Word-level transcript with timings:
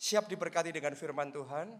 Siap 0.00 0.32
diberkati 0.32 0.72
dengan 0.72 0.96
firman 0.96 1.28
Tuhan? 1.28 1.76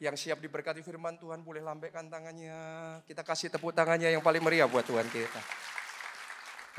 Yang 0.00 0.24
siap 0.24 0.40
diberkati 0.40 0.80
firman 0.80 1.20
Tuhan 1.20 1.44
boleh 1.44 1.60
lambaikan 1.60 2.08
tangannya. 2.08 2.56
Kita 3.04 3.20
kasih 3.20 3.52
tepuk 3.52 3.76
tangannya 3.76 4.08
yang 4.08 4.24
paling 4.24 4.40
meriah 4.40 4.64
buat 4.64 4.88
Tuhan 4.88 5.04
kita. 5.12 5.40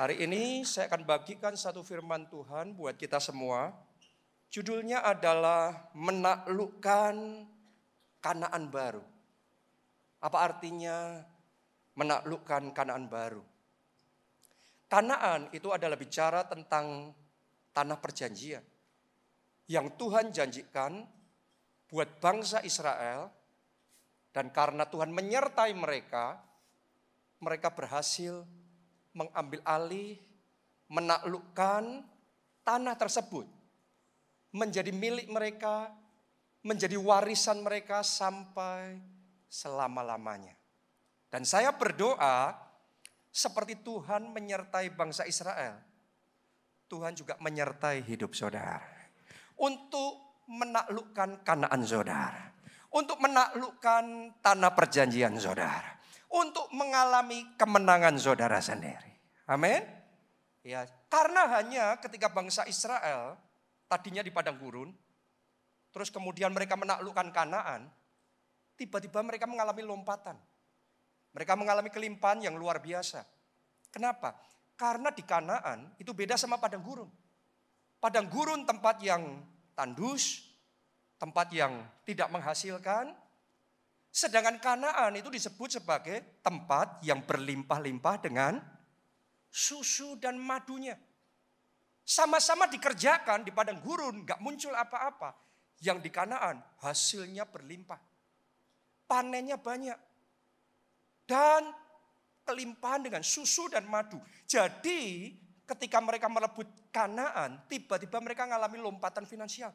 Hari 0.01 0.17
ini 0.17 0.65
saya 0.65 0.89
akan 0.89 1.05
bagikan 1.05 1.53
satu 1.53 1.85
firman 1.85 2.25
Tuhan 2.33 2.73
buat 2.73 2.97
kita 2.97 3.21
semua. 3.21 3.69
Judulnya 4.49 5.05
adalah 5.05 5.93
menaklukkan 5.93 7.45
kanaan 8.17 8.73
baru. 8.73 9.05
Apa 10.25 10.37
artinya 10.41 11.21
menaklukkan 11.93 12.73
kanaan 12.73 13.05
baru? 13.05 13.45
Kanaan 14.89 15.53
itu 15.53 15.69
adalah 15.69 16.01
bicara 16.01 16.49
tentang 16.49 17.13
tanah 17.77 18.01
perjanjian. 18.01 18.65
Yang 19.67 19.99
Tuhan 19.99 20.31
janjikan 20.31 21.03
buat 21.91 22.19
bangsa 22.23 22.63
Israel. 22.63 23.31
Dan 24.31 24.53
karena 24.53 24.85
Tuhan 24.85 25.09
menyertai 25.11 25.73
mereka, 25.73 26.37
mereka 27.41 27.73
berhasil 27.73 28.45
mengambil 29.17 29.59
alih, 29.65 30.15
menaklukkan 30.87 32.05
tanah 32.61 32.95
tersebut. 32.95 33.49
Menjadi 34.53 34.93
milik 34.93 35.27
mereka, 35.27 35.89
menjadi 36.61 36.95
warisan 37.01 37.65
mereka 37.65 38.05
sampai 38.05 39.01
selama-lamanya. 39.49 40.53
Dan 41.27 41.43
saya 41.43 41.73
berdoa 41.75 42.55
seperti 43.33 43.83
Tuhan 43.83 44.31
menyertai 44.31 44.93
bangsa 44.93 45.27
Israel. 45.27 45.81
Tuhan 46.87 47.13
juga 47.17 47.35
menyertai 47.43 47.99
hidup 48.05 48.31
saudara. 48.31 48.96
Untuk 49.57 50.45
menaklukkan 50.47 51.43
kanaan 51.43 51.81
saudara. 51.83 52.53
Untuk 52.93 53.19
menaklukkan 53.19 54.37
tanah 54.39 54.71
perjanjian 54.73 55.35
saudara. 55.37 55.99
Untuk 56.31 56.71
mengalami 56.71 57.57
kemenangan 57.59 58.15
saudara 58.21 58.61
sendiri. 58.63 59.11
Amin. 59.47 59.83
Ya, 60.67 60.83
karena 61.07 61.47
hanya 61.55 61.95
ketika 62.03 62.27
bangsa 62.27 62.67
Israel 62.67 63.39
tadinya 63.87 64.19
di 64.19 64.27
padang 64.27 64.59
gurun, 64.59 64.91
terus 65.95 66.11
kemudian 66.11 66.51
mereka 66.51 66.75
menaklukkan 66.75 67.31
Kanaan, 67.31 67.87
tiba-tiba 68.75 69.23
mereka 69.23 69.47
mengalami 69.47 69.87
lompatan. 69.87 70.35
Mereka 71.31 71.55
mengalami 71.55 71.87
kelimpahan 71.87 72.43
yang 72.43 72.59
luar 72.59 72.83
biasa. 72.83 73.23
Kenapa? 73.87 74.35
Karena 74.75 75.09
di 75.09 75.23
Kanaan 75.23 75.95
itu 75.97 76.11
beda 76.11 76.35
sama 76.35 76.59
padang 76.59 76.83
gurun. 76.83 77.07
Padang 77.97 78.27
gurun 78.27 78.67
tempat 78.67 79.01
yang 79.01 79.41
tandus, 79.77 80.41
tempat 81.21 81.53
yang 81.53 81.77
tidak 82.01 82.33
menghasilkan. 82.33 83.13
Sedangkan 84.09 84.57
Kanaan 84.57 85.13
itu 85.13 85.29
disebut 85.29 85.77
sebagai 85.77 86.41
tempat 86.41 87.05
yang 87.05 87.21
berlimpah-limpah 87.21 88.15
dengan 88.17 88.57
susu 89.53 90.17
dan 90.17 90.41
madunya. 90.41 90.97
Sama-sama 92.01 92.65
dikerjakan 92.65 93.45
di 93.45 93.53
padang 93.53 93.77
gurun, 93.77 94.25
nggak 94.25 94.41
muncul 94.41 94.73
apa-apa. 94.73 95.37
Yang 95.77 96.07
di 96.07 96.09
Kanaan 96.09 96.57
hasilnya 96.81 97.45
berlimpah. 97.45 98.01
Panennya 99.05 99.61
banyak 99.61 99.99
dan 101.29 101.69
kelimpahan 102.47 103.05
dengan 103.05 103.21
susu 103.21 103.67
dan 103.67 103.85
madu. 103.85 104.17
Jadi 104.47 105.29
ketika 105.67 105.99
mereka 105.99 106.31
merebut 106.31 106.65
Kanaan, 106.89 107.67
tiba-tiba 107.67 108.17
mereka 108.23 108.47
mengalami 108.47 108.79
lompatan 108.79 109.27
finansial. 109.27 109.69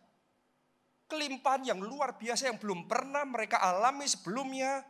Kelimpahan 1.06 1.68
yang 1.68 1.78
luar 1.78 2.16
biasa 2.16 2.48
yang 2.48 2.56
belum 2.56 2.88
pernah 2.88 3.22
mereka 3.28 3.60
alami 3.60 4.08
sebelumnya 4.08 4.80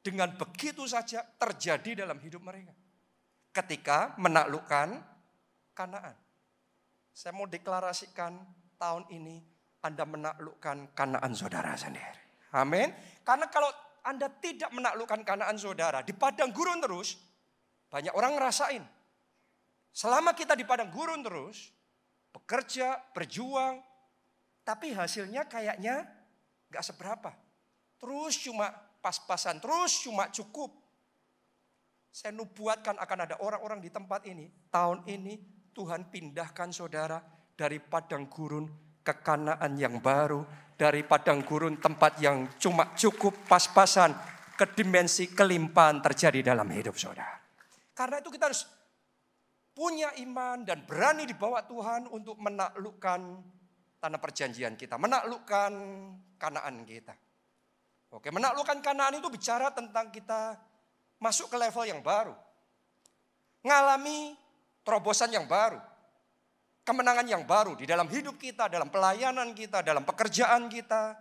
dengan 0.00 0.32
begitu 0.34 0.88
saja 0.88 1.20
terjadi 1.36 2.08
dalam 2.08 2.16
hidup 2.18 2.40
mereka. 2.40 2.72
Ketika 3.54 4.16
menaklukkan 4.18 5.12
Kanaan. 5.74 6.16
Saya 7.14 7.34
mau 7.34 7.46
deklarasikan 7.46 8.38
tahun 8.78 9.10
ini 9.10 9.42
Anda 9.84 10.06
menaklukkan 10.08 10.96
Kanaan 10.96 11.32
saudara 11.36 11.76
sendiri. 11.76 12.50
Amin. 12.54 12.94
Karena 13.26 13.50
kalau 13.50 13.68
anda 14.04 14.28
tidak 14.28 14.68
menaklukkan 14.70 15.24
kanaan 15.24 15.56
saudara, 15.56 16.04
di 16.04 16.12
padang 16.12 16.52
gurun 16.52 16.78
terus, 16.78 17.16
banyak 17.88 18.12
orang 18.12 18.36
ngerasain. 18.36 18.84
Selama 19.94 20.34
kita 20.34 20.58
di 20.58 20.66
padang 20.66 20.90
gurun 20.90 21.22
terus, 21.22 21.70
bekerja, 22.34 22.98
berjuang, 23.14 23.78
tapi 24.66 24.90
hasilnya 24.90 25.46
kayaknya 25.46 26.02
gak 26.66 26.82
seberapa. 26.82 27.30
Terus 28.02 28.42
cuma 28.42 28.74
pas-pasan, 28.98 29.62
terus 29.62 30.02
cuma 30.02 30.26
cukup. 30.34 30.74
Saya 32.10 32.34
nubuatkan 32.34 32.98
akan 32.98 33.18
ada 33.22 33.38
orang-orang 33.38 33.78
di 33.78 33.90
tempat 33.94 34.26
ini. 34.26 34.50
Tahun 34.74 35.06
ini 35.06 35.38
Tuhan 35.70 36.10
pindahkan 36.10 36.74
saudara 36.74 37.22
dari 37.54 37.78
padang 37.78 38.26
gurun 38.26 38.66
ke 38.98 39.14
kanaan 39.22 39.78
yang 39.78 40.02
baru, 40.02 40.42
dari 40.74 41.06
padang 41.06 41.46
gurun 41.46 41.78
tempat 41.78 42.18
yang 42.18 42.50
cuma 42.58 42.98
cukup 42.98 43.46
pas-pasan 43.46 44.10
ke 44.58 44.66
dimensi 44.74 45.30
kelimpahan 45.30 46.02
terjadi 46.02 46.50
dalam 46.50 46.66
hidup 46.74 46.98
saudara. 46.98 47.38
Karena 47.94 48.18
itu 48.18 48.30
kita 48.34 48.50
harus 48.50 48.66
punya 49.74 50.14
iman 50.22 50.62
dan 50.62 50.86
berani 50.86 51.26
dibawa 51.26 51.66
Tuhan 51.66 52.06
untuk 52.08 52.38
menaklukkan 52.38 53.20
tanah 53.98 54.20
perjanjian 54.22 54.78
kita, 54.78 54.96
menaklukkan 54.96 55.72
kanaan 56.38 56.86
kita. 56.86 57.14
Oke, 58.14 58.30
menaklukkan 58.30 58.78
kanaan 58.78 59.18
itu 59.18 59.26
bicara 59.26 59.74
tentang 59.74 60.14
kita 60.14 60.54
masuk 61.18 61.50
ke 61.50 61.56
level 61.58 61.84
yang 61.84 62.00
baru. 62.00 62.38
Ngalami 63.66 64.38
terobosan 64.86 65.34
yang 65.34 65.50
baru 65.50 65.82
kemenangan 66.84 67.24
yang 67.24 67.42
baru 67.48 67.72
di 67.74 67.88
dalam 67.88 68.06
hidup 68.12 68.36
kita, 68.36 68.68
dalam 68.68 68.92
pelayanan 68.92 69.56
kita, 69.56 69.80
dalam 69.80 70.04
pekerjaan 70.04 70.68
kita, 70.68 71.16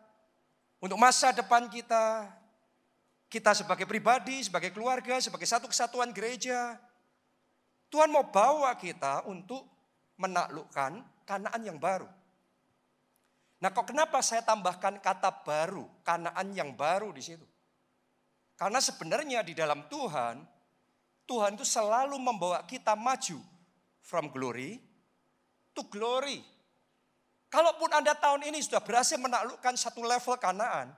untuk 0.83 0.99
masa 0.99 1.31
depan 1.31 1.71
kita, 1.71 2.27
kita 3.31 3.55
sebagai 3.55 3.87
pribadi, 3.87 4.43
sebagai 4.43 4.75
keluarga, 4.75 5.23
sebagai 5.23 5.47
satu 5.47 5.71
kesatuan 5.71 6.11
gereja. 6.11 6.75
Tuhan 7.93 8.09
mau 8.09 8.25
bawa 8.25 8.73
kita 8.73 9.29
untuk 9.29 9.69
menaklukkan 10.17 10.97
kanaan 11.29 11.61
yang 11.61 11.77
baru. 11.77 12.09
Nah 13.61 13.69
kok 13.69 13.93
kenapa 13.93 14.17
saya 14.25 14.41
tambahkan 14.41 14.97
kata 14.97 15.45
baru, 15.45 15.85
kanaan 16.01 16.57
yang 16.57 16.73
baru 16.73 17.13
di 17.13 17.21
situ? 17.21 17.45
Karena 18.57 18.81
sebenarnya 18.81 19.45
di 19.45 19.53
dalam 19.53 19.85
Tuhan, 19.93 20.41
Tuhan 21.29 21.53
itu 21.53 21.61
selalu 21.61 22.17
membawa 22.17 22.65
kita 22.65 22.97
maju 22.97 23.37
from 24.01 24.33
glory 24.33 24.81
to 25.77 25.85
glory. 25.93 26.41
Kalaupun 27.53 27.93
Anda 27.93 28.17
tahun 28.17 28.49
ini 28.49 28.57
sudah 28.65 28.81
berhasil 28.81 29.21
menaklukkan 29.21 29.77
satu 29.77 30.01
level 30.01 30.33
kanaan, 30.41 30.89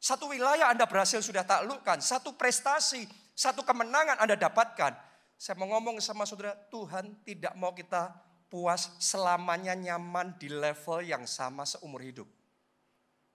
satu 0.00 0.32
wilayah 0.32 0.72
Anda 0.72 0.88
berhasil 0.88 1.20
sudah 1.20 1.44
taklukkan, 1.44 2.00
satu 2.00 2.32
prestasi, 2.32 3.04
satu 3.36 3.60
kemenangan 3.60 4.16
Anda 4.16 4.40
dapatkan. 4.40 5.04
Saya 5.36 5.60
mau 5.60 5.68
ngomong 5.76 6.00
sama 6.00 6.24
saudara, 6.24 6.56
Tuhan 6.72 7.12
tidak 7.20 7.52
mau 7.60 7.76
kita 7.76 8.08
puas 8.48 8.88
selamanya 8.96 9.76
nyaman 9.76 10.32
di 10.40 10.48
level 10.48 11.04
yang 11.04 11.28
sama 11.28 11.68
seumur 11.68 12.00
hidup. 12.00 12.28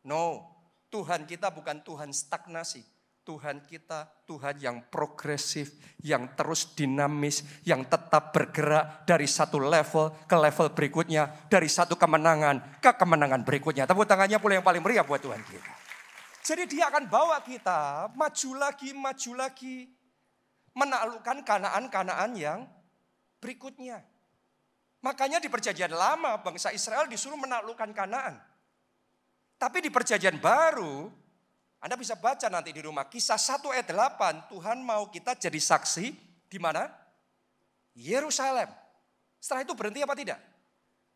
No, 0.02 0.50
Tuhan 0.90 1.30
kita 1.30 1.54
bukan 1.54 1.86
Tuhan 1.86 2.10
stagnasi. 2.10 2.82
Tuhan 3.22 3.62
kita 3.70 4.10
Tuhan 4.26 4.58
yang 4.58 4.78
progresif, 4.90 5.78
yang 6.02 6.34
terus 6.34 6.74
dinamis, 6.74 7.46
yang 7.62 7.86
tetap 7.86 8.34
bergerak 8.34 9.06
dari 9.06 9.30
satu 9.30 9.62
level 9.62 10.26
ke 10.26 10.34
level 10.34 10.74
berikutnya, 10.74 11.30
dari 11.46 11.70
satu 11.70 11.94
kemenangan 11.94 12.82
ke 12.82 12.92
kemenangan 12.98 13.46
berikutnya. 13.46 13.86
Tepuk 13.86 14.10
tangannya 14.10 14.42
pula 14.42 14.58
yang 14.58 14.66
paling 14.66 14.82
meriah 14.82 15.06
buat 15.06 15.22
Tuhan 15.22 15.38
kita. 15.38 15.74
Jadi 16.42 16.66
dia 16.66 16.90
akan 16.90 17.06
bawa 17.06 17.38
kita 17.46 18.10
maju 18.18 18.50
lagi, 18.58 18.90
maju 18.98 19.32
lagi, 19.38 19.86
menaklukkan 20.78 21.44
kanaan-kanaan 21.44 22.32
yang 22.36 22.60
berikutnya. 23.44 24.04
Makanya 25.02 25.42
di 25.42 25.50
perjanjian 25.50 25.92
lama 25.92 26.38
bangsa 26.40 26.70
Israel 26.72 27.10
disuruh 27.10 27.38
menaklukkan 27.38 27.90
kanaan. 27.92 28.38
Tapi 29.58 29.82
di 29.82 29.90
perjanjian 29.90 30.38
baru 30.38 31.10
anda 31.82 31.98
bisa 31.98 32.14
baca 32.14 32.46
nanti 32.46 32.70
di 32.70 32.86
rumah. 32.86 33.10
Kisah 33.10 33.42
1 33.42 33.66
ayat 33.74 33.90
8, 33.90 34.54
Tuhan 34.54 34.78
mau 34.86 35.10
kita 35.10 35.34
jadi 35.34 35.58
saksi 35.58 36.14
di 36.46 36.60
mana? 36.62 36.86
Yerusalem. 37.98 38.70
Setelah 39.42 39.66
itu 39.66 39.74
berhenti 39.74 40.06
apa 40.06 40.14
tidak? 40.14 40.38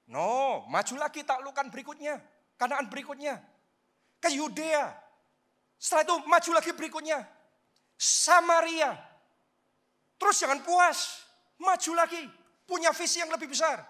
No, 0.10 0.66
maju 0.66 0.96
lagi 0.98 1.22
taklukan 1.22 1.70
berikutnya. 1.70 2.18
Kanaan 2.58 2.90
berikutnya. 2.90 3.38
Ke 4.18 4.34
Yudea. 4.34 4.90
Setelah 5.78 6.04
itu 6.10 6.16
maju 6.26 6.52
lagi 6.58 6.72
berikutnya. 6.74 7.20
Samaria. 7.94 8.98
Terus 10.26 10.42
jangan 10.42 10.58
puas. 10.66 11.22
Maju 11.62 11.92
lagi. 11.94 12.26
Punya 12.66 12.90
visi 12.98 13.22
yang 13.22 13.30
lebih 13.30 13.46
besar. 13.46 13.86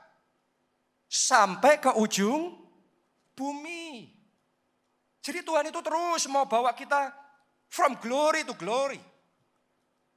Sampai 1.08 1.80
ke 1.80 1.96
ujung 1.96 2.60
bumi. 3.40 4.12
Jadi 5.24 5.48
Tuhan 5.48 5.72
itu 5.72 5.80
terus 5.80 6.28
mau 6.28 6.44
bawa 6.44 6.76
kita 6.76 7.16
from 7.72 7.96
glory 8.04 8.44
to 8.44 8.52
glory. 8.52 9.00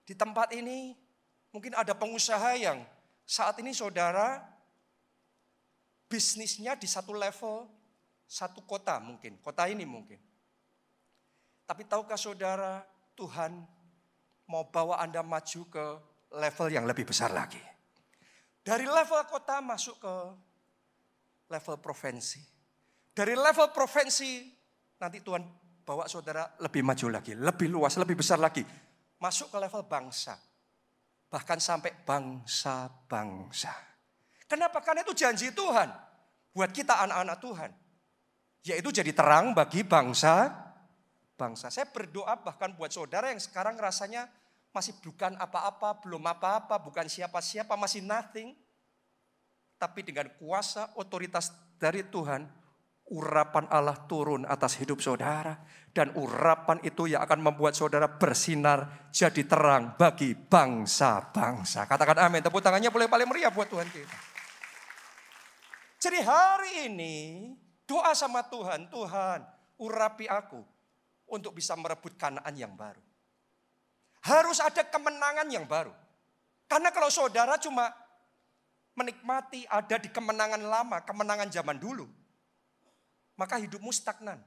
Di 0.03 0.19
tempat 0.19 0.51
ini 0.59 0.99
mungkin 1.55 1.79
ada 1.79 1.95
pengusaha 1.95 2.59
yang 2.59 2.83
saat 3.23 3.55
ini 3.63 3.71
saudara 3.71 4.43
bisnisnya 6.11 6.75
di 6.75 6.91
satu 6.91 7.15
level, 7.15 7.71
satu 8.27 8.59
kota 8.67 8.99
mungkin, 8.99 9.39
kota 9.39 9.71
ini 9.71 9.87
mungkin. 9.87 10.19
Tapi 11.63 11.87
tahukah 11.87 12.19
saudara 12.19 12.83
Tuhan 13.15 13.78
mau 14.49 14.67
bawa 14.69 14.99
Anda 15.05 15.21
maju 15.21 15.61
ke 15.69 15.85
level 16.35 16.69
yang 16.73 16.85
lebih 16.89 17.09
besar 17.09 17.33
lagi. 17.33 17.61
Dari 18.65 18.85
level 18.85 19.25
kota 19.29 19.65
masuk 19.65 19.97
ke 20.01 20.15
level 21.49 21.77
provinsi. 21.81 22.41
Dari 23.13 23.33
level 23.33 23.73
provinsi 23.73 24.45
nanti 25.01 25.25
Tuhan 25.25 25.41
bawa 25.85 26.05
saudara 26.05 26.45
lebih 26.61 26.85
maju 26.85 27.07
lagi, 27.09 27.33
lebih 27.33 27.69
luas, 27.73 27.97
lebih 27.97 28.21
besar 28.21 28.37
lagi. 28.37 28.65
Masuk 29.21 29.49
ke 29.53 29.57
level 29.57 29.85
bangsa. 29.89 30.37
Bahkan 31.29 31.59
sampai 31.61 31.93
bangsa-bangsa. 32.05 33.73
Kenapa? 34.49 34.81
Karena 34.81 35.05
itu 35.05 35.13
janji 35.13 35.53
Tuhan. 35.53 35.93
Buat 36.57 36.73
kita 36.73 37.05
anak-anak 37.05 37.37
Tuhan. 37.37 37.71
Yaitu 38.65 38.89
jadi 38.93 39.13
terang 39.13 39.53
bagi 39.53 39.85
bangsa 39.85 40.49
bangsa. 41.39 41.71
Saya 41.71 41.87
berdoa 41.87 42.35
bahkan 42.43 42.75
buat 42.75 42.91
saudara 42.91 43.31
yang 43.31 43.39
sekarang 43.39 43.79
rasanya 43.79 44.27
masih 44.75 44.99
bukan 44.99 45.39
apa-apa, 45.39 46.03
belum 46.03 46.27
apa-apa, 46.27 46.83
bukan 46.83 47.07
siapa-siapa, 47.07 47.79
masih 47.79 48.03
nothing. 48.03 48.59
Tapi 49.79 50.03
dengan 50.03 50.27
kuasa 50.43 50.91
otoritas 50.99 51.55
dari 51.79 52.03
Tuhan, 52.03 52.43
urapan 53.15 53.71
Allah 53.71 53.95
turun 54.11 54.43
atas 54.45 54.75
hidup 54.83 54.99
saudara. 54.99 55.55
Dan 55.95 56.15
urapan 56.15 56.79
itu 56.87 57.11
yang 57.11 57.25
akan 57.25 57.41
membuat 57.43 57.75
saudara 57.75 58.07
bersinar 58.07 59.09
jadi 59.11 59.43
terang 59.47 59.99
bagi 59.99 60.37
bangsa-bangsa. 60.37 61.89
Katakan 61.89 62.29
amin. 62.29 62.45
Tepuk 62.45 62.63
tangannya 62.63 62.93
boleh 62.93 63.11
paling 63.11 63.27
meriah 63.27 63.51
buat 63.51 63.67
Tuhan 63.67 63.89
kita. 63.89 64.19
Jadi 65.99 66.23
hari 66.23 66.87
ini 66.87 67.15
doa 67.83 68.15
sama 68.15 68.47
Tuhan, 68.47 68.87
Tuhan 68.87 69.43
urapi 69.83 70.31
aku 70.31 70.78
untuk 71.29 71.57
bisa 71.57 71.77
merebut 71.77 72.17
kanaan 72.17 72.55
yang 72.57 72.73
baru. 72.75 73.01
Harus 74.25 74.59
ada 74.59 74.83
kemenangan 74.83 75.47
yang 75.49 75.65
baru. 75.65 75.95
Karena 76.69 76.93
kalau 76.93 77.09
saudara 77.09 77.57
cuma 77.57 77.89
menikmati 78.99 79.65
ada 79.71 79.97
di 79.97 80.11
kemenangan 80.11 80.61
lama, 80.61 80.99
kemenangan 81.07 81.49
zaman 81.49 81.79
dulu, 81.79 82.05
maka 83.39 83.57
hidupmu 83.57 83.95
stagnan. 83.95 84.43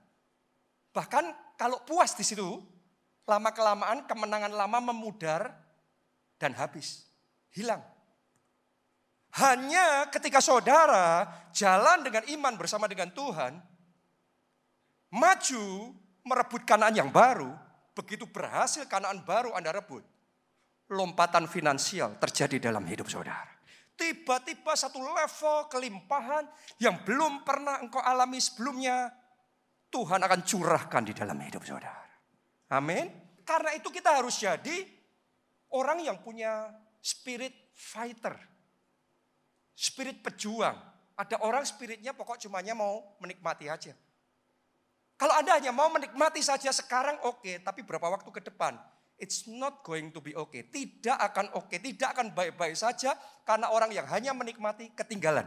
Bahkan 0.92 1.56
kalau 1.56 1.80
puas 1.88 2.12
di 2.14 2.28
situ, 2.28 2.60
lama-kelamaan 3.24 4.04
kemenangan 4.06 4.52
lama 4.52 4.92
memudar 4.92 5.56
dan 6.36 6.52
habis. 6.60 7.08
Hilang. 7.56 7.80
Hanya 9.32 10.12
ketika 10.12 10.44
saudara 10.44 11.24
jalan 11.56 12.04
dengan 12.04 12.28
iman 12.28 12.54
bersama 12.60 12.92
dengan 12.92 13.08
Tuhan, 13.16 13.64
maju 15.08 15.96
merebut 16.26 16.64
kanaan 16.66 16.94
yang 16.94 17.10
baru, 17.10 17.50
begitu 17.98 18.30
berhasil 18.30 18.86
kanaan 18.88 19.22
baru 19.26 19.54
Anda 19.54 19.74
rebut, 19.74 20.06
lompatan 20.92 21.48
finansial 21.50 22.18
terjadi 22.20 22.72
dalam 22.72 22.86
hidup 22.86 23.08
saudara. 23.10 23.52
Tiba-tiba 23.96 24.74
satu 24.74 24.98
level 24.98 25.70
kelimpahan 25.70 26.50
yang 26.82 27.06
belum 27.06 27.46
pernah 27.46 27.78
engkau 27.84 28.02
alami 28.02 28.42
sebelumnya. 28.42 29.14
Tuhan 29.92 30.24
akan 30.24 30.42
curahkan 30.48 31.04
di 31.04 31.14
dalam 31.14 31.36
hidup 31.44 31.68
saudara. 31.68 32.08
Amin. 32.72 33.12
Karena 33.44 33.76
itu 33.76 33.92
kita 33.92 34.16
harus 34.16 34.40
jadi 34.40 34.88
orang 35.76 36.00
yang 36.08 36.24
punya 36.24 36.72
spirit 37.04 37.52
fighter. 37.76 38.34
Spirit 39.76 40.24
pejuang. 40.24 40.80
Ada 41.20 41.44
orang 41.44 41.68
spiritnya 41.68 42.16
pokok 42.16 42.40
cumanya 42.40 42.72
mau 42.72 43.20
menikmati 43.20 43.68
aja. 43.68 43.92
Kalau 45.22 45.38
Anda 45.38 45.62
hanya 45.62 45.70
mau 45.70 45.86
menikmati 45.94 46.42
saja 46.42 46.74
sekarang 46.74 47.22
oke, 47.22 47.46
okay, 47.46 47.56
tapi 47.62 47.86
berapa 47.86 48.10
waktu 48.10 48.26
ke 48.34 48.42
depan 48.42 48.74
It's 49.22 49.46
not 49.46 49.86
going 49.86 50.10
to 50.10 50.20
be 50.20 50.34
okay. 50.34 50.66
Tidak 50.66 51.14
akan 51.14 51.54
oke, 51.54 51.70
okay. 51.70 51.78
tidak 51.78 52.18
akan 52.18 52.34
baik-baik 52.34 52.74
saja 52.74 53.14
karena 53.46 53.70
orang 53.70 53.94
yang 53.94 54.10
hanya 54.10 54.34
menikmati 54.34 54.90
ketinggalan. 54.98 55.46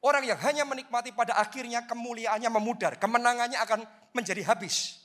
Orang 0.00 0.24
yang 0.24 0.40
hanya 0.40 0.64
menikmati 0.64 1.12
pada 1.12 1.36
akhirnya 1.36 1.84
kemuliaannya 1.84 2.48
memudar, 2.48 2.96
kemenangannya 2.96 3.60
akan 3.60 3.84
menjadi 4.16 4.48
habis. 4.48 4.96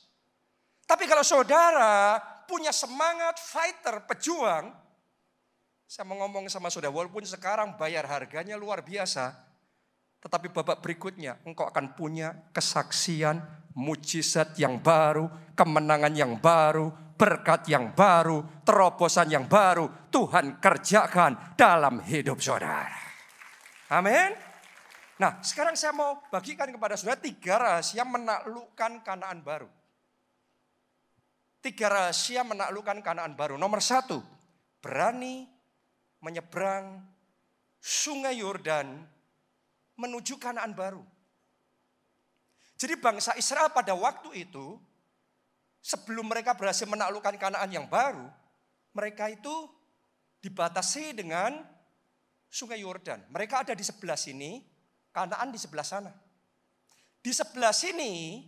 Tapi 0.88 1.04
kalau 1.04 1.20
saudara 1.20 2.16
punya 2.48 2.72
semangat 2.72 3.36
fighter, 3.36 4.00
pejuang, 4.08 4.72
saya 5.84 6.08
mau 6.08 6.16
ngomong 6.24 6.48
sama 6.48 6.72
saudara, 6.72 6.96
walaupun 6.96 7.28
sekarang 7.28 7.76
bayar 7.76 8.08
harganya 8.08 8.56
luar 8.56 8.80
biasa, 8.80 9.36
tetapi 10.24 10.48
babak 10.48 10.80
berikutnya 10.80 11.36
engkau 11.44 11.68
akan 11.68 11.92
punya 11.92 12.48
kesaksian, 12.56 13.44
mujizat 13.76 14.56
yang 14.56 14.80
baru, 14.80 15.28
kemenangan 15.52 16.16
yang 16.16 16.40
baru, 16.40 16.88
berkat 17.12 17.68
yang 17.68 17.92
baru, 17.92 18.64
terobosan 18.64 19.28
yang 19.28 19.44
baru 19.44 20.08
Tuhan 20.08 20.64
kerjakan 20.64 21.52
dalam 21.60 22.00
hidup 22.00 22.40
saudara. 22.40 22.96
Amin. 23.92 24.32
Nah, 25.20 25.44
sekarang 25.44 25.76
saya 25.76 25.92
mau 25.92 26.24
bagikan 26.32 26.72
kepada 26.72 26.96
saudara 26.96 27.20
tiga 27.20 27.60
rahasia 27.60 28.02
menaklukkan 28.02 29.04
kanaan 29.04 29.44
baru. 29.44 29.68
Tiga 31.60 31.92
rahasia 31.92 32.42
menaklukkan 32.42 33.04
kanaan 33.04 33.36
baru. 33.36 33.60
Nomor 33.60 33.84
satu, 33.84 34.24
berani 34.80 35.46
menyeberang 36.24 37.04
sungai 37.76 38.40
Yordan 38.40 39.13
menuju 39.94 40.38
kanaan 40.38 40.74
baru. 40.74 41.02
Jadi 42.74 42.98
bangsa 42.98 43.32
Israel 43.38 43.70
pada 43.70 43.94
waktu 43.94 44.44
itu 44.46 44.76
sebelum 45.84 46.26
mereka 46.26 46.56
berhasil 46.56 46.88
menaklukkan 46.88 47.36
Kanaan 47.36 47.70
yang 47.70 47.86
baru, 47.86 48.26
mereka 48.96 49.28
itu 49.28 49.68
dibatasi 50.40 51.12
dengan 51.12 51.60
Sungai 52.50 52.80
Yordan. 52.80 53.24
Mereka 53.30 53.66
ada 53.66 53.74
di 53.76 53.84
sebelah 53.84 54.18
sini, 54.18 54.62
Kanaan 55.14 55.54
di 55.54 55.58
sebelah 55.58 55.86
sana. 55.86 56.12
Di 57.24 57.30
sebelah 57.30 57.72
sini 57.72 58.42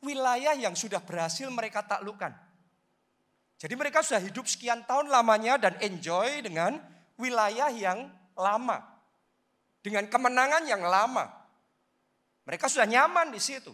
wilayah 0.00 0.54
yang 0.54 0.72
sudah 0.78 1.02
berhasil 1.02 1.50
mereka 1.50 1.82
taklukkan. 1.82 2.30
Jadi 3.58 3.74
mereka 3.74 4.06
sudah 4.06 4.22
hidup 4.22 4.46
sekian 4.46 4.86
tahun 4.86 5.10
lamanya 5.10 5.58
dan 5.58 5.74
enjoy 5.82 6.46
dengan 6.46 6.78
wilayah 7.18 7.68
yang 7.74 8.06
lama. 8.38 8.97
Dengan 9.78 10.10
kemenangan 10.10 10.66
yang 10.66 10.82
lama. 10.82 11.28
Mereka 12.48 12.66
sudah 12.66 12.88
nyaman 12.88 13.30
di 13.30 13.40
situ. 13.40 13.70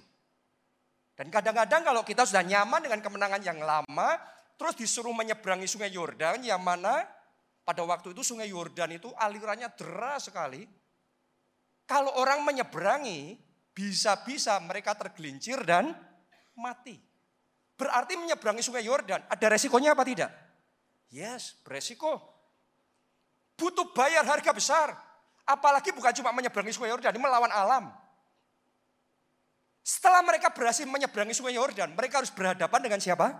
Dan 1.15 1.31
kadang-kadang 1.31 1.87
kalau 1.87 2.03
kita 2.03 2.27
sudah 2.27 2.43
nyaman 2.43 2.83
dengan 2.83 2.99
kemenangan 2.99 3.43
yang 3.47 3.63
lama, 3.63 4.19
terus 4.59 4.75
disuruh 4.75 5.15
menyeberangi 5.15 5.71
sungai 5.71 5.95
Yordan 5.95 6.43
yang 6.43 6.59
mana 6.59 7.07
pada 7.63 7.87
waktu 7.87 8.11
itu 8.11 8.27
sungai 8.27 8.51
Yordan 8.51 8.99
itu 8.99 9.09
alirannya 9.15 9.71
deras 9.79 10.27
sekali. 10.27 10.67
Kalau 11.87 12.19
orang 12.19 12.43
menyeberangi, 12.43 13.39
bisa-bisa 13.71 14.59
mereka 14.59 14.99
tergelincir 14.99 15.63
dan 15.63 15.95
mati. 16.59 16.99
Berarti 17.75 18.15
menyeberangi 18.19 18.63
sungai 18.63 18.83
Yordan, 18.87 19.27
ada 19.27 19.47
resikonya 19.51 19.95
apa 19.95 20.03
tidak? 20.07 20.31
Yes, 21.15 21.55
beresiko. 21.63 22.19
Butuh 23.55 23.95
bayar 23.95 24.27
harga 24.27 24.51
besar. 24.51 24.99
Apalagi 25.45 25.93
bukan 25.93 26.13
cuma 26.17 26.33
menyeberangi 26.33 26.73
sungai 26.73 26.93
Yordan, 26.93 27.21
melawan 27.21 27.53
alam. 27.53 27.93
Setelah 29.85 30.25
mereka 30.25 30.49
berhasil 30.49 30.89
menyeberangi 30.89 31.37
sungai 31.37 31.61
Yordan, 31.61 31.93
mereka 31.93 32.25
harus 32.25 32.33
berhadapan 32.33 32.81
dengan 32.81 32.97
siapa? 32.97 33.37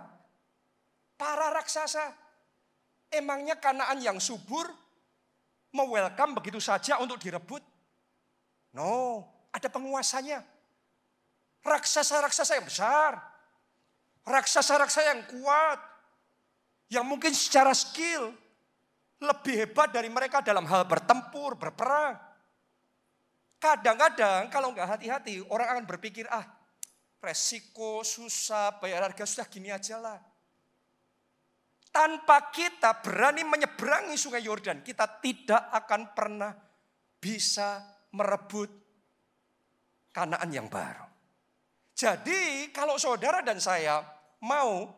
Para 1.17 1.49
raksasa. 1.49 2.13
Emangnya 3.09 3.57
kanaan 3.57 3.97
yang 3.97 4.21
subur 4.21 4.69
mewelcome 5.73 6.37
begitu 6.37 6.61
saja 6.61 7.01
untuk 7.01 7.17
direbut? 7.17 7.65
No, 8.77 9.25
ada 9.49 9.65
penguasanya. 9.65 10.45
Raksasa-raksasa 11.65 12.61
yang 12.61 12.67
besar. 12.69 13.11
Raksasa-raksasa 14.21 15.01
yang 15.09 15.21
kuat. 15.25 15.79
Yang 16.93 17.05
mungkin 17.09 17.31
secara 17.33 17.73
skill 17.73 18.44
lebih 19.25 19.65
hebat 19.65 19.89
dari 19.89 20.07
mereka 20.07 20.45
dalam 20.45 20.69
hal 20.69 20.85
bertempur, 20.85 21.57
berperang. 21.57 22.15
Kadang-kadang 23.57 24.53
kalau 24.53 24.69
nggak 24.71 24.97
hati-hati 24.97 25.41
orang 25.49 25.67
akan 25.73 25.85
berpikir 25.89 26.29
ah 26.29 26.45
resiko 27.17 28.05
susah 28.05 28.77
bayar 28.77 29.09
harga 29.09 29.25
sudah 29.25 29.47
gini 29.49 29.73
aja 29.73 29.97
lah. 29.97 30.21
Tanpa 31.89 32.51
kita 32.51 33.01
berani 33.01 33.47
menyeberangi 33.47 34.19
sungai 34.19 34.43
Yordan, 34.43 34.83
kita 34.83 35.07
tidak 35.23 35.71
akan 35.71 36.11
pernah 36.11 36.51
bisa 37.17 37.81
merebut 38.11 38.67
kanaan 40.11 40.51
yang 40.51 40.67
baru. 40.67 41.07
Jadi 41.95 42.69
kalau 42.75 42.99
saudara 42.99 43.39
dan 43.39 43.63
saya 43.63 44.03
mau 44.43 44.91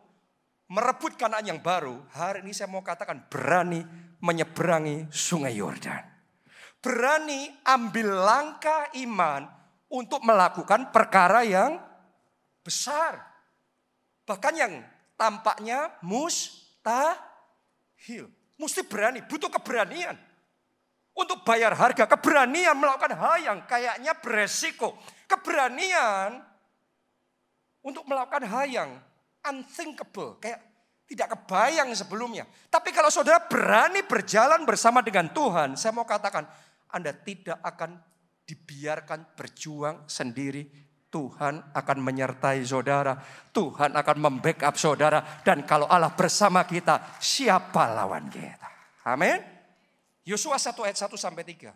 merebut 0.68 1.14
kanaan 1.14 1.46
yang 1.46 1.62
baru, 1.62 2.02
hari 2.10 2.42
ini 2.42 2.52
saya 2.52 2.66
mau 2.66 2.82
katakan 2.82 3.30
berani 3.30 3.86
menyeberangi 4.22 5.08
sungai 5.14 5.58
Yordan. 5.58 6.04
Berani 6.82 7.50
ambil 7.66 8.14
langkah 8.14 8.90
iman 9.02 9.50
untuk 9.90 10.22
melakukan 10.24 10.92
perkara 10.94 11.44
yang 11.44 11.82
besar. 12.62 13.20
Bahkan 14.28 14.54
yang 14.56 14.84
tampaknya 15.16 15.96
mustahil. 16.04 17.08
Mesti 18.58 18.82
berani, 18.86 19.22
butuh 19.26 19.50
keberanian. 19.54 20.18
Untuk 21.18 21.42
bayar 21.42 21.74
harga, 21.74 22.06
keberanian 22.06 22.78
melakukan 22.78 23.18
hal 23.18 23.42
yang 23.42 23.60
kayaknya 23.66 24.14
beresiko. 24.22 24.94
Keberanian 25.26 26.46
untuk 27.82 28.06
melakukan 28.06 28.46
hal 28.46 28.66
yang 28.70 28.90
unthinkable. 29.42 30.38
Kayak 30.38 30.62
tidak 31.08 31.40
kebayang 31.40 31.88
sebelumnya. 31.96 32.44
Tapi 32.68 32.92
kalau 32.92 33.08
saudara 33.08 33.40
berani 33.48 34.04
berjalan 34.04 34.68
bersama 34.68 35.00
dengan 35.00 35.32
Tuhan, 35.32 35.80
saya 35.80 35.96
mau 35.96 36.04
katakan, 36.04 36.44
Anda 36.92 37.16
tidak 37.16 37.64
akan 37.64 37.96
dibiarkan 38.44 39.36
berjuang 39.40 40.04
sendiri. 40.08 40.68
Tuhan 41.08 41.72
akan 41.72 41.98
menyertai 42.04 42.60
saudara. 42.68 43.16
Tuhan 43.56 43.96
akan 43.96 44.18
membackup 44.20 44.76
saudara. 44.76 45.24
Dan 45.48 45.64
kalau 45.64 45.88
Allah 45.88 46.12
bersama 46.12 46.68
kita, 46.68 47.16
siapa 47.24 47.88
lawan 47.96 48.28
kita? 48.28 48.68
Amin. 49.08 49.40
Yosua 50.28 50.60
1 50.60 50.76
ayat 50.84 51.00
1 51.00 51.16
sampai 51.16 51.48
3. 51.48 51.72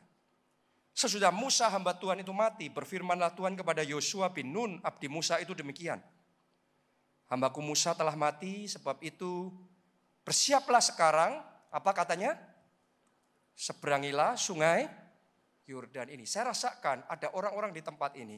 Sesudah 0.92 1.32
Musa 1.32 1.72
hamba 1.72 1.96
Tuhan 1.96 2.20
itu 2.20 2.36
mati, 2.36 2.68
berfirmanlah 2.68 3.32
Tuhan 3.32 3.56
kepada 3.56 3.80
Yosua 3.80 4.28
bin 4.28 4.52
Nun, 4.52 4.84
abdi 4.84 5.08
Musa 5.08 5.40
itu 5.40 5.56
demikian. 5.56 6.04
Hambaku 7.32 7.64
Musa 7.64 7.96
telah 7.96 8.12
mati, 8.20 8.68
sebab 8.68 9.00
itu 9.00 9.48
bersiaplah 10.28 10.84
sekarang, 10.84 11.40
apa 11.72 11.92
katanya? 11.96 12.36
Seberangilah 13.56 14.36
sungai 14.36 14.92
Yordan 15.64 16.12
ini. 16.12 16.28
Saya 16.28 16.52
rasakan 16.52 17.08
ada 17.08 17.32
orang-orang 17.32 17.72
di 17.72 17.80
tempat 17.80 18.20
ini 18.20 18.36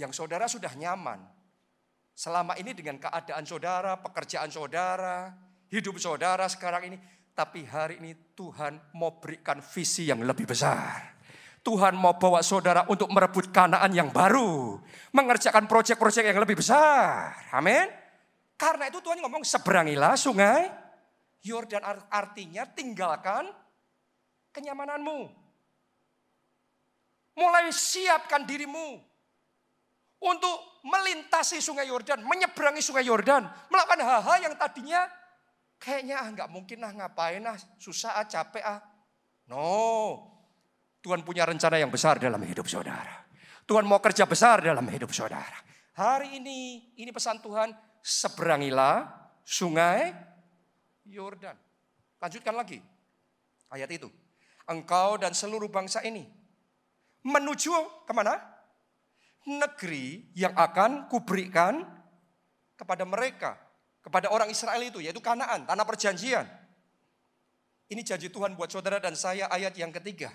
yang 0.00 0.08
saudara 0.08 0.48
sudah 0.48 0.72
nyaman. 0.72 1.20
Selama 2.16 2.56
ini 2.56 2.72
dengan 2.72 2.96
keadaan 2.96 3.44
saudara, 3.44 4.00
pekerjaan 4.00 4.48
saudara, 4.48 5.32
hidup 5.68 6.00
saudara 6.00 6.48
sekarang 6.48 6.92
ini. 6.92 6.96
Tapi 7.32 7.64
hari 7.68 8.00
ini 8.00 8.12
Tuhan 8.32 8.96
mau 8.96 9.20
berikan 9.20 9.60
visi 9.60 10.08
yang 10.08 10.24
lebih 10.24 10.48
besar. 10.48 11.11
Tuhan 11.62 11.94
mau 11.94 12.18
bawa 12.18 12.42
saudara 12.42 12.82
untuk 12.90 13.06
merebut 13.14 13.54
kanaan 13.54 13.94
yang 13.94 14.10
baru. 14.10 14.82
Mengerjakan 15.14 15.70
proyek-proyek 15.70 16.34
yang 16.34 16.42
lebih 16.42 16.58
besar. 16.58 17.34
Amin. 17.54 17.86
Karena 18.58 18.90
itu 18.90 18.98
Tuhan 18.98 19.22
ngomong 19.22 19.46
seberangilah 19.46 20.14
sungai 20.18 20.70
Yordan 21.42 21.82
artinya 22.10 22.66
tinggalkan 22.66 23.50
kenyamananmu. 24.54 25.42
Mulai 27.38 27.70
siapkan 27.72 28.44
dirimu 28.44 29.00
untuk 30.22 30.56
melintasi 30.86 31.58
sungai 31.58 31.88
Yordan, 31.88 32.22
menyeberangi 32.22 32.82
sungai 32.82 33.06
Yordan, 33.06 33.46
melakukan 33.70 34.02
hal-hal 34.02 34.38
yang 34.50 34.54
tadinya 34.58 35.06
Kayaknya 35.82 36.14
ah 36.22 36.28
nggak 36.30 36.50
mungkin 36.54 36.78
lah 36.78 36.94
ngapain 36.94 37.42
ah 37.42 37.58
susah 37.82 38.14
ah 38.14 38.22
capek 38.22 38.62
ah. 38.62 38.78
No. 39.50 40.31
Tuhan 41.02 41.26
punya 41.26 41.42
rencana 41.42 41.82
yang 41.82 41.90
besar 41.90 42.22
dalam 42.22 42.38
hidup 42.46 42.70
saudara. 42.70 43.26
Tuhan 43.66 43.82
mau 43.82 43.98
kerja 43.98 44.22
besar 44.22 44.62
dalam 44.62 44.86
hidup 44.86 45.10
saudara. 45.10 45.58
Hari 45.98 46.38
ini, 46.38 46.94
ini 46.94 47.10
pesan 47.10 47.42
Tuhan, 47.42 47.74
seberangilah 48.00 49.10
sungai 49.42 50.14
Yordan. 51.04 51.58
Lanjutkan 52.22 52.54
lagi 52.54 52.78
ayat 53.74 53.90
itu. 53.90 54.08
Engkau 54.70 55.18
dan 55.18 55.34
seluruh 55.34 55.66
bangsa 55.66 56.06
ini 56.06 56.22
menuju 57.26 58.06
ke 58.06 58.12
mana? 58.14 58.38
Negeri 59.42 60.30
yang 60.38 60.54
akan 60.54 61.10
kuberikan 61.10 61.82
kepada 62.78 63.02
mereka 63.02 63.58
kepada 64.02 64.28
orang 64.34 64.50
Israel 64.50 64.82
itu, 64.82 64.98
yaitu 64.98 65.22
Kanaan, 65.22 65.64
tanah 65.64 65.86
perjanjian. 65.86 66.44
Ini 67.86 68.02
janji 68.02 68.28
Tuhan 68.28 68.58
buat 68.58 68.68
saudara 68.68 68.98
dan 68.98 69.14
saya 69.14 69.46
ayat 69.48 69.78
yang 69.78 69.94
ketiga. 69.94 70.34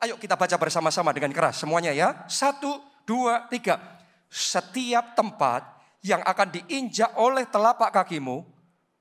Ayo 0.00 0.16
kita 0.16 0.32
baca 0.32 0.56
bersama-sama 0.56 1.12
dengan 1.12 1.28
keras 1.28 1.60
semuanya 1.60 1.92
ya. 1.92 2.24
Satu, 2.24 2.80
dua, 3.04 3.44
tiga. 3.52 3.76
Setiap 4.32 5.12
tempat 5.12 5.60
yang 6.00 6.24
akan 6.24 6.48
diinjak 6.56 7.12
oleh 7.20 7.44
telapak 7.44 7.92
kakimu, 7.92 8.40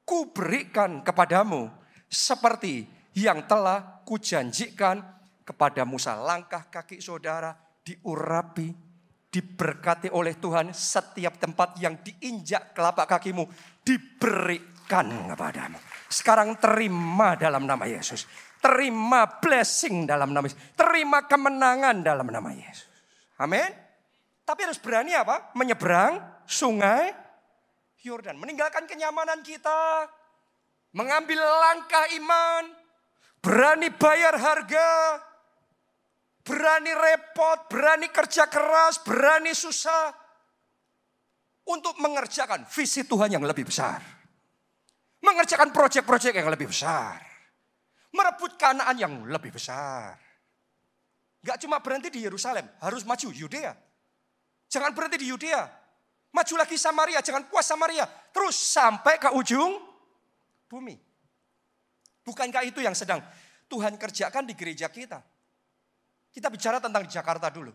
kuberikan 0.03 1.00
kepadamu 1.00 1.72
seperti 2.12 2.84
yang 3.15 3.48
telah 3.48 4.03
kujanjikan 4.03 5.00
kepada 5.48 5.88
Musa. 5.88 6.20
Langkah 6.20 6.68
kaki 6.68 7.00
saudara 7.00 7.56
diurapi 7.79 8.89
diberkati 9.29 10.12
oleh 10.12 10.36
Tuhan 10.36 10.75
setiap 10.75 11.39
tempat 11.39 11.79
yang 11.79 11.96
diinjak 12.03 12.75
kelapak 12.75 13.08
kakimu 13.08 13.48
diberikan 13.88 15.32
kepadamu. 15.32 15.79
Sekarang 16.12 16.58
terima 16.58 17.38
dalam 17.39 17.63
nama 17.63 17.86
Yesus. 17.86 18.25
Terima 18.60 19.39
blessing 19.39 20.04
dalam 20.04 20.36
nama 20.36 20.44
Yesus. 20.46 20.60
Terima 20.75 21.24
kemenangan 21.24 22.04
dalam 22.04 22.28
nama 22.28 22.51
Yesus. 22.51 22.92
Amin. 23.39 23.72
Tapi 24.44 24.60
harus 24.68 24.80
berani 24.84 25.16
apa? 25.16 25.56
Menyeberang 25.56 26.44
sungai 26.44 27.16
Yordan. 28.04 28.36
Meninggalkan 28.36 28.84
kenyamanan 28.84 29.39
kita. 29.42 30.12
Mengambil 30.92 31.39
langkah 31.39 32.06
iman. 32.20 32.63
Berani 33.39 33.88
bayar 33.96 34.36
harga 34.36 34.89
berani 36.50 36.89
repot, 36.98 37.70
berani 37.70 38.10
kerja 38.10 38.50
keras, 38.50 38.98
berani 39.06 39.54
susah 39.54 40.10
untuk 41.70 41.94
mengerjakan 42.01 42.66
visi 42.66 43.06
Tuhan 43.06 43.30
yang 43.30 43.46
lebih 43.46 43.70
besar. 43.70 44.01
Mengerjakan 45.22 45.70
proyek-proyek 45.70 46.34
yang 46.42 46.50
lebih 46.50 46.74
besar. 46.74 47.22
Merebut 48.10 48.58
kanaan 48.58 48.98
yang 48.98 49.13
lebih 49.30 49.54
besar. 49.54 50.18
Gak 51.39 51.62
cuma 51.63 51.80
berhenti 51.80 52.12
di 52.12 52.25
Yerusalem, 52.25 52.68
harus 52.84 53.08
maju 53.08 53.30
Yudea. 53.32 53.72
Jangan 54.68 54.92
berhenti 54.92 55.24
di 55.24 55.28
Yudea. 55.32 55.63
Maju 56.30 56.54
lagi 56.62 56.78
Samaria, 56.78 57.24
jangan 57.25 57.50
puas 57.50 57.66
Samaria. 57.66 58.06
Terus 58.30 58.54
sampai 58.54 59.18
ke 59.18 59.34
ujung 59.34 59.82
bumi. 60.70 60.94
Bukankah 62.22 62.62
itu 62.62 62.86
yang 62.86 62.94
sedang 62.94 63.18
Tuhan 63.66 63.98
kerjakan 63.98 64.46
di 64.46 64.54
gereja 64.54 64.86
kita? 64.94 65.25
Kita 66.30 66.54
bicara 66.54 66.78
tentang 66.78 67.10
Jakarta 67.10 67.50
dulu. 67.50 67.74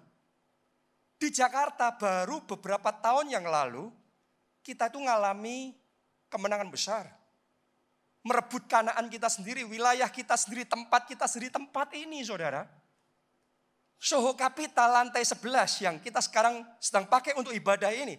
Di 1.19 1.33
Jakarta 1.35 1.95
baru 1.95 2.43
beberapa 2.47 2.95
tahun 2.95 3.35
yang 3.35 3.47
lalu 3.47 3.91
kita 4.63 4.87
itu 4.93 5.03
ngalami 5.03 5.75
kemenangan 6.31 6.71
besar. 6.71 7.11
Merebut 8.25 8.65
kanaan 8.65 9.13
kita 9.13 9.29
sendiri, 9.29 9.69
wilayah 9.69 10.09
kita 10.09 10.33
sendiri, 10.33 10.65
tempat 10.65 11.05
kita 11.05 11.29
sendiri, 11.29 11.53
tempat 11.53 11.93
ini 11.93 12.25
saudara. 12.25 12.65
Soho 14.01 14.33
Capital 14.33 14.97
lantai 14.97 15.25
11 15.25 15.85
yang 15.85 15.97
kita 16.01 16.25
sekarang 16.25 16.65
sedang 16.81 17.05
pakai 17.05 17.37
untuk 17.37 17.53
ibadah 17.53 17.93
ini. 17.93 18.17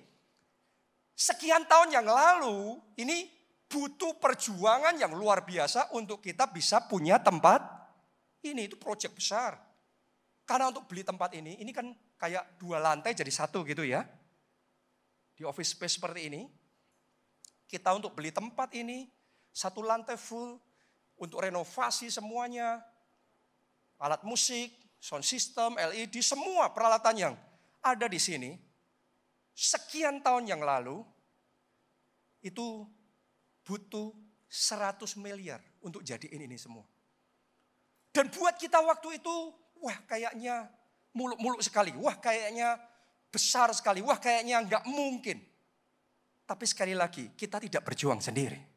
Sekian 1.18 1.66
tahun 1.66 1.90
yang 1.90 2.06
lalu 2.06 2.78
ini 3.02 3.30
butuh 3.66 4.18
perjuangan 4.22 4.94
yang 5.00 5.16
luar 5.16 5.42
biasa 5.42 5.94
untuk 5.98 6.22
kita 6.22 6.50
bisa 6.54 6.86
punya 6.86 7.18
tempat 7.18 7.66
ini. 8.46 8.70
Itu 8.70 8.78
proyek 8.78 9.16
besar. 9.18 9.58
Karena 10.46 10.70
untuk 10.70 10.86
beli 10.86 11.02
tempat 11.02 11.34
ini, 11.34 11.58
ini 11.58 11.74
kan 11.74 11.90
kayak 12.22 12.62
dua 12.62 12.78
lantai 12.78 13.18
jadi 13.18 13.34
satu 13.34 13.66
gitu 13.66 13.82
ya. 13.82 14.06
Di 15.34 15.42
office 15.42 15.74
space 15.74 15.98
seperti 15.98 16.30
ini, 16.30 16.46
kita 17.66 17.90
untuk 17.98 18.14
beli 18.14 18.30
tempat 18.30 18.70
ini, 18.78 19.10
satu 19.56 19.80
lantai 19.80 20.20
full, 20.20 20.60
untuk 21.16 21.40
renovasi 21.40 22.12
semuanya, 22.12 22.84
alat 24.04 24.20
musik, 24.28 24.68
sound 25.00 25.24
system, 25.24 25.80
LED, 25.80 26.20
semua 26.20 26.76
peralatan 26.76 27.16
yang 27.16 27.34
ada 27.80 28.12
di 28.12 28.20
sini, 28.20 28.52
sekian 29.56 30.20
tahun 30.20 30.52
yang 30.52 30.60
lalu, 30.60 31.00
itu 32.44 32.84
butuh 33.64 34.12
100 34.52 35.00
miliar 35.24 35.64
untuk 35.80 36.04
jadiin 36.04 36.44
ini 36.44 36.60
semua. 36.60 36.84
Dan 38.12 38.28
buat 38.32 38.60
kita 38.60 38.84
waktu 38.84 39.24
itu 39.24 39.36
wah 39.80 39.98
kayaknya 40.04 40.68
muluk-muluk 41.16 41.64
sekali, 41.64 41.96
wah 41.96 42.20
kayaknya 42.20 42.76
besar 43.32 43.72
sekali, 43.72 44.04
wah 44.04 44.20
kayaknya 44.20 44.68
nggak 44.68 44.84
mungkin. 44.88 45.40
Tapi 46.46 46.66
sekali 46.68 46.94
lagi, 46.94 47.34
kita 47.34 47.58
tidak 47.58 47.82
berjuang 47.82 48.22
sendiri. 48.22 48.75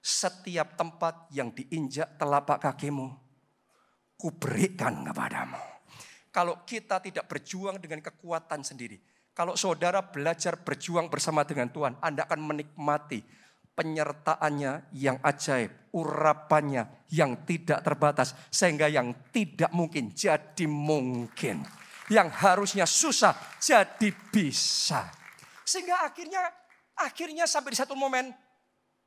Setiap 0.00 0.80
tempat 0.80 1.28
yang 1.30 1.52
diinjak 1.52 2.16
telapak 2.16 2.58
kakimu, 2.64 3.08
kuberikan 4.16 5.04
kepadamu. 5.04 5.60
kalau 6.30 6.62
kita 6.62 7.02
tidak 7.02 7.26
berjuang 7.26 7.82
dengan 7.82 7.98
kekuatan 7.98 8.62
sendiri. 8.62 9.02
Kalau 9.34 9.58
saudara 9.58 9.98
belajar 9.98 10.62
berjuang 10.62 11.10
bersama 11.10 11.42
dengan 11.42 11.70
Tuhan, 11.70 11.98
Anda 11.98 12.26
akan 12.26 12.40
menikmati 12.54 13.22
penyertaannya 13.74 14.94
yang 14.94 15.18
ajaib, 15.22 15.90
urapannya 15.94 17.06
yang 17.10 17.46
tidak 17.46 17.82
terbatas, 17.82 18.34
sehingga 18.50 18.86
yang 18.86 19.10
tidak 19.34 19.70
mungkin 19.74 20.14
jadi 20.14 20.66
mungkin. 20.70 21.66
Yang 22.10 22.28
harusnya 22.42 22.86
susah 22.86 23.34
jadi 23.62 24.10
bisa. 24.34 25.06
Sehingga 25.62 26.02
akhirnya 26.02 26.42
akhirnya 26.98 27.46
sampai 27.46 27.74
di 27.74 27.78
satu 27.78 27.94
momen 27.94 28.34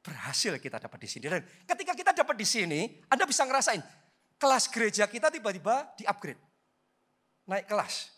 berhasil 0.04 0.60
kita 0.60 0.78
dapat 0.84 1.00
di 1.00 1.10
sini. 1.10 1.26
Dan 1.32 1.42
ketika 1.64 1.96
kita 1.96 2.12
dapat 2.12 2.36
di 2.36 2.44
sini, 2.44 2.82
Anda 3.08 3.24
bisa 3.24 3.48
ngerasain 3.48 3.80
kelas 4.36 4.68
gereja 4.68 5.08
kita 5.08 5.32
tiba-tiba 5.32 5.96
di-upgrade. 5.96 6.40
Naik 7.48 7.72
kelas. 7.72 8.12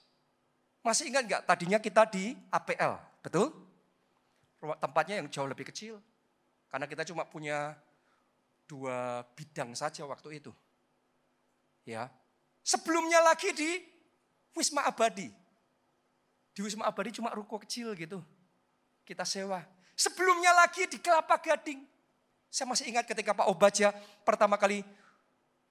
Masih 0.81 1.13
ingat 1.13 1.23
nggak 1.29 1.41
tadinya 1.45 1.77
kita 1.77 2.09
di 2.09 2.33
APL, 2.49 2.97
betul? 3.21 3.53
Tempatnya 4.81 5.21
yang 5.21 5.29
jauh 5.29 5.45
lebih 5.45 5.69
kecil. 5.69 6.01
Karena 6.69 6.89
kita 6.89 7.05
cuma 7.05 7.25
punya 7.25 7.77
dua 8.65 9.21
bidang 9.37 9.77
saja 9.77 10.01
waktu 10.09 10.41
itu. 10.41 10.51
Ya. 11.85 12.09
Sebelumnya 12.65 13.21
lagi 13.21 13.53
di 13.53 13.85
Wisma 14.57 14.89
Abadi. 14.89 15.29
Di 16.49 16.59
Wisma 16.65 16.89
Abadi 16.89 17.13
cuma 17.13 17.29
ruko 17.33 17.61
kecil 17.61 17.93
gitu. 17.93 18.21
Kita 19.05 19.21
sewa. 19.21 19.61
Sebelumnya 19.95 20.51
lagi 20.51 20.85
di 20.91 20.99
Kelapa 20.99 21.39
Gading. 21.39 21.79
Saya 22.51 22.67
masih 22.67 22.91
ingat 22.91 23.07
ketika 23.07 23.31
Pak 23.31 23.47
Obaja 23.47 23.95
pertama 24.23 24.55
kali 24.59 24.83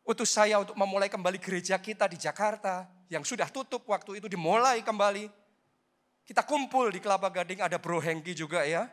utus 0.05 0.33
saya 0.33 0.61
untuk 0.61 0.77
memulai 0.77 1.09
kembali 1.09 1.41
gereja 1.41 1.81
kita 1.81 2.05
di 2.09 2.21
Jakarta 2.21 2.85
yang 3.09 3.25
sudah 3.25 3.49
tutup 3.49 3.85
waktu 3.89 4.21
itu 4.21 4.29
dimulai 4.29 4.81
kembali. 4.85 5.29
Kita 6.25 6.41
kumpul 6.45 6.89
di 6.89 7.05
Kelapa 7.05 7.29
Gading, 7.29 7.61
ada 7.61 7.77
Bro 7.77 8.01
Hengki 8.01 8.33
juga 8.33 8.65
ya. 8.65 8.89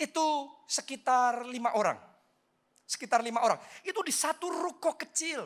Itu 0.00 0.48
sekitar 0.64 1.44
lima 1.44 1.76
orang. 1.76 2.00
Sekitar 2.88 3.20
lima 3.20 3.44
orang. 3.44 3.60
Itu 3.84 4.00
di 4.00 4.12
satu 4.12 4.48
ruko 4.48 4.96
kecil. 4.96 5.44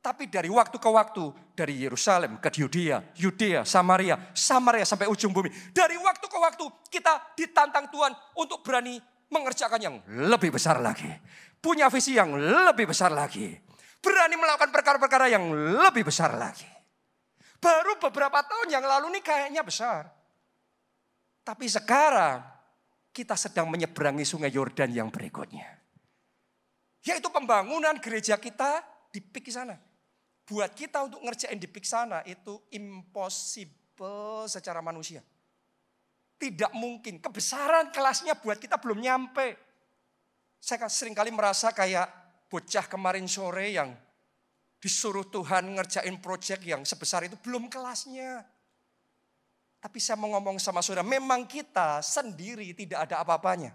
Tapi 0.00 0.32
dari 0.32 0.48
waktu 0.48 0.80
ke 0.80 0.88
waktu, 0.88 1.28
dari 1.52 1.76
Yerusalem 1.84 2.40
ke 2.40 2.48
Yudea, 2.56 3.04
Yudea, 3.20 3.68
Samaria, 3.68 4.32
Samaria 4.32 4.88
sampai 4.88 5.04
ujung 5.12 5.28
bumi. 5.28 5.52
Dari 5.76 5.96
waktu 6.00 6.24
ke 6.24 6.38
waktu 6.40 6.64
kita 6.88 7.36
ditantang 7.36 7.92
Tuhan 7.92 8.16
untuk 8.40 8.64
berani 8.64 8.96
mengerjakan 9.28 9.80
yang 9.80 9.96
lebih 10.08 10.56
besar 10.56 10.80
lagi 10.80 11.06
punya 11.60 11.92
visi 11.92 12.16
yang 12.16 12.32
lebih 12.34 12.90
besar 12.90 13.12
lagi. 13.12 13.52
Berani 14.00 14.34
melakukan 14.40 14.72
perkara-perkara 14.72 15.28
yang 15.28 15.52
lebih 15.76 16.08
besar 16.08 16.32
lagi. 16.40 16.64
Baru 17.60 18.00
beberapa 18.00 18.40
tahun 18.40 18.72
yang 18.72 18.84
lalu 18.88 19.20
nih 19.20 19.22
kayaknya 19.24 19.60
besar. 19.60 20.08
Tapi 21.44 21.68
sekarang 21.68 22.40
kita 23.12 23.36
sedang 23.36 23.68
menyeberangi 23.68 24.24
sungai 24.24 24.48
Yordan 24.48 24.88
yang 24.96 25.12
berikutnya. 25.12 25.68
Yaitu 27.04 27.28
pembangunan 27.28 28.00
gereja 28.00 28.40
kita 28.40 28.80
di 29.12 29.20
pik 29.20 29.52
sana. 29.52 29.76
Buat 30.50 30.74
kita 30.74 31.06
untuk 31.06 31.22
ngerjain 31.22 31.54
di 31.62 31.70
sana 31.86 32.26
itu 32.26 32.58
impossible 32.74 34.50
secara 34.50 34.82
manusia. 34.82 35.22
Tidak 36.34 36.74
mungkin. 36.74 37.22
Kebesaran 37.22 37.94
kelasnya 37.94 38.34
buat 38.34 38.58
kita 38.58 38.82
belum 38.82 38.98
nyampe. 38.98 39.54
Saya 40.58 40.90
sering 40.90 41.14
kali 41.14 41.30
merasa 41.30 41.70
kayak 41.70 42.10
bocah 42.50 42.90
kemarin 42.90 43.30
sore 43.30 43.70
yang 43.70 43.94
disuruh 44.82 45.30
Tuhan 45.30 45.70
ngerjain 45.78 46.18
proyek 46.18 46.66
yang 46.66 46.82
sebesar 46.82 47.30
itu 47.30 47.38
belum 47.38 47.70
kelasnya. 47.70 48.42
Tapi 49.78 50.02
saya 50.02 50.18
mau 50.18 50.34
ngomong 50.34 50.58
sama 50.58 50.82
saudara, 50.82 51.06
memang 51.06 51.46
kita 51.46 52.02
sendiri 52.02 52.74
tidak 52.74 53.06
ada 53.06 53.22
apa-apanya. 53.22 53.70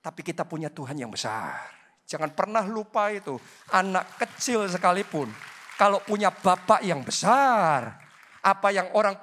Tapi 0.00 0.22
kita 0.22 0.46
punya 0.46 0.70
Tuhan 0.70 0.96
yang 0.96 1.10
besar. 1.10 1.79
Jangan 2.10 2.34
pernah 2.34 2.66
lupa 2.66 3.14
itu. 3.14 3.38
Anak 3.70 4.18
kecil 4.18 4.66
sekalipun. 4.66 5.30
Kalau 5.78 6.02
punya 6.02 6.34
bapak 6.34 6.82
yang 6.82 7.06
besar. 7.06 8.02
Apa 8.42 8.74
yang 8.74 8.90
orang 8.98 9.22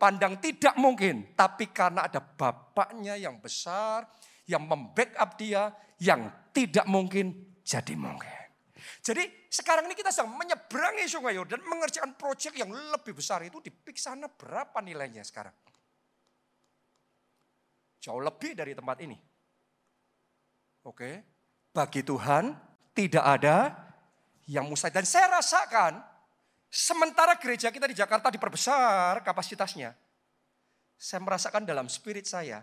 pandang 0.00 0.40
tidak 0.40 0.72
mungkin. 0.80 1.36
Tapi 1.36 1.68
karena 1.68 2.08
ada 2.08 2.24
bapaknya 2.24 3.20
yang 3.20 3.36
besar 3.36 4.08
yang 4.46 4.66
membackup 4.66 5.38
dia, 5.38 5.70
yang 6.02 6.26
tidak 6.50 6.86
mungkin 6.90 7.56
jadi 7.62 7.94
mungkin. 7.94 8.30
Jadi 9.02 9.46
sekarang 9.46 9.86
ini 9.86 9.94
kita 9.94 10.10
sedang 10.10 10.34
menyeberangi 10.34 11.06
sungai 11.06 11.38
Yordan, 11.38 11.62
mengerjakan 11.62 12.18
proyek 12.18 12.54
yang 12.58 12.70
lebih 12.70 13.14
besar 13.14 13.42
itu 13.46 13.62
di 13.62 13.70
sana 13.94 14.26
berapa 14.26 14.78
nilainya 14.82 15.22
sekarang? 15.22 15.54
Jauh 18.02 18.22
lebih 18.22 18.58
dari 18.58 18.74
tempat 18.74 18.98
ini. 19.06 19.14
Oke, 20.82 21.31
bagi 21.72 22.04
Tuhan 22.04 22.52
tidak 22.92 23.24
ada 23.24 23.72
yang 24.44 24.68
mustahil. 24.68 24.92
Dan 24.92 25.08
saya 25.08 25.32
rasakan 25.32 26.04
sementara 26.68 27.34
gereja 27.40 27.72
kita 27.72 27.88
di 27.88 27.96
Jakarta 27.96 28.28
diperbesar 28.28 29.24
kapasitasnya. 29.24 29.96
Saya 31.00 31.18
merasakan 31.24 31.66
dalam 31.66 31.90
spirit 31.90 32.30
saya, 32.30 32.62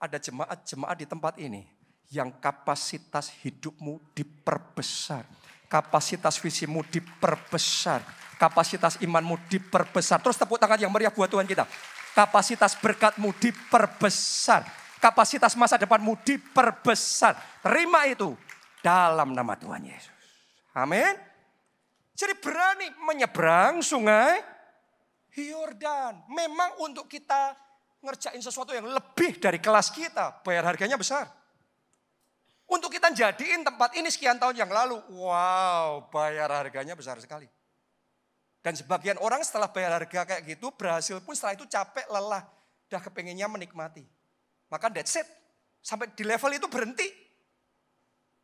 ada 0.00 0.16
jemaat-jemaat 0.16 0.96
di 0.96 1.06
tempat 1.06 1.34
ini 1.36 1.68
yang 2.08 2.32
kapasitas 2.40 3.28
hidupmu 3.44 4.00
diperbesar. 4.16 5.28
Kapasitas 5.68 6.40
visimu 6.40 6.80
diperbesar. 6.88 8.00
Kapasitas 8.40 8.96
imanmu 9.04 9.36
diperbesar. 9.52 10.22
Terus 10.24 10.40
tepuk 10.40 10.56
tangan 10.56 10.80
yang 10.80 10.88
meriah 10.88 11.12
buat 11.12 11.28
Tuhan 11.28 11.44
kita. 11.44 11.68
Kapasitas 12.16 12.72
berkatmu 12.80 13.36
diperbesar. 13.36 14.64
Kapasitas 14.98 15.54
masa 15.54 15.78
depanmu 15.78 16.18
diperbesar. 16.26 17.38
Terima 17.62 18.06
itu 18.10 18.34
dalam 18.82 19.34
nama 19.34 19.54
Tuhan 19.54 19.86
Yesus. 19.86 20.18
Amin. 20.74 21.14
Jadi 22.18 22.34
berani 22.42 22.90
menyeberang 23.06 23.78
sungai 23.78 24.42
Yordan. 25.38 26.26
Memang 26.34 26.82
untuk 26.82 27.06
kita 27.06 27.54
ngerjain 28.02 28.42
sesuatu 28.42 28.74
yang 28.74 28.90
lebih 28.90 29.38
dari 29.38 29.62
kelas 29.62 29.94
kita, 29.94 30.42
bayar 30.42 30.66
harganya 30.66 30.98
besar. 30.98 31.30
Untuk 32.68 32.92
kita 32.92 33.08
jadiin 33.14 33.64
tempat 33.64 33.96
ini 33.96 34.12
sekian 34.12 34.36
tahun 34.36 34.58
yang 34.58 34.68
lalu, 34.68 35.00
wow, 35.14 36.04
bayar 36.12 36.52
harganya 36.52 36.92
besar 36.92 37.16
sekali. 37.16 37.48
Dan 38.60 38.76
sebagian 38.76 39.16
orang 39.22 39.40
setelah 39.40 39.70
bayar 39.72 39.96
harga 39.96 40.28
kayak 40.28 40.42
gitu, 40.44 40.68
berhasil 40.76 41.16
pun 41.24 41.32
setelah 41.32 41.56
itu 41.56 41.64
capek, 41.64 42.04
lelah, 42.12 42.44
udah 42.90 43.00
kepengennya 43.00 43.48
menikmati. 43.48 44.04
Maka 44.68 44.92
that's 44.92 45.16
it. 45.16 45.28
Sampai 45.80 46.12
di 46.12 46.24
level 46.24 46.52
itu 46.52 46.68
berhenti. 46.68 47.08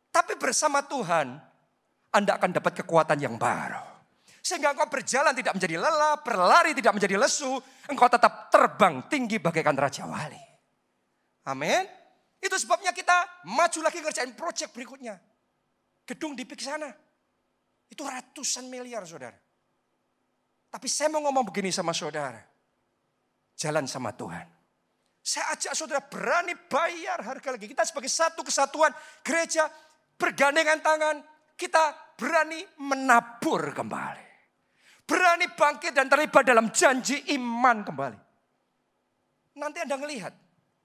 Tapi 0.09 0.39
bersama 0.39 0.81
Tuhan, 0.87 1.37
Anda 2.15 2.39
akan 2.39 2.55
dapat 2.55 2.81
kekuatan 2.81 3.19
yang 3.19 3.35
baru. 3.35 3.95
Sehingga 4.45 4.71
engkau 4.71 4.87
berjalan 4.87 5.33
tidak 5.33 5.57
menjadi 5.57 5.75
lelah, 5.81 6.21
berlari 6.21 6.71
tidak 6.77 6.93
menjadi 6.95 7.17
lesu. 7.17 7.59
Engkau 7.89 8.05
tetap 8.07 8.53
terbang 8.53 9.05
tinggi 9.09 9.41
bagaikan 9.41 9.73
Raja 9.73 10.05
Wali. 10.05 10.39
Amin. 11.49 11.83
Itu 12.39 12.55
sebabnya 12.61 12.93
kita 12.93 13.45
maju 13.49 13.79
lagi 13.81 13.99
ngerjain 14.05 14.37
proyek 14.37 14.69
berikutnya. 14.69 15.17
Gedung 16.05 16.37
di 16.37 16.45
sana. 16.61 16.93
Itu 17.89 18.05
ratusan 18.05 18.69
miliar 18.69 19.01
saudara. 19.05 19.37
Tapi 20.69 20.87
saya 20.89 21.09
mau 21.09 21.25
ngomong 21.25 21.49
begini 21.49 21.73
sama 21.73 21.93
saudara. 21.93 22.41
Jalan 23.57 23.89
sama 23.89 24.13
Tuhan. 24.13 24.54
Saya 25.25 25.57
ajak 25.57 25.73
saudara 25.73 26.05
berani 26.05 26.53
bayar 26.69 27.17
harga 27.25 27.49
lagi. 27.57 27.65
Kita 27.65 27.81
sebagai 27.81 28.13
satu 28.13 28.45
kesatuan 28.45 28.93
gereja 29.25 29.65
bergandengan 30.21 30.85
tangan. 30.85 31.17
Kita 31.57 32.13
berani 32.13 32.61
menabur 32.85 33.73
kembali. 33.73 34.25
Berani 35.09 35.49
bangkit 35.49 35.97
dan 35.97 36.05
terlibat 36.05 36.45
dalam 36.45 36.69
janji 36.69 37.25
iman 37.33 37.81
kembali. 37.81 38.19
Nanti 39.57 39.81
Anda 39.81 39.97
melihat, 39.97 40.33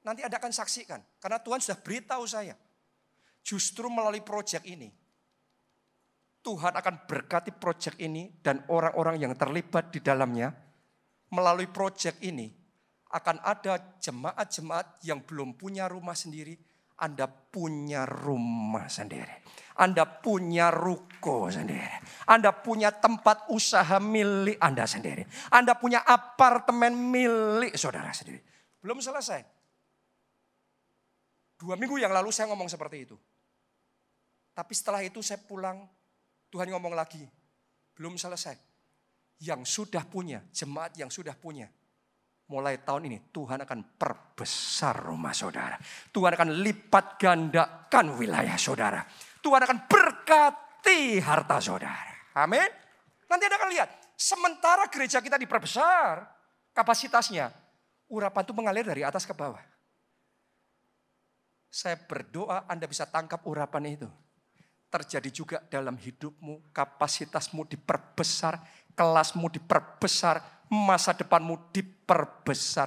nanti 0.09 0.24
Anda 0.24 0.40
akan 0.40 0.53
saksikan. 0.57 1.20
Karena 1.20 1.37
Tuhan 1.37 1.61
sudah 1.61 1.76
beritahu 1.76 2.24
saya. 2.24 2.57
Justru 3.44 3.92
melalui 3.92 4.24
proyek 4.24 4.64
ini, 4.64 4.88
Tuhan 6.40 6.72
akan 6.81 7.05
berkati 7.05 7.53
proyek 7.53 8.00
ini 8.00 8.40
dan 8.40 8.64
orang-orang 8.72 9.20
yang 9.20 9.33
terlibat 9.37 9.92
di 9.92 10.00
dalamnya. 10.00 10.48
Melalui 11.29 11.68
proyek 11.68 12.20
ini, 12.24 12.60
akan 13.11 13.42
ada 13.42 13.99
jemaat-jemaat 13.99 15.03
yang 15.03 15.27
belum 15.27 15.59
punya 15.59 15.90
rumah 15.90 16.14
sendiri. 16.14 16.55
Anda 17.01 17.27
punya 17.27 18.05
rumah 18.07 18.87
sendiri. 18.87 19.42
Anda 19.81 20.05
punya 20.05 20.68
ruko 20.68 21.49
sendiri. 21.49 21.88
Anda 22.29 22.53
punya 22.53 22.92
tempat 22.92 23.49
usaha 23.49 23.96
milik 23.96 24.61
Anda 24.61 24.85
sendiri. 24.85 25.25
Anda 25.49 25.75
punya 25.75 26.05
apartemen 26.05 26.92
milik 26.92 27.75
saudara 27.75 28.12
sendiri. 28.12 28.44
Belum 28.85 29.01
selesai. 29.01 29.40
Dua 31.57 31.77
minggu 31.77 31.96
yang 31.96 32.12
lalu 32.12 32.29
saya 32.33 32.53
ngomong 32.53 32.68
seperti 32.68 33.09
itu. 33.09 33.16
Tapi 34.53 34.73
setelah 34.77 35.01
itu 35.01 35.25
saya 35.25 35.40
pulang, 35.40 35.88
Tuhan 36.53 36.68
ngomong 36.68 36.92
lagi. 36.94 37.25
belum 38.01 38.16
selesai. 38.16 38.57
Yang 39.44 39.68
sudah 39.68 40.09
punya, 40.09 40.40
jemaat 40.57 40.96
yang 40.96 41.12
sudah 41.12 41.37
punya. 41.37 41.68
Mulai 42.51 42.83
tahun 42.83 43.07
ini 43.07 43.31
Tuhan 43.31 43.63
akan 43.63 43.95
perbesar 43.95 45.07
rumah 45.07 45.31
saudara. 45.31 45.79
Tuhan 46.11 46.35
akan 46.35 46.51
lipat 46.67 47.15
gandakan 47.15 48.19
wilayah 48.19 48.59
saudara. 48.59 49.07
Tuhan 49.39 49.63
akan 49.63 49.87
berkati 49.87 51.23
harta 51.23 51.63
saudara. 51.63 52.11
Amin. 52.35 52.67
Nanti 53.31 53.47
Anda 53.47 53.55
akan 53.55 53.71
lihat. 53.71 53.91
Sementara 54.19 54.91
gereja 54.91 55.23
kita 55.23 55.39
diperbesar 55.39 56.27
kapasitasnya. 56.75 57.55
Urapan 58.11 58.43
itu 58.43 58.51
mengalir 58.51 58.83
dari 58.83 59.07
atas 59.07 59.23
ke 59.23 59.31
bawah. 59.31 59.63
Saya 61.71 61.95
berdoa 61.95 62.67
Anda 62.67 62.91
bisa 62.91 63.07
tangkap 63.07 63.47
urapan 63.47 63.95
itu 63.95 64.11
terjadi 64.91 65.31
juga 65.31 65.57
dalam 65.71 65.95
hidupmu, 65.95 66.75
kapasitasmu 66.75 67.63
diperbesar, 67.71 68.59
kelasmu 68.99 69.47
diperbesar, 69.47 70.67
masa 70.67 71.15
depanmu 71.15 71.71
diperbesar. 71.71 72.00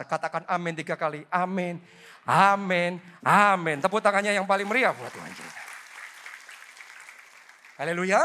Katakan 0.05 0.43
amin 0.47 0.73
tiga 0.75 0.99
kali. 0.99 1.23
Amin, 1.31 1.79
amin, 2.27 2.99
amin. 3.23 3.77
Tepuk 3.79 4.03
tangannya 4.03 4.35
yang 4.35 4.43
paling 4.43 4.67
meriah 4.67 4.91
buat 4.91 5.11
Tuhan. 5.11 5.31
Haleluya. 7.79 8.21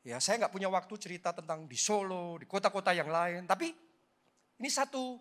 Ya 0.00 0.16
saya 0.16 0.40
nggak 0.40 0.54
punya 0.54 0.72
waktu 0.72 0.94
cerita 0.96 1.36
tentang 1.36 1.68
di 1.68 1.76
Solo, 1.76 2.40
di 2.40 2.48
kota-kota 2.48 2.96
yang 2.96 3.12
lain. 3.12 3.44
Tapi 3.44 3.68
ini 4.60 4.68
satu 4.72 5.20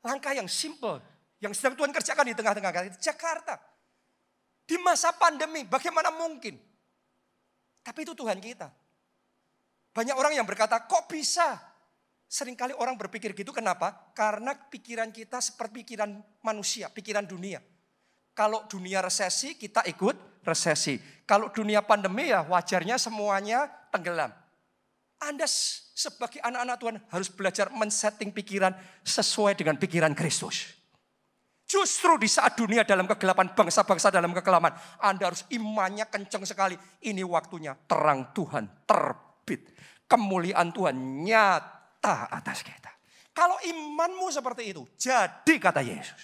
langkah 0.00 0.32
yang 0.32 0.48
simple. 0.48 1.00
Yang 1.42 1.60
sedang 1.60 1.76
Tuhan 1.76 1.92
kerjakan 1.92 2.24
di 2.24 2.36
tengah-tengah 2.36 2.72
Jakarta. 2.96 3.60
Di 4.64 4.80
masa 4.80 5.12
pandemi, 5.12 5.68
bagaimana 5.68 6.08
mungkin? 6.08 6.56
Tapi 7.84 8.00
itu 8.00 8.16
Tuhan 8.16 8.40
kita. 8.40 8.72
Banyak 9.92 10.16
orang 10.16 10.32
yang 10.32 10.48
berkata, 10.48 10.88
kok 10.88 11.04
bisa? 11.04 11.73
Seringkali 12.34 12.74
orang 12.82 12.98
berpikir 12.98 13.30
gitu, 13.30 13.54
kenapa? 13.54 14.10
Karena 14.10 14.58
pikiran 14.58 15.14
kita 15.14 15.38
seperti 15.38 15.86
pikiran 15.86 16.18
manusia, 16.42 16.90
pikiran 16.90 17.22
dunia. 17.22 17.62
Kalau 18.34 18.66
dunia 18.66 18.98
resesi, 18.98 19.54
kita 19.54 19.86
ikut 19.86 20.42
resesi. 20.42 20.98
Kalau 21.22 21.54
dunia 21.54 21.86
pandemi 21.86 22.34
ya 22.34 22.42
wajarnya 22.42 22.98
semuanya 22.98 23.70
tenggelam. 23.94 24.34
Anda 25.22 25.46
sebagai 25.46 26.42
anak-anak 26.42 26.76
Tuhan 26.82 26.96
harus 27.14 27.28
belajar 27.30 27.70
men-setting 27.70 28.34
pikiran 28.34 28.74
sesuai 29.06 29.54
dengan 29.54 29.78
pikiran 29.78 30.10
Kristus. 30.18 30.74
Justru 31.70 32.18
di 32.18 32.26
saat 32.26 32.58
dunia 32.58 32.82
dalam 32.82 33.06
kegelapan, 33.06 33.54
bangsa-bangsa 33.54 34.10
dalam 34.10 34.34
kekelaman, 34.34 34.74
Anda 34.98 35.30
harus 35.30 35.46
imannya 35.54 36.10
kenceng 36.10 36.42
sekali. 36.42 36.74
Ini 36.98 37.22
waktunya 37.22 37.78
terang 37.86 38.34
Tuhan 38.34 38.82
terbit. 38.90 39.70
Kemuliaan 40.10 40.74
Tuhan 40.74 41.22
nyata 41.22 41.74
atas 42.04 42.60
kita. 42.60 42.92
Kalau 43.34 43.58
imanmu 43.66 44.30
seperti 44.30 44.70
itu, 44.70 44.86
jadi 44.94 45.54
kata 45.58 45.82
Yesus. 45.82 46.22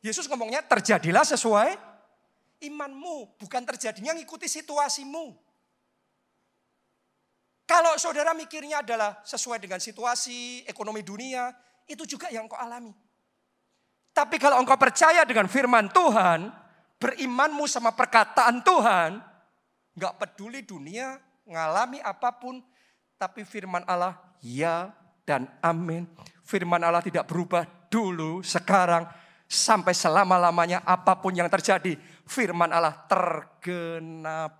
Yesus 0.00 0.24
ngomongnya 0.24 0.64
terjadilah 0.64 1.26
sesuai 1.28 1.76
imanmu, 2.64 3.36
bukan 3.36 3.62
terjadinya 3.68 4.16
ngikuti 4.16 4.48
situasimu. 4.48 5.36
Kalau 7.68 7.94
saudara 8.00 8.34
mikirnya 8.34 8.82
adalah 8.82 9.20
sesuai 9.22 9.60
dengan 9.62 9.78
situasi 9.78 10.64
ekonomi 10.66 11.04
dunia, 11.04 11.52
itu 11.86 12.02
juga 12.08 12.32
yang 12.32 12.48
kau 12.50 12.58
alami. 12.58 12.90
Tapi 14.10 14.42
kalau 14.42 14.58
engkau 14.58 14.74
percaya 14.74 15.22
dengan 15.22 15.46
firman 15.46 15.86
Tuhan, 15.92 16.50
berimanmu 16.98 17.68
sama 17.70 17.94
perkataan 17.94 18.64
Tuhan, 18.66 19.22
nggak 19.94 20.16
peduli 20.18 20.66
dunia 20.66 21.20
ngalami 21.46 22.02
apa 22.02 22.34
pun, 22.34 22.58
tapi 23.20 23.46
firman 23.46 23.86
Allah 23.86 24.18
ya 24.42 24.90
dan 25.30 25.46
amin. 25.62 26.10
Firman 26.42 26.82
Allah 26.82 27.06
tidak 27.06 27.30
berubah 27.30 27.62
dulu, 27.86 28.42
sekarang, 28.42 29.06
sampai 29.46 29.94
selama-lamanya 29.94 30.82
apa 30.82 31.14
pun 31.22 31.30
yang 31.30 31.46
terjadi. 31.46 31.94
Firman 32.26 32.74
Allah 32.74 33.06
tergenapi. 33.06 34.58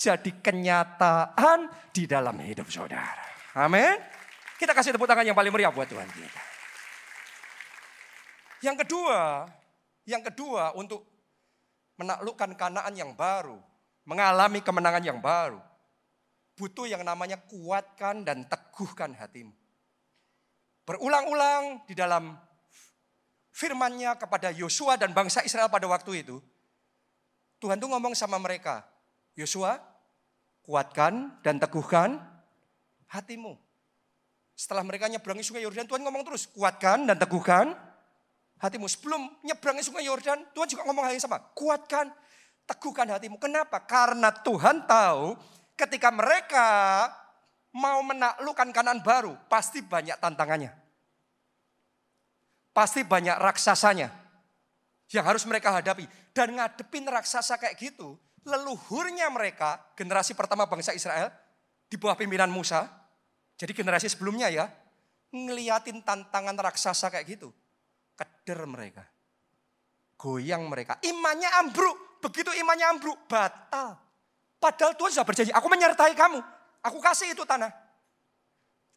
Jadi 0.00 0.40
kenyataan 0.40 1.68
di 1.92 2.08
dalam 2.08 2.40
hidup 2.40 2.72
saudara. 2.72 3.20
Amin. 3.60 4.00
Kita 4.56 4.72
kasih 4.72 4.96
tepuk 4.96 5.04
tangan 5.04 5.28
yang 5.28 5.36
paling 5.36 5.52
meriah 5.52 5.68
buat 5.68 5.84
Tuhan 5.84 6.08
kita. 6.08 6.42
Yang 8.64 8.88
kedua, 8.88 9.44
yang 10.08 10.24
kedua 10.24 10.72
untuk 10.72 11.04
menaklukkan 12.00 12.56
kanaan 12.56 12.96
yang 12.96 13.12
baru, 13.12 13.60
mengalami 14.08 14.64
kemenangan 14.64 15.04
yang 15.04 15.20
baru, 15.20 15.60
butuh 16.56 16.88
yang 16.88 17.04
namanya 17.04 17.36
kuatkan 17.44 18.24
dan 18.24 18.48
teguhkan 18.48 19.12
hatimu. 19.12 19.63
Berulang-ulang 20.84 21.88
di 21.88 21.96
dalam 21.96 22.36
firmannya 23.52 24.16
kepada 24.20 24.52
Yosua 24.52 25.00
dan 25.00 25.16
bangsa 25.16 25.40
Israel 25.40 25.72
pada 25.72 25.88
waktu 25.88 26.24
itu, 26.24 26.44
Tuhan 27.60 27.80
tuh 27.80 27.88
ngomong 27.88 28.12
sama 28.12 28.36
mereka, 28.36 28.84
Yosua, 29.32 29.80
kuatkan 30.64 31.40
dan 31.40 31.56
teguhkan 31.56 32.20
hatimu. 33.08 33.56
Setelah 34.54 34.86
mereka 34.86 35.08
nyeberangi 35.08 35.42
sungai 35.42 35.64
Yordan, 35.64 35.88
Tuhan 35.88 36.04
ngomong 36.04 36.22
terus, 36.28 36.46
kuatkan 36.52 37.08
dan 37.08 37.16
teguhkan 37.16 37.74
hatimu. 38.62 38.86
Sebelum 38.86 39.26
nyebrang 39.42 39.80
sungai 39.82 40.06
Yordan, 40.06 40.46
Tuhan 40.54 40.68
juga 40.70 40.86
ngomong 40.86 41.04
hal 41.08 41.12
yang 41.16 41.24
sama. 41.24 41.42
Kuatkan, 41.52 42.12
teguhkan 42.68 43.08
hatimu. 43.10 43.36
Kenapa? 43.40 43.82
Karena 43.82 44.30
Tuhan 44.30 44.86
tahu 44.86 45.34
ketika 45.74 46.14
mereka 46.14 46.68
mau 47.74 48.00
menaklukkan 48.06 48.70
kanan 48.70 49.02
baru, 49.02 49.34
pasti 49.50 49.82
banyak 49.82 50.16
tantangannya. 50.22 50.70
Pasti 52.74 53.06
banyak 53.06 53.38
raksasanya 53.38 54.10
yang 55.14 55.24
harus 55.26 55.46
mereka 55.46 55.74
hadapi. 55.74 56.06
Dan 56.34 56.58
ngadepin 56.58 57.06
raksasa 57.06 57.58
kayak 57.58 57.78
gitu, 57.78 58.18
leluhurnya 58.42 59.30
mereka, 59.30 59.78
generasi 59.94 60.34
pertama 60.34 60.66
bangsa 60.66 60.90
Israel, 60.94 61.30
di 61.86 61.94
bawah 61.94 62.18
pimpinan 62.18 62.50
Musa, 62.50 62.90
jadi 63.54 63.70
generasi 63.70 64.10
sebelumnya 64.10 64.50
ya, 64.50 64.66
ngeliatin 65.30 66.02
tantangan 66.02 66.58
raksasa 66.58 67.10
kayak 67.10 67.38
gitu 67.38 67.54
keder 68.14 68.68
mereka. 68.68 69.02
Goyang 70.14 70.70
mereka. 70.70 71.02
Imannya 71.02 71.50
ambruk. 71.64 72.22
Begitu 72.22 72.54
imannya 72.56 72.86
ambruk, 72.96 73.28
batal. 73.28 74.00
Padahal 74.56 74.96
Tuhan 74.96 75.12
sudah 75.12 75.26
berjanji, 75.28 75.52
aku 75.52 75.68
menyertai 75.68 76.16
kamu. 76.16 76.40
Aku 76.84 77.00
kasih 77.00 77.32
itu 77.32 77.48
tanah. 77.48 77.72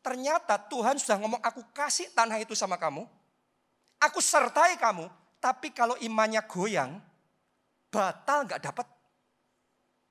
Ternyata 0.03 0.59
Tuhan 0.67 0.99
sudah 0.99 1.17
ngomong, 1.19 1.39
aku 1.39 1.63
kasih 1.71 2.11
tanah 2.11 2.39
itu 2.39 2.51
sama 2.55 2.75
kamu. 2.75 3.07
Aku 4.03 4.19
sertai 4.19 4.75
kamu. 4.75 5.07
Tapi 5.39 5.71
kalau 5.71 5.95
imannya 6.03 6.43
goyang, 6.43 6.99
batal 7.87 8.43
nggak 8.43 8.61
dapat. 8.61 8.87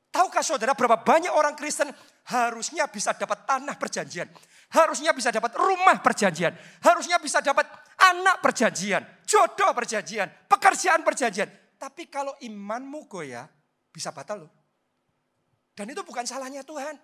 Tahukah 0.09 0.41
saudara 0.41 0.73
berapa 0.73 0.97
banyak 0.97 1.29
orang 1.29 1.53
Kristen 1.53 1.93
harusnya 2.33 2.89
bisa 2.89 3.13
dapat 3.13 3.45
tanah 3.45 3.77
perjanjian. 3.77 4.25
Harusnya 4.73 5.13
bisa 5.13 5.29
dapat 5.29 5.53
rumah 5.55 6.01
perjanjian. 6.01 6.57
Harusnya 6.81 7.21
bisa 7.21 7.45
dapat 7.45 7.69
anak 8.01 8.41
perjanjian. 8.41 9.05
Jodoh 9.29 9.77
perjanjian. 9.77 10.49
Pekerjaan 10.49 11.05
perjanjian. 11.05 11.47
Tapi 11.77 12.09
kalau 12.09 12.33
imanmu 12.41 13.05
goyah, 13.05 13.45
bisa 13.93 14.09
batal 14.11 14.49
loh. 14.49 14.53
Dan 15.77 15.93
itu 15.93 16.01
bukan 16.01 16.25
salahnya 16.25 16.65
Tuhan. 16.65 16.97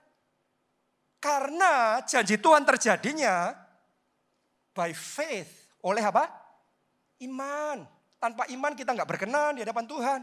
Karena 1.22 2.02
janji 2.02 2.34
Tuhan 2.34 2.66
terjadinya 2.66 3.54
by 4.74 4.90
faith. 4.90 5.78
Oleh 5.86 6.02
apa? 6.02 6.26
Iman. 7.22 7.86
Tanpa 8.18 8.50
iman 8.50 8.74
kita 8.74 8.90
nggak 8.90 9.06
berkenan 9.06 9.54
di 9.54 9.62
hadapan 9.62 9.86
Tuhan. 9.86 10.20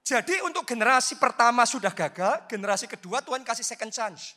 Jadi 0.00 0.40
untuk 0.42 0.64
generasi 0.64 1.20
pertama 1.20 1.68
sudah 1.68 1.92
gagal, 1.92 2.48
generasi 2.48 2.88
kedua 2.88 3.20
Tuhan 3.20 3.44
kasih 3.44 3.62
second 3.62 3.92
chance. 3.92 4.32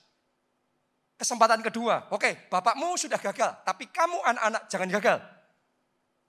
Kesempatan 1.16 1.64
kedua, 1.64 2.12
oke, 2.12 2.52
bapakmu 2.52 3.00
sudah 3.00 3.16
gagal, 3.16 3.64
tapi 3.64 3.88
kamu 3.88 4.20
anak-anak 4.28 4.62
jangan 4.68 4.90
gagal. 4.92 5.18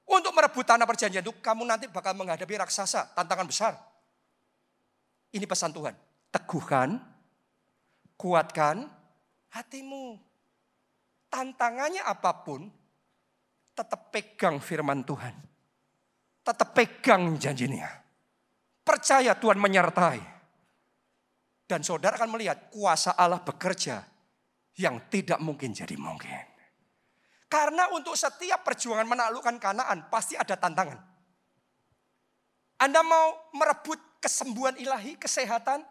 Untuk 0.05 0.31
merebut 0.37 0.63
tanah 0.63 0.87
perjanjian 0.87 1.25
itu, 1.25 1.35
kamu 1.41 1.67
nanti 1.67 1.91
bakal 1.91 2.15
menghadapi 2.15 2.61
raksasa, 2.61 3.17
tantangan 3.17 3.49
besar. 3.49 3.73
Ini 5.35 5.49
pesan 5.49 5.73
Tuhan. 5.75 5.97
Teguhkan, 6.31 7.01
kuatkan 8.25 8.89
hatimu. 9.53 10.17
Tantangannya 11.29 12.01
apa 12.01 12.33
pun, 12.41 12.73
tetap 13.77 14.09
pegang 14.09 14.57
firman 14.65 15.05
Tuhan. 15.05 15.37
Tetap 16.41 16.73
pegang 16.73 17.37
janjinya. 17.37 17.91
Percaya 18.81 19.37
Tuhan 19.37 19.61
menyertai. 19.61 20.33
Dan 21.69 21.85
saudara 21.85 22.17
akan 22.17 22.33
melihat 22.33 22.73
kuasa 22.73 23.13
Allah 23.13 23.45
bekerja 23.45 24.01
yang 24.81 25.05
tidak 25.13 25.41
mungkin 25.41 25.77
jadi 25.77 25.97
mungkin. 25.97 26.55
Karena 27.49 27.93
untuk 27.93 28.17
setiap 28.17 28.65
perjuangan 28.65 29.09
menaklukkan 29.09 29.57
kanaan 29.61 30.09
pasti 30.09 30.37
ada 30.37 30.57
tantangan. 30.57 31.01
Anda 32.81 33.01
mau 33.01 33.49
merebut 33.57 34.21
kesembuhan 34.21 34.77
ilahi, 34.77 35.17
kesehatan. 35.17 35.83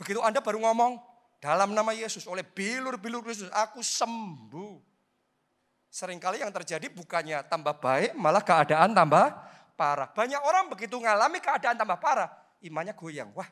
Begitu 0.00 0.22
Anda 0.24 0.40
baru 0.40 0.62
ngomong, 0.62 1.07
dalam 1.38 1.70
nama 1.70 1.94
Yesus, 1.94 2.26
oleh 2.26 2.42
bilur-bilur 2.42 3.22
Yesus, 3.22 3.50
aku 3.54 3.78
sembuh. 3.82 4.82
Seringkali 5.88 6.44
yang 6.44 6.52
terjadi 6.52 6.90
bukannya 6.92 7.46
tambah 7.46 7.78
baik, 7.78 8.12
malah 8.18 8.42
keadaan 8.44 8.92
tambah 8.92 9.32
parah. 9.78 10.10
Banyak 10.10 10.42
orang 10.42 10.68
begitu 10.68 10.98
mengalami 10.98 11.38
keadaan 11.38 11.78
tambah 11.78 11.96
parah, 11.96 12.28
imannya 12.60 12.92
goyang. 12.92 13.30
Wah, 13.32 13.48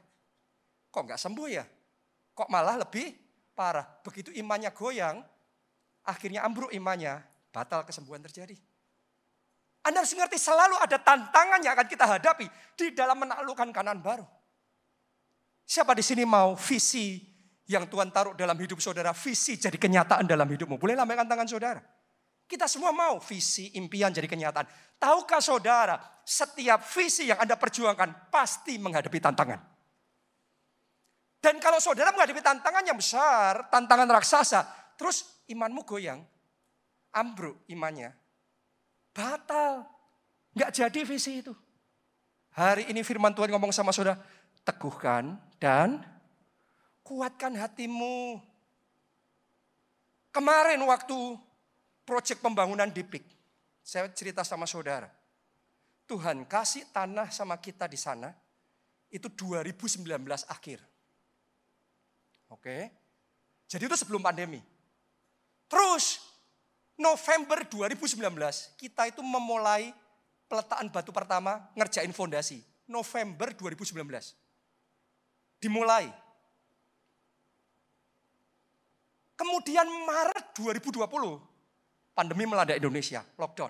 kok 0.91 1.03
nggak 1.07 1.17
sembuh 1.17 1.49
ya? 1.49 1.65
Kok 2.37 2.51
malah 2.51 2.83
lebih 2.83 3.15
parah. 3.57 3.87
Begitu 4.05 4.35
imannya 4.37 4.75
goyang, 4.75 5.23
akhirnya 6.05 6.45
ambruk 6.45 6.75
imannya, 6.75 7.23
batal 7.55 7.87
kesembuhan 7.87 8.21
terjadi. 8.27 8.59
Anda 9.87 10.03
harus 10.03 10.13
mengerti 10.19 10.43
selalu 10.43 10.77
ada 10.83 10.99
tantangan 10.99 11.63
yang 11.63 11.73
akan 11.79 11.87
kita 11.87 12.05
hadapi 12.05 12.47
di 12.75 12.91
dalam 12.91 13.23
menaklukkan 13.23 13.71
kanan 13.71 14.03
baru. 14.03 14.27
Siapa 15.63 15.95
di 15.95 16.03
sini 16.03 16.27
mau 16.27 16.59
visi 16.59 17.36
yang 17.67 17.91
Tuhan 17.91 18.15
taruh 18.15 18.35
dalam 18.39 18.55
hidup 18.55 18.79
saudara, 18.79 19.11
visi 19.11 19.59
jadi 19.59 19.75
kenyataan 19.75 20.27
dalam 20.27 20.47
hidupmu. 20.47 20.79
Boleh 20.79 20.95
lambaikan 20.95 21.27
tangan 21.27 21.51
saudara. 21.51 21.83
Kita 22.47 22.71
semua 22.71 22.95
mau 22.95 23.19
visi, 23.19 23.75
impian 23.75 24.15
jadi 24.15 24.31
kenyataan. 24.31 24.71
Tahukah 25.03 25.43
saudara, 25.43 25.99
setiap 26.23 26.79
visi 26.95 27.27
yang 27.27 27.43
Anda 27.43 27.59
perjuangkan 27.59 28.31
pasti 28.31 28.79
menghadapi 28.79 29.19
tantangan. 29.19 29.61
Dan 31.43 31.59
kalau 31.59 31.83
saudara 31.83 32.15
menghadapi 32.15 32.39
tantangan 32.39 32.87
yang 32.87 32.95
besar, 32.95 33.67
tantangan 33.67 34.07
raksasa, 34.15 34.63
terus 34.95 35.43
imanmu 35.51 35.83
goyang, 35.83 36.23
ambruk 37.11 37.67
imannya, 37.67 38.15
batal. 39.11 39.87
Nggak 40.55 40.71
jadi 40.71 41.01
visi 41.03 41.43
itu. 41.43 41.53
Hari 42.55 42.89
ini 42.89 43.03
firman 43.03 43.35
Tuhan 43.35 43.51
ngomong 43.53 43.75
sama 43.75 43.91
saudara, 43.91 44.23
teguhkan 44.63 45.35
dan 45.59 46.01
kuatkan 47.07 47.55
hatimu. 47.55 48.43
Kemarin 50.35 50.83
waktu 50.83 51.15
proyek 52.03 52.43
pembangunan 52.43 52.91
di 52.91 53.07
PIK. 53.07 53.23
Saya 53.87 54.11
cerita 54.11 54.43
sama 54.43 54.67
saudara. 54.67 55.07
Tuhan 56.11 56.43
kasih 56.47 56.91
tanah 56.91 57.31
sama 57.31 57.55
kita 57.63 57.87
di 57.87 57.95
sana 57.99 58.35
itu 59.11 59.31
2019 59.31 60.03
akhir. 60.51 60.83
Oke. 62.51 62.91
Jadi 63.67 63.83
itu 63.87 63.97
sebelum 63.99 64.23
pandemi. 64.23 64.63
Terus 65.67 66.23
November 66.95 67.67
2019 67.67 68.23
kita 68.79 69.11
itu 69.11 69.23
memulai 69.23 69.91
peletakan 70.47 70.91
batu 70.91 71.11
pertama 71.11 71.71
ngerjain 71.75 72.11
fondasi. 72.15 72.63
November 72.87 73.51
2019. 73.51 73.99
Dimulai. 75.59 76.26
Kemudian 79.37 79.85
Maret 79.85 80.57
2020 80.57 81.05
pandemi 82.17 82.49
melanda 82.49 82.73
Indonesia, 82.73 83.21
lockdown. 83.37 83.69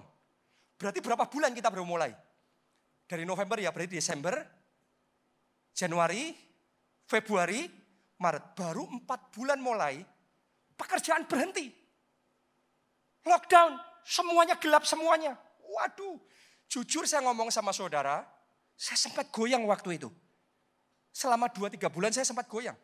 Berarti 0.78 1.02
berapa 1.02 1.26
bulan 1.26 1.50
kita 1.50 1.66
baru 1.74 1.82
mulai? 1.82 2.14
Dari 3.06 3.26
November 3.26 3.58
ya 3.58 3.74
berarti 3.74 3.98
Desember, 3.98 4.38
Januari, 5.74 6.30
Februari, 7.10 7.66
Maret. 8.22 8.54
Baru 8.54 8.86
empat 8.86 9.34
bulan 9.34 9.58
mulai, 9.58 9.98
pekerjaan 10.78 11.26
berhenti. 11.26 11.74
Lockdown, 13.26 13.74
semuanya 14.06 14.54
gelap 14.62 14.86
semuanya. 14.86 15.34
Waduh, 15.66 16.22
jujur 16.70 17.02
saya 17.10 17.26
ngomong 17.26 17.50
sama 17.50 17.74
saudara, 17.74 18.22
saya 18.78 18.94
sempat 18.94 19.34
goyang 19.34 19.66
waktu 19.66 19.98
itu. 19.98 20.06
Selama 21.10 21.50
dua 21.50 21.66
tiga 21.72 21.90
bulan 21.90 22.14
saya 22.14 22.22
sempat 22.22 22.46
goyang. 22.46 22.76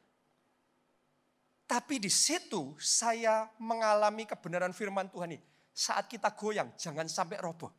Tapi 1.72 1.96
di 1.96 2.12
situ 2.12 2.76
saya 2.76 3.48
mengalami 3.56 4.28
kebenaran 4.28 4.76
firman 4.76 5.08
Tuhan 5.08 5.32
ini. 5.32 5.40
Saat 5.72 6.04
kita 6.04 6.36
goyang, 6.36 6.76
jangan 6.76 7.08
sampai 7.08 7.40
roboh. 7.40 7.72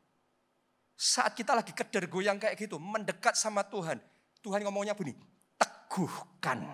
Saat 0.98 1.38
kita 1.38 1.54
lagi 1.54 1.78
keder 1.78 2.10
goyang 2.10 2.42
kayak 2.42 2.58
gitu, 2.58 2.82
mendekat 2.82 3.38
sama 3.38 3.62
Tuhan. 3.62 4.02
Tuhan 4.42 4.66
ngomongnya 4.66 4.98
begini, 4.98 5.22
teguhkan 5.62 6.66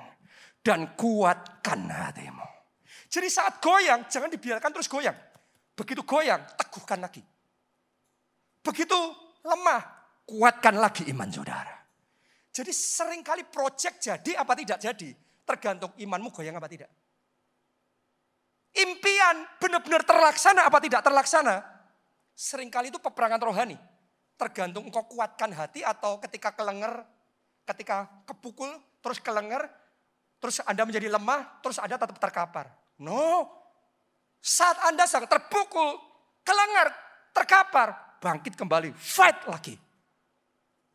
dan 0.64 0.96
kuatkan 0.96 1.92
hatimu. 1.92 2.48
Jadi 3.12 3.28
saat 3.28 3.60
goyang, 3.60 4.08
jangan 4.08 4.32
dibiarkan 4.32 4.72
terus 4.80 4.88
goyang. 4.88 5.20
Begitu 5.76 6.08
goyang, 6.08 6.40
teguhkan 6.56 7.04
lagi. 7.04 7.20
Begitu 8.64 8.96
lemah, 9.44 9.84
kuatkan 10.24 10.80
lagi 10.80 11.04
iman 11.12 11.28
saudara. 11.28 11.84
Jadi 12.56 12.72
sering 12.72 13.28
kali 13.28 13.44
proyek 13.44 14.00
jadi 14.00 14.40
apa 14.40 14.56
tidak 14.56 14.80
jadi, 14.80 15.10
tergantung 15.44 15.92
imanmu 16.00 16.32
goyang 16.32 16.56
apa 16.56 16.72
tidak 16.72 16.88
impian 18.76 19.48
benar-benar 19.58 20.06
terlaksana 20.06 20.68
apa 20.70 20.78
tidak 20.84 21.02
terlaksana, 21.02 21.64
sering 22.36 22.70
kali 22.70 22.94
itu 22.94 23.02
peperangan 23.02 23.42
rohani. 23.42 23.78
Tergantung 24.40 24.88
engkau 24.88 25.04
kuatkan 25.04 25.52
hati 25.52 25.84
atau 25.84 26.16
ketika 26.24 26.56
kelenger, 26.56 27.04
ketika 27.68 28.08
kepukul, 28.24 28.72
terus 29.04 29.20
kelenger, 29.20 29.68
terus 30.40 30.64
Anda 30.64 30.88
menjadi 30.88 31.12
lemah, 31.12 31.60
terus 31.60 31.76
Anda 31.76 32.00
tetap 32.00 32.16
terkapar. 32.16 32.72
No, 33.00 33.48
saat 34.40 34.80
Anda 34.88 35.04
sedang 35.04 35.28
terpukul, 35.28 36.00
kelenger, 36.48 36.88
terkapar, 37.36 38.20
bangkit 38.24 38.56
kembali, 38.56 38.96
fight 38.96 39.44
lagi. 39.52 39.76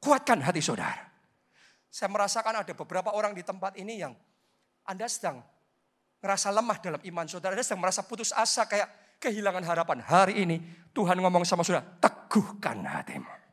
Kuatkan 0.00 0.40
hati 0.40 0.60
saudara. 0.64 1.04
Saya 1.88 2.10
merasakan 2.10 2.64
ada 2.64 2.72
beberapa 2.74 3.14
orang 3.14 3.36
di 3.36 3.44
tempat 3.44 3.76
ini 3.78 4.00
yang 4.00 4.12
Anda 4.88 5.06
sedang 5.06 5.44
ngerasa 6.24 6.48
lemah 6.48 6.80
dalam 6.80 7.00
iman 7.04 7.28
saudara, 7.28 7.52
sedang 7.60 7.84
merasa 7.84 8.00
putus 8.00 8.32
asa 8.32 8.64
kayak 8.64 9.20
kehilangan 9.20 9.60
harapan. 9.60 10.00
Hari 10.00 10.40
ini 10.40 10.56
Tuhan 10.96 11.20
ngomong 11.20 11.44
sama 11.44 11.60
saudara, 11.60 11.84
teguhkan 12.00 12.80
hatimu. 12.80 13.44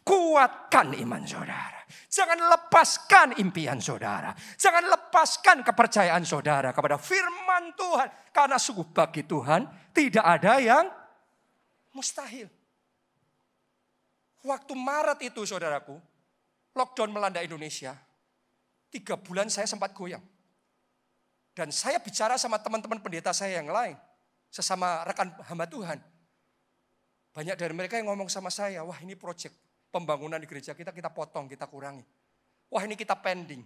Kuatkan 0.00 0.96
iman 1.04 1.24
saudara. 1.24 1.84
Jangan 2.08 2.36
lepaskan 2.36 3.28
impian 3.40 3.80
saudara. 3.80 4.36
Jangan 4.56 4.84
lepaskan 4.88 5.64
kepercayaan 5.64 6.24
saudara 6.24 6.76
kepada 6.76 7.00
firman 7.00 7.72
Tuhan. 7.72 8.08
Karena 8.32 8.60
sungguh 8.60 8.84
bagi 8.92 9.24
Tuhan 9.24 9.92
tidak 9.96 10.24
ada 10.24 10.60
yang 10.60 10.84
mustahil. 11.96 12.48
Waktu 14.44 14.72
Maret 14.76 15.24
itu 15.24 15.40
saudaraku, 15.48 15.96
lockdown 16.76 17.08
melanda 17.08 17.40
Indonesia. 17.40 17.96
Tiga 18.92 19.16
bulan 19.16 19.48
saya 19.48 19.64
sempat 19.64 19.96
goyang. 19.96 20.33
Dan 21.54 21.70
saya 21.70 22.02
bicara 22.02 22.34
sama 22.34 22.58
teman-teman 22.58 22.98
pendeta 22.98 23.30
saya 23.30 23.62
yang 23.62 23.70
lain. 23.70 23.94
Sesama 24.50 25.06
rekan 25.06 25.30
hamba 25.46 25.70
Tuhan. 25.70 26.02
Banyak 27.34 27.54
dari 27.58 27.74
mereka 27.74 27.98
yang 27.98 28.10
ngomong 28.10 28.30
sama 28.30 28.50
saya, 28.50 28.82
wah 28.86 28.98
ini 29.02 29.14
proyek 29.14 29.50
pembangunan 29.90 30.38
di 30.38 30.46
gereja 30.50 30.74
kita, 30.74 30.90
kita 30.90 31.10
potong, 31.14 31.46
kita 31.46 31.70
kurangi. 31.70 32.02
Wah 32.70 32.82
ini 32.82 32.98
kita 32.98 33.14
pending. 33.18 33.62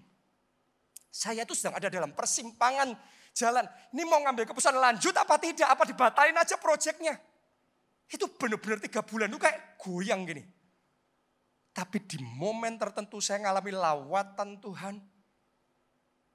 Saya 1.08 1.48
itu 1.48 1.56
sedang 1.56 1.80
ada 1.80 1.88
dalam 1.88 2.12
persimpangan 2.12 2.92
jalan. 3.32 3.64
Ini 3.96 4.02
mau 4.04 4.20
ngambil 4.20 4.44
keputusan 4.44 4.76
lanjut 4.76 5.16
apa 5.16 5.40
tidak, 5.40 5.68
apa 5.68 5.88
dibatalin 5.88 6.36
aja 6.36 6.60
proyeknya. 6.60 7.16
Itu 8.08 8.28
benar-benar 8.36 8.80
tiga 8.80 9.00
bulan 9.04 9.28
itu 9.32 9.40
kayak 9.40 9.80
goyang 9.80 10.28
gini. 10.28 10.44
Tapi 11.72 12.00
di 12.04 12.18
momen 12.20 12.80
tertentu 12.80 13.20
saya 13.20 13.44
ngalami 13.44 13.72
lawatan 13.72 14.60
Tuhan. 14.60 15.00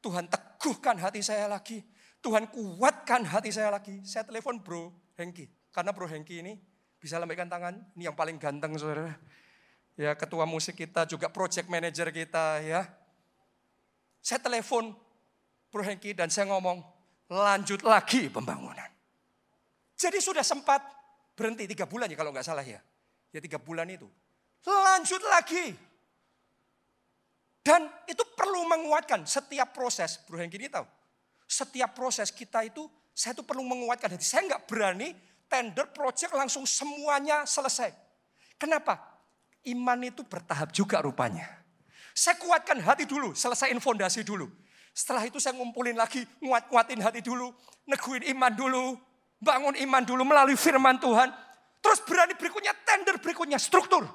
Tuhan 0.04 0.28
teguhkan 0.28 1.00
hati 1.00 1.24
saya 1.24 1.48
lagi. 1.48 1.80
Tuhan 2.20 2.52
kuatkan 2.52 3.24
hati 3.24 3.56
saya 3.56 3.72
lagi. 3.72 4.04
Saya 4.04 4.28
telepon 4.28 4.60
bro 4.60 4.92
Hengki. 5.16 5.48
Karena 5.72 5.96
bro 5.96 6.04
Hengki 6.12 6.44
ini 6.44 6.60
bisa 7.00 7.16
lambaikan 7.16 7.48
tangan. 7.48 7.80
Ini 7.96 8.12
yang 8.12 8.18
paling 8.20 8.36
ganteng 8.36 8.76
saudara. 8.76 9.16
Ya 9.96 10.12
ketua 10.20 10.44
musik 10.44 10.76
kita 10.76 11.08
juga 11.08 11.32
project 11.32 11.72
manager 11.72 12.12
kita 12.12 12.60
ya. 12.60 12.84
Saya 14.20 14.44
telepon 14.44 14.92
bro 15.72 15.84
Hengki 15.88 16.12
dan 16.12 16.28
saya 16.28 16.52
ngomong 16.52 16.84
lanjut 17.32 17.80
lagi 17.88 18.28
pembangunan. 18.28 18.92
Jadi 19.96 20.20
sudah 20.20 20.44
sempat 20.44 20.84
berhenti 21.32 21.64
tiga 21.64 21.88
bulan 21.88 22.12
ya 22.12 22.20
kalau 22.20 22.36
nggak 22.36 22.44
salah 22.44 22.66
ya. 22.68 22.84
Ya 23.32 23.40
tiga 23.40 23.56
bulan 23.56 23.88
itu. 23.88 24.08
Lanjut 24.68 25.24
lagi. 25.32 25.76
Dan 27.64 27.88
itu 28.12 28.23
perlu 28.36 28.66
menguatkan 28.68 29.26
setiap 29.26 29.74
proses. 29.74 30.20
Bro 30.26 30.42
yang 30.42 30.52
gini 30.52 30.70
tahu. 30.70 30.86
Setiap 31.48 31.94
proses 31.94 32.34
kita 32.34 32.66
itu, 32.66 32.86
saya 33.14 33.38
itu 33.38 33.46
perlu 33.46 33.62
menguatkan 33.62 34.14
hati. 34.14 34.26
Saya 34.26 34.50
nggak 34.50 34.66
berani 34.66 35.14
tender 35.46 35.90
project 35.94 36.34
langsung 36.34 36.66
semuanya 36.66 37.46
selesai. 37.46 37.94
Kenapa? 38.58 38.98
Iman 39.64 40.02
itu 40.04 40.26
bertahap 40.26 40.74
juga 40.76 41.00
rupanya. 41.00 41.46
Saya 42.14 42.38
kuatkan 42.38 42.78
hati 42.82 43.10
dulu, 43.10 43.34
selesaiin 43.34 43.80
fondasi 43.82 44.22
dulu. 44.22 44.50
Setelah 44.94 45.26
itu 45.26 45.42
saya 45.42 45.58
ngumpulin 45.58 45.98
lagi, 45.98 46.22
nguat-nguatin 46.42 47.02
hati 47.02 47.22
dulu, 47.26 47.50
neguin 47.90 48.30
iman 48.38 48.54
dulu, 48.54 48.94
bangun 49.42 49.74
iman 49.82 50.04
dulu 50.06 50.22
melalui 50.22 50.54
firman 50.54 51.02
Tuhan. 51.02 51.34
Terus 51.82 52.00
berani 52.06 52.38
berikutnya 52.38 52.72
tender 52.86 53.18
berikutnya 53.18 53.58
struktur, 53.58 54.06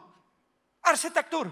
arsitektur, 0.86 1.50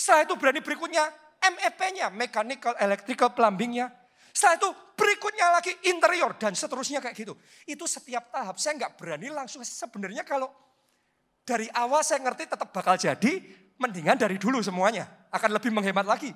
setelah 0.00 0.24
itu 0.24 0.34
berani 0.40 0.64
berikutnya 0.64 1.12
MEP-nya, 1.40 2.12
mechanical, 2.12 2.76
electrical, 2.76 3.32
plumbingnya. 3.32 3.88
Setelah 4.30 4.60
itu 4.60 4.70
berikutnya 4.94 5.46
lagi 5.50 5.72
interior 5.88 6.36
dan 6.36 6.52
seterusnya 6.52 7.00
kayak 7.00 7.16
gitu. 7.16 7.34
Itu 7.64 7.88
setiap 7.88 8.28
tahap. 8.30 8.60
Saya 8.60 8.76
nggak 8.76 9.00
berani 9.00 9.32
langsung. 9.32 9.64
Sebenarnya 9.64 10.22
kalau 10.22 10.52
dari 11.42 11.66
awal 11.72 12.04
saya 12.04 12.20
ngerti 12.22 12.46
tetap 12.46 12.68
bakal 12.70 12.94
jadi, 13.00 13.32
mendingan 13.80 14.20
dari 14.20 14.36
dulu 14.36 14.60
semuanya. 14.60 15.08
Akan 15.32 15.50
lebih 15.50 15.72
menghemat 15.72 16.04
lagi. 16.04 16.30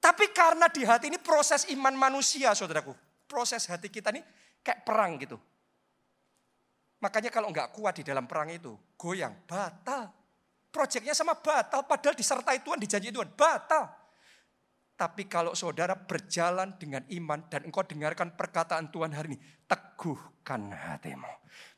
Tapi 0.00 0.32
karena 0.32 0.68
di 0.68 0.84
hati 0.84 1.12
ini 1.12 1.20
proses 1.20 1.68
iman 1.72 1.92
manusia 1.96 2.52
saudaraku. 2.52 2.92
Proses 3.28 3.64
hati 3.68 3.88
kita 3.88 4.12
ini 4.12 4.20
kayak 4.60 4.84
perang 4.84 5.16
gitu. 5.20 5.36
Makanya 7.00 7.32
kalau 7.32 7.48
nggak 7.48 7.72
kuat 7.72 7.96
di 7.96 8.04
dalam 8.04 8.28
perang 8.28 8.52
itu, 8.52 8.76
goyang, 9.00 9.32
batal. 9.48 10.19
Proyeknya 10.70 11.14
sama 11.18 11.34
batal, 11.34 11.82
padahal 11.82 12.14
disertai 12.14 12.62
Tuhan, 12.62 12.78
dijanji 12.78 13.10
Tuhan, 13.10 13.34
batal. 13.34 13.90
Tapi 14.94 15.26
kalau 15.26 15.56
saudara 15.56 15.96
berjalan 15.96 16.76
dengan 16.78 17.02
iman 17.10 17.42
dan 17.50 17.66
engkau 17.66 17.82
dengarkan 17.82 18.38
perkataan 18.38 18.92
Tuhan 18.94 19.10
hari 19.10 19.34
ini, 19.34 19.38
teguhkan 19.66 20.70
hatimu. 20.70 21.32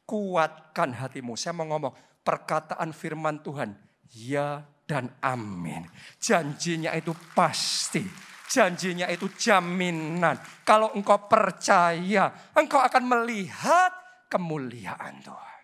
Kuatkan 0.05 0.93
hatimu. 0.93 1.39
Saya 1.39 1.57
mau 1.57 1.71
ngomong, 1.71 1.95
perkataan 2.21 2.91
firman 2.93 3.41
Tuhan, 3.41 3.79
ya 4.13 4.67
dan 4.85 5.09
amin. 5.23 5.89
Janjinya 6.21 6.93
itu 6.93 7.15
pasti. 7.33 8.05
Janjinya 8.53 9.09
itu 9.09 9.33
jaminan. 9.33 10.37
Kalau 10.67 10.93
engkau 10.93 11.25
percaya, 11.25 12.53
engkau 12.53 12.83
akan 12.85 13.05
melihat 13.09 13.95
kemuliaan 14.29 15.25
Tuhan. 15.25 15.61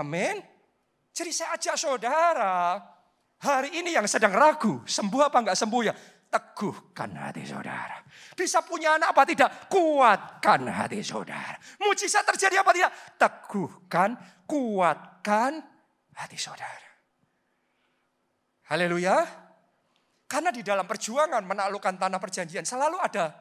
Amin. 0.00 0.53
Jadi 1.14 1.30
saya 1.30 1.54
ajak 1.54 1.78
saudara, 1.78 2.74
hari 3.38 3.70
ini 3.78 3.94
yang 3.94 4.02
sedang 4.10 4.34
ragu, 4.34 4.82
sembuh 4.82 5.30
apa 5.30 5.38
enggak 5.46 5.54
sembuh 5.54 5.82
ya, 5.86 5.94
teguhkan 6.26 7.14
hati 7.14 7.46
saudara. 7.46 8.02
Bisa 8.34 8.66
punya 8.66 8.98
anak 8.98 9.14
apa 9.14 9.22
tidak? 9.22 9.70
Kuatkan 9.70 10.66
hati 10.66 11.06
saudara. 11.06 11.54
Mujizat 11.78 12.26
terjadi 12.26 12.66
apa 12.66 12.74
tidak? 12.74 12.92
Teguhkan, 13.14 14.18
kuatkan 14.42 15.62
hati 16.18 16.34
saudara. 16.34 16.90
Haleluya. 18.74 19.22
Karena 20.26 20.50
di 20.50 20.66
dalam 20.66 20.82
perjuangan 20.82 21.46
menaklukkan 21.46 21.94
tanah 21.94 22.18
perjanjian 22.18 22.66
selalu 22.66 22.98
ada 22.98 23.38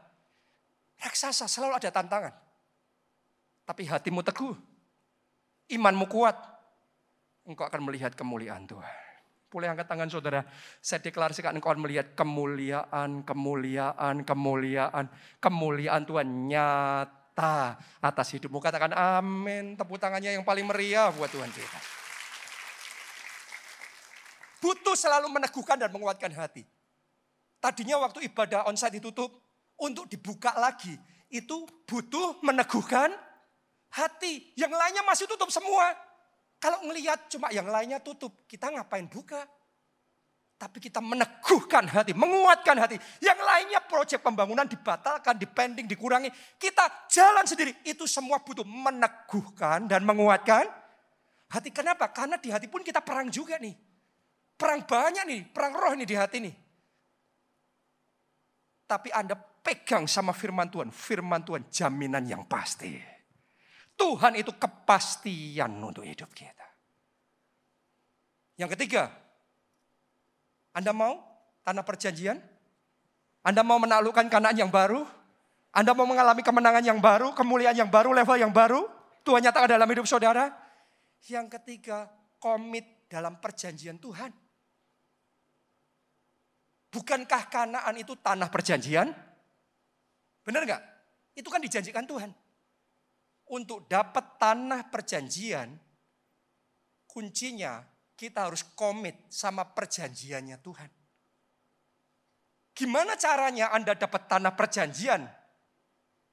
raksasa, 1.01 1.49
selalu 1.49 1.81
ada 1.81 1.89
tantangan. 1.89 2.33
Tapi 3.65 3.89
hatimu 3.89 4.21
teguh, 4.21 4.53
imanmu 5.73 6.05
kuat, 6.05 6.52
engkau 7.47 7.67
akan 7.67 7.81
melihat 7.83 8.15
kemuliaan 8.15 8.63
Tuhan. 8.67 8.97
Boleh 9.53 9.69
angkat 9.69 9.85
tangan 9.85 10.09
saudara. 10.09 10.41
Saya 10.81 11.03
deklarasikan 11.05 11.53
engkau 11.53 11.69
akan 11.69 11.85
melihat 11.85 12.17
kemuliaan, 12.17 13.21
kemuliaan, 13.21 14.25
kemuliaan. 14.25 15.05
Kemuliaan 15.37 16.03
Tuhan 16.09 16.27
nyata 16.49 17.77
atas 18.01 18.27
hidupmu. 18.33 18.57
Katakan 18.57 18.97
amin. 18.97 19.77
Tepuk 19.77 20.01
tangannya 20.01 20.33
yang 20.33 20.41
paling 20.41 20.65
meriah 20.65 21.13
buat 21.13 21.29
Tuhan 21.29 21.53
kita. 21.53 21.79
Butuh 24.57 24.95
selalu 24.97 25.29
meneguhkan 25.29 25.77
dan 25.77 25.91
menguatkan 25.93 26.33
hati. 26.33 26.65
Tadinya 27.61 27.99
waktu 28.01 28.25
ibadah 28.27 28.65
onsite 28.67 28.97
ditutup, 28.99 29.43
untuk 29.79 30.05
dibuka 30.07 30.53
lagi, 30.55 30.93
itu 31.27 31.65
butuh 31.87 32.39
meneguhkan 32.45 33.11
hati. 33.91 34.53
Yang 34.55 34.73
lainnya 34.73 35.03
masih 35.05 35.25
tutup 35.27 35.49
semua. 35.49 36.12
Kalau 36.63 36.79
ngelihat 36.87 37.27
cuma 37.27 37.51
yang 37.51 37.67
lainnya 37.67 37.99
tutup, 37.99 38.47
kita 38.47 38.71
ngapain 38.71 39.03
buka? 39.11 39.43
Tapi 40.55 40.79
kita 40.79 41.03
meneguhkan 41.03 41.91
hati, 41.91 42.15
menguatkan 42.15 42.79
hati. 42.79 42.95
Yang 43.19 43.39
lainnya 43.43 43.83
proyek 43.83 44.23
pembangunan 44.23 44.63
dibatalkan, 44.63 45.35
dipending, 45.35 45.91
dikurangi. 45.91 46.31
Kita 46.55 47.11
jalan 47.11 47.43
sendiri. 47.43 47.83
Itu 47.83 48.07
semua 48.07 48.39
butuh 48.39 48.63
meneguhkan 48.63 49.91
dan 49.91 50.07
menguatkan 50.07 50.63
hati. 51.51 51.67
Kenapa? 51.75 52.07
Karena 52.15 52.39
di 52.39 52.47
hati 52.47 52.71
pun 52.71 52.79
kita 52.79 53.03
perang 53.03 53.27
juga 53.27 53.59
nih. 53.59 53.75
Perang 54.55 54.87
banyak 54.87 55.27
nih, 55.27 55.41
perang 55.51 55.75
roh 55.75 55.91
nih 55.99 56.07
di 56.07 56.15
hati 56.15 56.37
nih. 56.47 56.55
Tapi 58.87 59.11
Anda 59.11 59.35
pegang 59.35 60.07
sama 60.07 60.31
firman 60.31 60.71
Tuhan. 60.71 60.95
Firman 60.95 61.43
Tuhan 61.43 61.67
jaminan 61.67 62.23
yang 62.23 62.47
pasti. 62.47 63.12
Tuhan 63.93 64.33
itu 64.37 64.51
kepastian 64.57 65.77
untuk 65.79 66.03
hidup 66.03 66.29
kita. 66.33 66.65
Yang 68.57 68.77
ketiga, 68.77 69.09
Anda 70.73 70.93
mau 70.93 71.21
tanah 71.65 71.85
perjanjian? 71.85 72.37
Anda 73.43 73.61
mau 73.65 73.77
menaklukkan 73.81 74.29
kanaan 74.29 74.57
yang 74.57 74.69
baru? 74.69 75.05
Anda 75.73 75.97
mau 75.97 76.05
mengalami 76.05 76.45
kemenangan 76.45 76.85
yang 76.85 77.01
baru, 77.01 77.33
kemuliaan 77.33 77.73
yang 77.73 77.89
baru, 77.89 78.13
level 78.13 78.37
yang 78.37 78.53
baru? 78.53 78.85
Tuhan 79.25 79.41
nyatakan 79.41 79.73
dalam 79.73 79.89
hidup 79.89 80.05
saudara. 80.05 80.53
Yang 81.25 81.57
ketiga, 81.59 82.11
komit 82.37 83.09
dalam 83.09 83.41
perjanjian 83.41 83.97
Tuhan. 83.97 84.29
Bukankah 86.93 87.49
kanaan 87.49 87.95
itu 87.97 88.13
tanah 88.21 88.53
perjanjian? 88.53 89.09
Benar 90.45 90.61
nggak? 90.61 90.81
Itu 91.33 91.49
kan 91.49 91.57
dijanjikan 91.57 92.05
Tuhan 92.05 92.42
untuk 93.51 93.89
dapat 93.91 94.39
tanah 94.39 94.87
perjanjian, 94.87 95.75
kuncinya 97.09 97.83
kita 98.15 98.47
harus 98.47 98.63
komit 98.77 99.27
sama 99.27 99.67
perjanjiannya 99.67 100.57
Tuhan. 100.63 100.91
Gimana 102.73 103.13
caranya 103.19 103.69
Anda 103.69 103.93
dapat 103.93 104.25
tanah 104.31 104.53
perjanjian? 104.55 105.21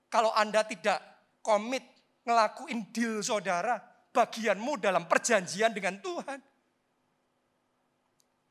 Kalau 0.08 0.32
Anda 0.32 0.64
tidak 0.64 0.98
komit 1.42 1.84
ngelakuin 2.24 2.94
deal 2.94 3.20
saudara, 3.20 3.76
bagianmu 4.14 4.80
dalam 4.80 5.04
perjanjian 5.04 5.74
dengan 5.74 6.00
Tuhan. 6.00 6.38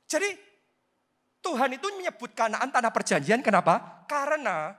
Jadi 0.10 0.30
Tuhan 1.40 1.70
itu 1.74 1.88
menyebut 1.96 2.36
kanaan 2.36 2.70
tanah 2.70 2.92
perjanjian 2.92 3.42
kenapa? 3.42 4.06
Karena 4.10 4.74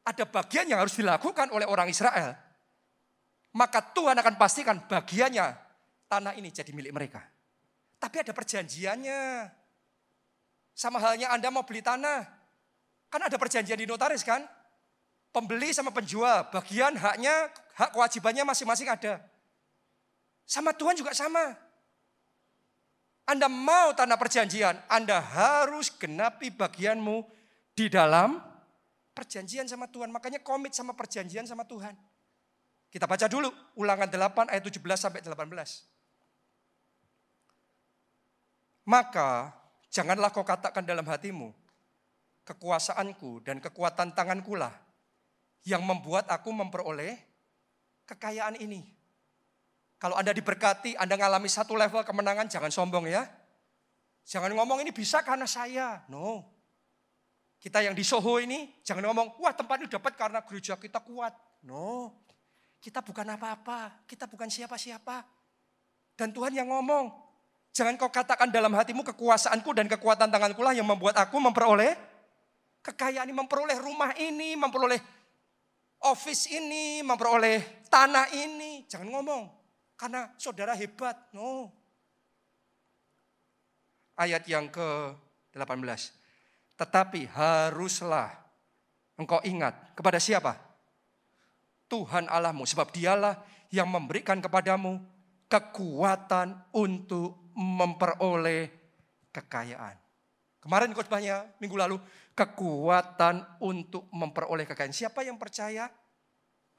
ada 0.00 0.24
bagian 0.26 0.66
yang 0.66 0.80
harus 0.80 0.96
dilakukan 0.96 1.52
oleh 1.52 1.68
orang 1.68 1.90
Israel 1.90 2.49
maka 3.54 3.82
Tuhan 3.82 4.14
akan 4.14 4.34
pastikan 4.38 4.78
bagiannya 4.86 5.58
tanah 6.06 6.34
ini 6.38 6.50
jadi 6.54 6.70
milik 6.70 6.94
mereka. 6.94 7.22
Tapi 7.98 8.22
ada 8.22 8.32
perjanjiannya. 8.32 9.50
Sama 10.74 11.02
halnya 11.02 11.28
Anda 11.34 11.52
mau 11.52 11.66
beli 11.66 11.84
tanah. 11.84 12.24
Kan 13.10 13.20
ada 13.20 13.36
perjanjian 13.36 13.76
di 13.76 13.84
notaris 13.84 14.22
kan? 14.22 14.46
Pembeli 15.30 15.70
sama 15.70 15.94
penjual, 15.94 16.50
bagian 16.50 16.98
haknya, 16.98 17.50
hak 17.78 17.94
kewajibannya 17.94 18.42
masing-masing 18.42 18.90
ada. 18.90 19.22
Sama 20.42 20.74
Tuhan 20.74 20.98
juga 20.98 21.14
sama. 21.14 21.54
Anda 23.30 23.46
mau 23.46 23.94
tanah 23.94 24.18
perjanjian, 24.18 24.74
Anda 24.90 25.22
harus 25.22 25.94
genapi 25.94 26.50
bagianmu 26.50 27.22
di 27.78 27.86
dalam 27.86 28.42
perjanjian 29.14 29.70
sama 29.70 29.86
Tuhan. 29.86 30.10
Makanya 30.10 30.42
komit 30.42 30.74
sama 30.74 30.98
perjanjian 30.98 31.46
sama 31.46 31.62
Tuhan. 31.62 31.94
Kita 32.90 33.06
baca 33.06 33.30
dulu 33.30 33.46
ulangan 33.78 34.10
8 34.10 34.50
ayat 34.50 34.66
17 34.66 34.82
sampai 34.98 35.22
18. 35.22 35.30
Maka 38.90 39.54
janganlah 39.86 40.34
kau 40.34 40.42
katakan 40.42 40.82
dalam 40.82 41.06
hatimu, 41.06 41.54
kekuasaanku 42.42 43.46
dan 43.46 43.62
kekuatan 43.62 44.10
tanganku 44.10 44.58
lah 44.58 44.74
yang 45.62 45.86
membuat 45.86 46.26
aku 46.26 46.50
memperoleh 46.50 47.14
kekayaan 48.10 48.58
ini. 48.58 48.82
Kalau 50.02 50.18
Anda 50.18 50.34
diberkati, 50.34 50.98
Anda 50.98 51.14
ngalami 51.14 51.46
satu 51.46 51.78
level 51.78 52.02
kemenangan, 52.02 52.50
jangan 52.50 52.72
sombong 52.72 53.06
ya. 53.06 53.28
Jangan 54.26 54.50
ngomong 54.56 54.82
ini 54.82 54.90
bisa 54.90 55.20
karena 55.22 55.46
saya. 55.46 56.02
No. 56.08 56.42
Kita 57.60 57.84
yang 57.84 57.92
di 57.92 58.00
Soho 58.00 58.40
ini, 58.40 58.80
jangan 58.80 59.04
ngomong, 59.12 59.36
wah 59.38 59.52
tempat 59.52 59.84
ini 59.84 59.92
dapat 59.92 60.16
karena 60.16 60.40
gereja 60.40 60.80
kita 60.80 61.04
kuat. 61.04 61.36
No. 61.62 62.16
Kita 62.80 63.04
bukan 63.04 63.28
apa-apa, 63.36 64.08
kita 64.08 64.24
bukan 64.24 64.48
siapa-siapa. 64.48 65.20
Dan 66.16 66.32
Tuhan 66.32 66.56
yang 66.56 66.72
ngomong, 66.72 67.12
jangan 67.76 68.00
kau 68.00 68.08
katakan 68.08 68.48
dalam 68.48 68.72
hatimu 68.72 69.04
kekuasaanku 69.04 69.76
dan 69.76 69.84
kekuatan 69.84 70.32
tanganku 70.32 70.64
lah 70.64 70.72
yang 70.72 70.88
membuat 70.88 71.20
aku 71.20 71.36
memperoleh 71.36 71.92
kekayaan 72.80 73.28
ini, 73.28 73.36
memperoleh 73.36 73.76
rumah 73.76 74.16
ini, 74.16 74.56
memperoleh 74.56 75.00
office 76.08 76.48
ini, 76.48 77.04
memperoleh 77.04 77.84
tanah 77.92 78.32
ini. 78.32 78.88
Jangan 78.88 79.08
ngomong, 79.12 79.42
karena 80.00 80.32
saudara 80.40 80.72
hebat. 80.72 81.16
No. 81.36 81.68
Ayat 84.16 84.44
yang 84.48 84.68
ke-18. 84.72 86.16
Tetapi 86.80 87.28
haruslah 87.28 88.32
engkau 89.20 89.40
ingat 89.44 89.92
kepada 89.92 90.16
siapa? 90.16 90.69
Tuhan 91.90 92.30
Allahmu. 92.30 92.62
Sebab 92.62 92.94
dialah 92.94 93.42
yang 93.74 93.90
memberikan 93.90 94.38
kepadamu 94.38 95.02
kekuatan 95.50 96.54
untuk 96.70 97.50
memperoleh 97.58 98.70
kekayaan. 99.34 99.98
Kemarin 100.62 100.94
khotbahnya 100.94 101.50
minggu 101.58 101.74
lalu, 101.74 101.96
kekuatan 102.38 103.42
untuk 103.58 104.06
memperoleh 104.14 104.68
kekayaan. 104.68 104.94
Siapa 104.94 105.26
yang 105.26 105.40
percaya? 105.40 105.90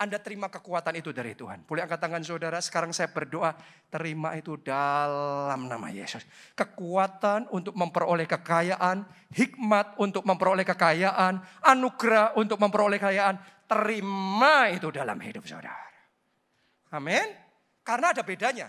Anda 0.01 0.17
terima 0.17 0.49
kekuatan 0.49 0.97
itu 0.97 1.13
dari 1.13 1.37
Tuhan. 1.37 1.61
Boleh 1.69 1.85
angkat 1.85 2.01
tangan 2.01 2.25
saudara, 2.25 2.57
sekarang 2.57 2.89
saya 2.89 3.13
berdoa, 3.13 3.53
terima 3.85 4.33
itu 4.33 4.57
dalam 4.57 5.69
nama 5.69 5.93
Yesus. 5.93 6.25
Kekuatan 6.57 7.53
untuk 7.53 7.77
memperoleh 7.77 8.25
kekayaan, 8.25 9.05
hikmat 9.29 10.01
untuk 10.01 10.25
memperoleh 10.25 10.65
kekayaan, 10.65 11.37
anugerah 11.61 12.33
untuk 12.33 12.57
memperoleh 12.57 12.97
kekayaan, 12.97 13.37
terima 13.71 14.67
itu 14.67 14.91
dalam 14.91 15.15
hidup 15.23 15.47
saudara. 15.47 15.87
Amin. 16.91 17.23
Karena 17.87 18.11
ada 18.11 18.19
bedanya. 18.19 18.67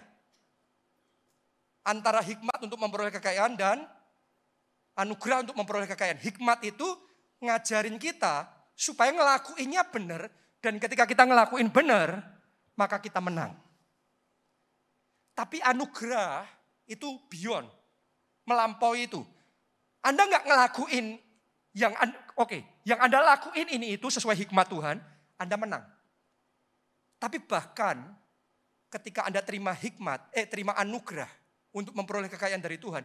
Antara 1.83 2.23
hikmat 2.23 2.63
untuk 2.63 2.79
memperoleh 2.79 3.11
kekayaan 3.11 3.59
dan 3.59 3.83
anugerah 4.95 5.43
untuk 5.43 5.59
memperoleh 5.59 5.91
kekayaan. 5.91 6.23
Hikmat 6.23 6.63
itu 6.63 6.87
ngajarin 7.43 7.99
kita 7.99 8.47
supaya 8.79 9.11
ngelakuinnya 9.11 9.83
benar 9.91 10.31
dan 10.63 10.79
ketika 10.79 11.03
kita 11.11 11.27
ngelakuin 11.27 11.75
benar, 11.75 12.23
maka 12.79 13.03
kita 13.03 13.19
menang. 13.19 13.59
Tapi 15.35 15.59
anugerah 15.59 16.47
itu 16.87 17.19
beyond, 17.27 17.67
melampaui 18.47 19.11
itu. 19.11 19.27
Anda 20.07 20.23
nggak 20.23 20.47
ngelakuin 20.47 21.19
yang 21.73 21.93
oke, 21.97 22.49
okay, 22.49 22.61
yang 22.85 23.01
Anda 23.01 23.21
lakuin 23.25 23.69
ini 23.69 23.97
itu 23.97 24.09
sesuai 24.13 24.37
hikmat 24.45 24.67
Tuhan, 24.69 24.97
Anda 25.41 25.57
menang. 25.57 25.85
Tapi 27.17 27.41
bahkan 27.43 28.13
ketika 28.93 29.25
Anda 29.25 29.41
terima 29.41 29.73
hikmat, 29.73 30.33
eh 30.37 30.45
terima 30.45 30.77
anugerah 30.77 31.29
untuk 31.73 31.97
memperoleh 31.97 32.29
kekayaan 32.29 32.61
dari 32.61 32.77
Tuhan, 32.77 33.05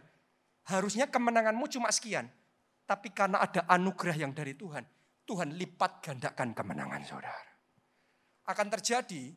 harusnya 0.68 1.08
kemenanganmu 1.08 1.64
cuma 1.72 1.88
sekian. 1.88 2.28
Tapi 2.88 3.12
karena 3.12 3.44
ada 3.44 3.68
anugerah 3.68 4.16
yang 4.16 4.32
dari 4.32 4.56
Tuhan, 4.56 4.84
Tuhan 5.28 5.52
lipat 5.56 6.00
gandakan 6.00 6.56
kemenangan 6.56 7.04
saudara 7.04 7.48
akan 8.48 8.66
terjadi 8.72 9.36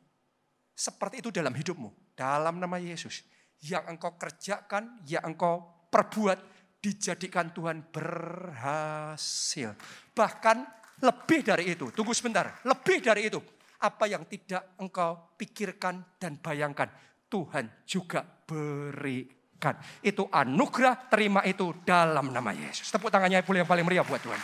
seperti 0.72 1.20
itu 1.20 1.30
dalam 1.30 1.52
hidupmu. 1.52 2.16
Dalam 2.16 2.58
nama 2.58 2.80
Yesus. 2.80 3.28
Yang 3.62 3.94
engkau 3.94 4.16
kerjakan, 4.16 5.04
yang 5.06 5.22
engkau 5.28 5.86
perbuat, 5.92 6.40
dijadikan 6.82 7.54
Tuhan 7.54 7.94
berhasil. 7.94 9.78
Bahkan 10.18 10.58
lebih 11.06 11.46
dari 11.46 11.78
itu. 11.78 11.94
Tunggu 11.94 12.12
sebentar. 12.18 12.60
Lebih 12.66 12.98
dari 13.06 13.30
itu. 13.30 13.38
Apa 13.82 14.10
yang 14.10 14.26
tidak 14.26 14.76
engkau 14.82 15.38
pikirkan 15.38 16.18
dan 16.18 16.42
bayangkan. 16.42 16.90
Tuhan 17.30 17.86
juga 17.88 18.26
berikan. 18.26 19.78
Itu 20.04 20.28
anugerah, 20.28 21.08
terima 21.08 21.46
itu 21.46 21.72
dalam 21.86 22.34
nama 22.34 22.52
Yesus. 22.52 22.92
Tepuk 22.92 23.08
tangannya 23.14 23.40
yang 23.46 23.70
paling 23.70 23.86
meriah 23.86 24.04
buat 24.04 24.20
Tuhan. 24.20 24.42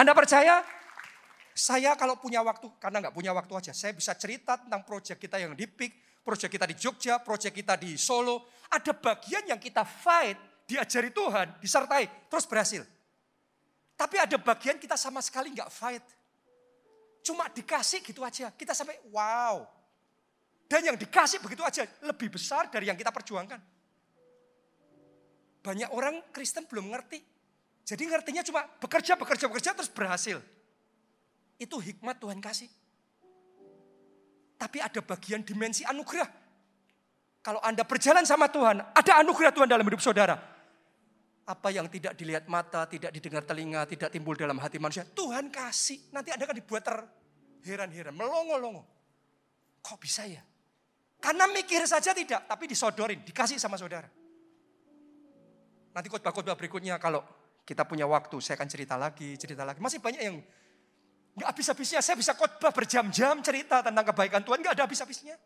Anda 0.00 0.16
percaya 0.16 0.64
saya 1.52 1.92
kalau 1.98 2.16
punya 2.16 2.40
waktu, 2.40 2.72
karena 2.80 3.04
nggak 3.04 3.12
punya 3.14 3.36
waktu 3.36 3.52
aja, 3.52 3.72
saya 3.76 3.92
bisa 3.92 4.16
cerita 4.16 4.56
tentang 4.56 4.80
proyek 4.86 5.20
kita 5.20 5.36
yang 5.36 5.52
di 5.52 5.68
PIK, 5.68 6.09
proyek 6.20 6.56
kita 6.56 6.66
di 6.68 6.76
Jogja, 6.76 7.18
proyek 7.20 7.52
kita 7.62 7.74
di 7.80 7.96
Solo. 7.96 8.48
Ada 8.70 8.94
bagian 8.94 9.50
yang 9.50 9.60
kita 9.60 9.82
fight, 9.82 10.38
diajari 10.68 11.10
Tuhan, 11.10 11.58
disertai, 11.58 12.30
terus 12.30 12.46
berhasil. 12.46 12.86
Tapi 13.98 14.16
ada 14.16 14.36
bagian 14.40 14.80
kita 14.80 14.96
sama 14.96 15.20
sekali 15.20 15.52
nggak 15.52 15.68
fight. 15.68 16.04
Cuma 17.20 17.50
dikasih 17.52 18.00
gitu 18.00 18.24
aja. 18.24 18.48
Kita 18.48 18.72
sampai 18.72 18.96
wow. 19.12 19.60
Dan 20.70 20.86
yang 20.86 20.96
dikasih 20.96 21.42
begitu 21.42 21.60
aja 21.66 21.84
lebih 22.06 22.32
besar 22.32 22.70
dari 22.72 22.88
yang 22.88 22.96
kita 22.96 23.12
perjuangkan. 23.12 23.60
Banyak 25.60 25.90
orang 25.92 26.32
Kristen 26.32 26.64
belum 26.64 26.88
ngerti. 26.88 27.20
Jadi 27.84 28.02
ngertinya 28.06 28.40
cuma 28.46 28.64
bekerja, 28.80 29.18
bekerja, 29.18 29.44
bekerja 29.50 29.70
terus 29.76 29.90
berhasil. 29.92 30.40
Itu 31.60 31.76
hikmat 31.76 32.16
Tuhan 32.16 32.40
kasih. 32.40 32.70
Tapi 34.60 34.76
ada 34.76 35.00
bagian 35.00 35.40
dimensi 35.40 35.80
anugerah. 35.88 36.28
Kalau 37.40 37.64
Anda 37.64 37.88
berjalan 37.88 38.28
sama 38.28 38.52
Tuhan, 38.52 38.84
ada 38.92 39.12
anugerah 39.24 39.56
Tuhan 39.56 39.64
dalam 39.64 39.88
hidup 39.88 40.04
saudara. 40.04 40.36
Apa 41.48 41.72
yang 41.72 41.88
tidak 41.88 42.12
dilihat 42.12 42.44
mata, 42.44 42.84
tidak 42.84 43.08
didengar 43.08 43.40
telinga, 43.48 43.88
tidak 43.88 44.12
timbul 44.12 44.36
dalam 44.36 44.60
hati 44.60 44.76
manusia. 44.76 45.08
Tuhan 45.08 45.48
kasih. 45.48 46.12
Nanti 46.12 46.28
Anda 46.36 46.44
akan 46.44 46.56
dibuat 46.60 46.84
terheran-heran, 46.84 48.12
melongo-longo. 48.12 48.84
Kok 49.80 49.96
bisa 49.96 50.28
ya? 50.28 50.44
Karena 51.16 51.48
mikir 51.48 51.80
saja 51.88 52.12
tidak, 52.12 52.44
tapi 52.44 52.68
disodorin, 52.68 53.24
dikasih 53.24 53.56
sama 53.56 53.80
saudara. 53.80 54.08
Nanti 55.96 56.06
khotbah-khotbah 56.12 56.54
berikutnya 56.54 57.00
kalau 57.00 57.24
kita 57.64 57.88
punya 57.88 58.04
waktu, 58.04 58.36
saya 58.44 58.60
akan 58.60 58.68
cerita 58.68 59.00
lagi, 59.00 59.40
cerita 59.40 59.64
lagi. 59.64 59.80
Masih 59.80 60.04
banyak 60.04 60.20
yang 60.20 60.36
Gak 61.38 61.48
habis-habisnya 61.54 62.02
saya 62.02 62.18
bisa 62.18 62.34
khotbah 62.34 62.74
berjam-jam 62.74 63.38
cerita 63.44 63.84
tentang 63.84 64.04
kebaikan 64.10 64.42
Tuhan. 64.42 64.58
Gak 64.64 64.74
ada 64.74 64.84
habis-habisnya. 64.86 65.38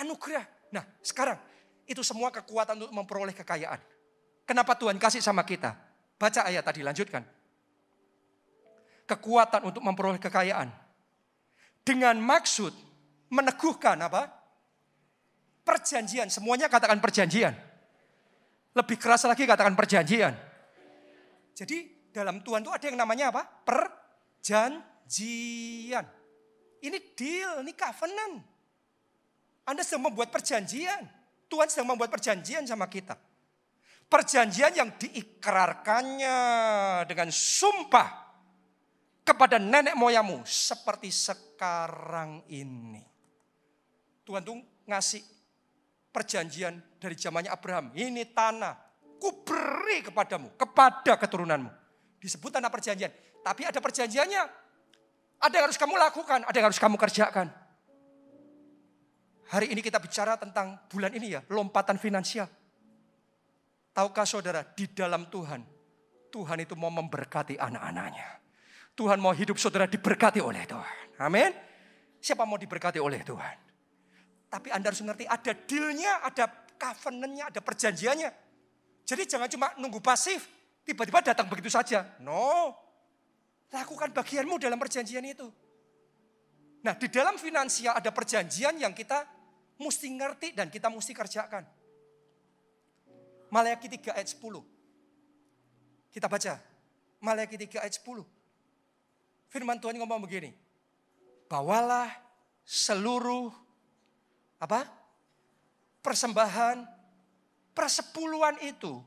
Anugerah. 0.00 0.46
Nah 0.72 0.84
sekarang 1.04 1.38
itu 1.84 2.00
semua 2.00 2.32
kekuatan 2.32 2.80
untuk 2.80 2.92
memperoleh 2.92 3.36
kekayaan. 3.36 3.80
Kenapa 4.44 4.76
Tuhan 4.76 4.96
kasih 4.96 5.20
sama 5.20 5.44
kita? 5.44 5.76
Baca 6.16 6.40
ayat 6.44 6.64
tadi 6.64 6.80
lanjutkan. 6.80 7.24
Kekuatan 9.04 9.68
untuk 9.68 9.84
memperoleh 9.84 10.20
kekayaan. 10.20 10.72
Dengan 11.84 12.16
maksud 12.16 12.72
meneguhkan 13.28 14.00
apa? 14.00 14.32
Perjanjian. 15.64 16.32
Semuanya 16.32 16.72
katakan 16.72 17.00
perjanjian. 17.00 17.52
Lebih 18.74 18.96
keras 18.96 19.28
lagi 19.28 19.44
katakan 19.44 19.76
perjanjian. 19.76 20.32
Jadi 21.54 22.10
dalam 22.10 22.42
Tuhan 22.42 22.64
itu 22.64 22.72
ada 22.72 22.84
yang 22.88 22.98
namanya 22.98 23.30
apa? 23.30 23.42
Per 23.44 24.03
perjanjian. 24.44 26.04
Ini 26.84 26.98
deal, 27.16 27.64
ini 27.64 27.72
covenant. 27.72 28.44
Anda 29.64 29.80
sedang 29.80 30.12
membuat 30.12 30.28
perjanjian. 30.28 31.08
Tuhan 31.48 31.72
sedang 31.72 31.96
membuat 31.96 32.12
perjanjian 32.12 32.68
sama 32.68 32.84
kita. 32.92 33.16
Perjanjian 34.04 34.76
yang 34.76 34.92
diikrarkannya 35.00 36.36
dengan 37.08 37.32
sumpah 37.32 38.36
kepada 39.24 39.56
nenek 39.56 39.96
moyangmu 39.96 40.44
seperti 40.44 41.08
sekarang 41.08 42.44
ini. 42.52 43.00
Tuhan 44.28 44.44
tuh 44.44 44.60
ngasih 44.84 45.24
perjanjian 46.12 47.00
dari 47.00 47.16
zamannya 47.16 47.48
Abraham. 47.48 47.96
Ini 47.96 48.28
tanah, 48.36 48.76
ku 49.16 49.40
beri 49.40 50.04
kepadamu, 50.04 50.52
kepada 50.60 51.16
keturunanmu. 51.16 51.72
Disebut 52.20 52.52
tanah 52.60 52.68
perjanjian. 52.68 53.24
Tapi 53.44 53.68
ada 53.68 53.78
perjanjiannya. 53.78 54.64
Ada 55.44 55.54
yang 55.60 55.64
harus 55.68 55.76
kamu 55.76 56.00
lakukan, 56.00 56.40
ada 56.48 56.56
yang 56.56 56.72
harus 56.72 56.80
kamu 56.80 56.96
kerjakan. 56.96 57.52
Hari 59.52 59.76
ini 59.76 59.84
kita 59.84 60.00
bicara 60.00 60.40
tentang 60.40 60.80
bulan 60.88 61.12
ini 61.12 61.36
ya, 61.36 61.44
lompatan 61.52 62.00
finansial. 62.00 62.48
Tahukah 63.92 64.24
saudara, 64.24 64.64
di 64.72 64.88
dalam 64.88 65.28
Tuhan, 65.28 65.60
Tuhan 66.32 66.58
itu 66.64 66.72
mau 66.74 66.88
memberkati 66.88 67.60
anak-anaknya. 67.60 68.40
Tuhan 68.96 69.20
mau 69.20 69.36
hidup 69.36 69.60
saudara 69.60 69.84
diberkati 69.84 70.40
oleh 70.40 70.64
Tuhan. 70.64 71.20
Amin. 71.20 71.52
Siapa 72.24 72.48
mau 72.48 72.56
diberkati 72.56 72.96
oleh 72.96 73.20
Tuhan? 73.20 73.56
Tapi 74.48 74.72
Anda 74.72 74.88
harus 74.88 75.02
mengerti 75.04 75.28
ada 75.28 75.52
dealnya, 75.52 76.24
ada 76.24 76.44
covenantnya, 76.80 77.52
ada 77.52 77.60
perjanjiannya. 77.60 78.30
Jadi 79.04 79.22
jangan 79.28 79.48
cuma 79.52 79.66
nunggu 79.76 80.00
pasif, 80.00 80.48
tiba-tiba 80.88 81.20
datang 81.20 81.46
begitu 81.52 81.68
saja. 81.68 82.16
No, 82.18 82.72
Lakukan 83.72 84.12
bagianmu 84.12 84.60
dalam 84.60 84.76
perjanjian 84.76 85.24
itu. 85.24 85.48
Nah, 86.84 86.92
di 86.92 87.08
dalam 87.08 87.40
finansial 87.40 87.96
ada 87.96 88.12
perjanjian 88.12 88.76
yang 88.76 88.92
kita 88.92 89.24
mesti 89.80 90.08
ngerti 90.12 90.52
dan 90.52 90.68
kita 90.68 90.92
mesti 90.92 91.16
kerjakan. 91.16 91.64
Malayaki 93.48 93.88
3 93.88 94.18
ayat 94.18 94.28
10. 94.34 94.60
Kita 96.12 96.26
baca. 96.28 96.60
Malayaki 97.24 97.56
3 97.56 97.80
ayat 97.80 97.94
10. 98.02 98.20
Firman 99.48 99.78
Tuhan 99.80 99.96
ngomong 99.96 100.20
begini. 100.26 100.52
Bawalah 101.48 102.10
seluruh 102.66 103.54
apa? 104.60 104.84
Persembahan 106.04 106.84
persepuluhan 107.72 108.60
itu 108.60 109.00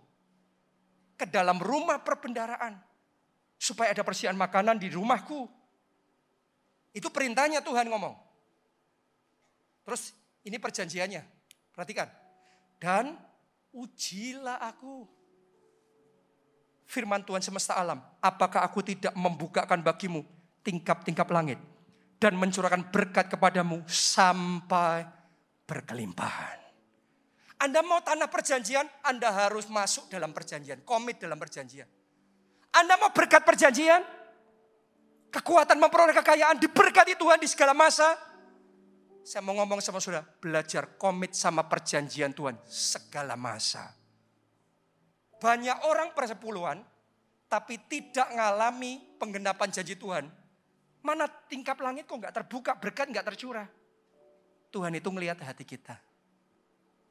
ke 1.13 1.29
dalam 1.29 1.61
rumah 1.61 2.01
perbendaraan 2.01 2.86
Supaya 3.57 3.91
ada 3.91 4.05
persediaan 4.05 4.37
makanan 4.37 4.77
di 4.77 4.93
rumahku. 4.93 5.49
Itu 6.93 7.09
perintahnya 7.09 7.61
Tuhan 7.65 7.89
ngomong. 7.89 8.15
Terus 9.85 10.13
ini 10.45 10.57
perjanjiannya. 10.61 11.21
Perhatikan. 11.73 12.09
Dan 12.77 13.17
ujilah 13.73 14.61
aku. 14.61 15.05
Firman 16.87 17.25
Tuhan 17.25 17.43
semesta 17.43 17.75
alam. 17.75 17.99
Apakah 18.23 18.63
aku 18.63 18.79
tidak 18.85 19.11
membukakan 19.17 19.83
bagimu 19.83 20.23
tingkap-tingkap 20.65 21.27
langit. 21.29 21.59
Dan 22.17 22.33
mencurahkan 22.37 22.89
berkat 22.89 23.29
kepadamu 23.29 23.85
sampai 23.85 25.05
berkelimpahan. 25.69 26.57
Anda 27.57 27.81
mau 27.81 28.01
tanah 28.01 28.29
perjanjian, 28.29 28.85
Anda 29.01 29.33
harus 29.33 29.65
masuk 29.69 30.09
dalam 30.13 30.29
perjanjian, 30.29 30.85
komit 30.85 31.17
dalam 31.17 31.37
perjanjian. 31.41 31.89
Anda 32.78 32.93
mau 33.01 33.09
berkat 33.09 33.41
perjanjian, 33.41 34.05
kekuatan 35.34 35.82
memperoleh 35.82 36.13
kekayaan, 36.13 36.61
diberkati 36.61 37.17
Tuhan 37.17 37.41
di 37.41 37.49
segala 37.49 37.73
masa. 37.73 38.13
Saya 39.25 39.41
mau 39.41 39.57
ngomong 39.57 39.82
sama 39.82 39.97
saudara, 39.97 40.23
belajar 40.23 40.95
komit 40.95 41.34
sama 41.34 41.65
perjanjian 41.65 42.32
Tuhan 42.38 42.53
segala 42.69 43.34
masa. 43.34 43.91
Banyak 45.41 45.89
orang 45.89 46.13
persepuluhan, 46.13 46.80
tapi 47.49 47.82
tidak 47.89 48.30
ngalami 48.30 49.01
penggenapan 49.17 49.73
janji 49.73 49.97
Tuhan. 49.97 50.30
Mana 51.01 51.25
tingkap 51.49 51.82
langit 51.82 52.05
kok 52.05 52.15
nggak 52.15 52.36
terbuka, 52.45 52.78
berkat 52.78 53.09
nggak 53.09 53.25
tercurah. 53.34 53.67
Tuhan 54.69 54.93
itu 54.93 55.09
ngelihat 55.09 55.41
hati 55.41 55.65
kita. 55.65 55.97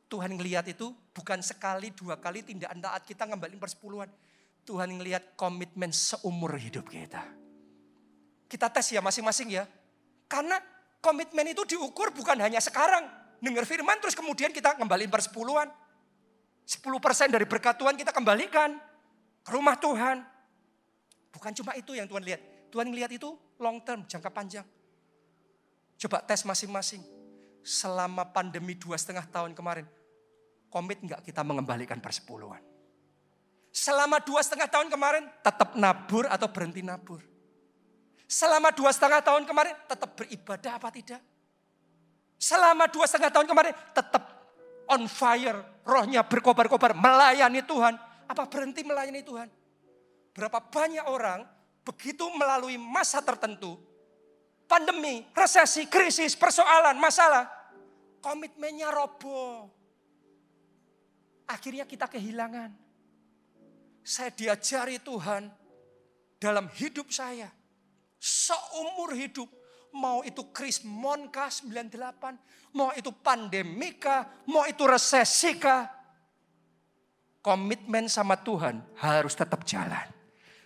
Tuhan 0.07 0.39
ngelihat 0.39 0.71
itu 0.71 0.95
bukan 1.11 1.43
sekali, 1.43 1.91
dua 1.91 2.14
kali 2.23 2.47
tindakan 2.47 2.79
taat 2.79 3.03
kita 3.03 3.27
ngembalin 3.27 3.59
persepuluhan. 3.59 4.07
Tuhan 4.67 4.91
ngelihat 4.99 5.39
komitmen 5.39 5.95
seumur 5.95 6.59
hidup 6.59 6.91
kita. 6.91 7.23
Kita 8.51 8.67
tes 8.67 8.91
ya 8.91 8.99
masing-masing 8.99 9.55
ya. 9.55 9.64
Karena 10.27 10.59
komitmen 10.99 11.47
itu 11.47 11.62
diukur 11.62 12.11
bukan 12.11 12.35
hanya 12.43 12.59
sekarang. 12.59 13.07
Dengar 13.39 13.62
firman 13.62 14.03
terus 14.03 14.19
kemudian 14.19 14.51
kita 14.51 14.75
ngembalin 14.75 15.07
persepuluhan. 15.07 15.71
10% 16.67 17.31
dari 17.31 17.47
berkat 17.47 17.79
Tuhan 17.79 17.95
kita 17.95 18.11
kembalikan 18.11 18.75
ke 19.47 19.51
rumah 19.55 19.79
Tuhan. 19.79 20.27
Bukan 21.31 21.53
cuma 21.62 21.79
itu 21.79 21.95
yang 21.95 22.11
Tuhan 22.11 22.27
lihat. 22.27 22.43
Tuhan 22.75 22.91
ngelihat 22.91 23.14
itu 23.14 23.39
long 23.62 23.79
term, 23.87 24.03
jangka 24.11 24.35
panjang. 24.35 24.67
Coba 25.95 26.27
tes 26.27 26.43
masing-masing. 26.43 27.07
Selama 27.62 28.27
pandemi 28.27 28.75
dua 28.75 28.99
setengah 28.99 29.27
tahun 29.27 29.55
kemarin, 29.55 29.87
komit 30.71 30.99
nggak 31.03 31.23
kita 31.23 31.43
mengembalikan 31.47 31.99
persepuluhan? 31.99 32.76
Selama 33.77 34.16
dua 34.24 34.41
setengah 34.41 34.72
tahun 34.72 34.89
kemarin 34.89 35.29
tetap 35.45 35.77
nabur 35.77 36.24
atau 36.33 36.49
berhenti 36.49 36.81
nabur? 36.81 37.20
Selama 38.24 38.72
dua 38.72 38.89
setengah 38.89 39.20
tahun 39.20 39.45
kemarin 39.45 39.77
tetap 39.85 40.16
beribadah 40.16 40.81
apa 40.81 40.89
tidak? 40.89 41.20
Selama 42.41 42.89
dua 42.89 43.05
setengah 43.05 43.29
tahun 43.29 43.45
kemarin 43.45 43.77
tetap 43.93 44.33
on 44.89 45.05
fire, 45.05 45.61
rohnya 45.85 46.24
berkobar-kobar, 46.24 46.97
melayani 46.97 47.61
Tuhan. 47.68 48.01
Apa 48.24 48.49
berhenti 48.49 48.81
melayani 48.81 49.20
Tuhan? 49.20 49.53
Berapa 50.33 50.57
banyak 50.57 51.05
orang 51.12 51.45
begitu 51.85 52.33
melalui 52.33 52.81
masa 52.81 53.20
tertentu, 53.20 53.77
pandemi, 54.64 55.20
resesi, 55.37 55.85
krisis, 55.85 56.33
persoalan, 56.33 56.97
masalah, 56.97 57.45
komitmennya 58.24 58.89
roboh. 58.89 59.68
Akhirnya 61.45 61.85
kita 61.85 62.09
kehilangan. 62.09 62.86
Saya 64.07 64.31
diajari 64.31 65.03
Tuhan 65.03 65.51
dalam 66.39 66.71
hidup 66.79 67.11
saya. 67.11 67.51
Seumur 68.23 69.19
hidup. 69.19 69.51
Mau 69.91 70.23
itu 70.23 70.47
Kris 70.55 70.87
Monka 70.87 71.51
98. 71.51 72.39
Mau 72.71 72.95
itu 72.95 73.11
pandemika. 73.11 74.47
Mau 74.47 74.63
itu 74.63 74.87
resesika. 74.87 75.91
Komitmen 77.43 78.07
sama 78.07 78.39
Tuhan 78.39 78.79
harus 79.03 79.35
tetap 79.35 79.67
jalan. 79.67 80.07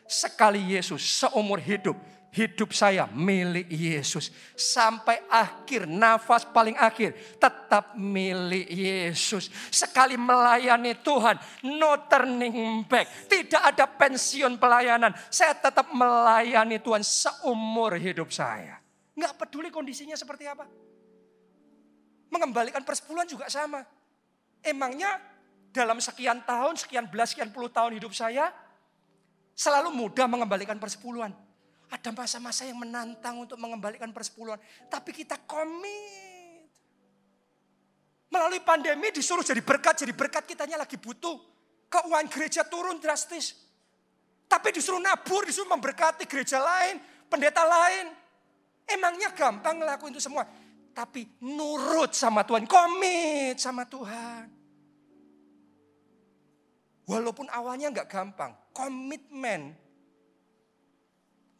Sekali 0.04 0.76
Yesus 0.76 1.00
seumur 1.00 1.64
hidup 1.64 1.96
hidup 2.30 2.70
saya 2.70 3.10
milik 3.10 3.66
Yesus. 3.66 4.30
Sampai 4.54 5.18
akhir, 5.26 5.86
nafas 5.90 6.46
paling 6.46 6.78
akhir, 6.78 7.38
tetap 7.38 7.98
milik 7.98 8.70
Yesus. 8.70 9.50
Sekali 9.70 10.14
melayani 10.14 10.94
Tuhan, 11.02 11.36
no 11.66 12.06
turning 12.06 12.86
back. 12.86 13.26
Tidak 13.26 13.62
ada 13.62 13.86
pensiun 13.86 14.56
pelayanan. 14.56 15.14
Saya 15.28 15.58
tetap 15.58 15.90
melayani 15.90 16.78
Tuhan 16.78 17.02
seumur 17.02 17.98
hidup 17.98 18.30
saya. 18.30 18.78
Nggak 19.18 19.34
peduli 19.36 19.68
kondisinya 19.74 20.14
seperti 20.14 20.46
apa. 20.46 20.64
Mengembalikan 22.30 22.86
persepuluhan 22.86 23.26
juga 23.26 23.50
sama. 23.50 23.82
Emangnya 24.62 25.18
dalam 25.74 25.98
sekian 25.98 26.46
tahun, 26.46 26.78
sekian 26.78 27.10
belas, 27.10 27.34
sekian 27.34 27.50
puluh 27.50 27.66
tahun 27.66 27.98
hidup 27.98 28.14
saya, 28.14 28.54
selalu 29.58 29.90
mudah 29.90 30.30
mengembalikan 30.30 30.78
persepuluhan 30.78 31.49
ada 31.90 32.10
masa-masa 32.14 32.62
yang 32.62 32.78
menantang 32.78 33.42
untuk 33.42 33.58
mengembalikan 33.58 34.14
persepuluhan. 34.14 34.62
Tapi 34.86 35.10
kita 35.10 35.42
komit. 35.42 36.70
Melalui 38.30 38.62
pandemi 38.62 39.10
disuruh 39.10 39.42
jadi 39.42 39.58
berkat, 39.58 40.06
jadi 40.06 40.14
berkat 40.14 40.46
kitanya 40.46 40.78
lagi 40.78 40.94
butuh. 40.94 41.34
Keuangan 41.90 42.30
gereja 42.30 42.62
turun 42.62 43.02
drastis. 43.02 43.58
Tapi 44.46 44.70
disuruh 44.70 45.02
nabur, 45.02 45.42
disuruh 45.42 45.66
memberkati 45.74 46.30
gereja 46.30 46.62
lain, 46.62 47.02
pendeta 47.26 47.66
lain. 47.66 48.14
Emangnya 48.86 49.34
gampang 49.34 49.82
ngelakuin 49.82 50.14
itu 50.14 50.22
semua. 50.22 50.46
Tapi 50.94 51.26
nurut 51.42 52.14
sama 52.14 52.46
Tuhan, 52.46 52.70
komit 52.70 53.58
sama 53.58 53.82
Tuhan. 53.86 54.46
Walaupun 57.10 57.50
awalnya 57.50 57.90
nggak 57.90 58.06
gampang, 58.06 58.54
komitmen 58.70 59.74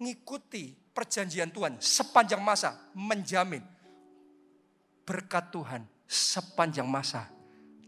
ngikuti 0.01 0.73
perjanjian 0.97 1.53
Tuhan 1.53 1.77
sepanjang 1.79 2.41
masa 2.41 2.75
menjamin 2.97 3.63
berkat 5.05 5.53
Tuhan 5.53 5.85
sepanjang 6.09 6.89
masa 6.89 7.29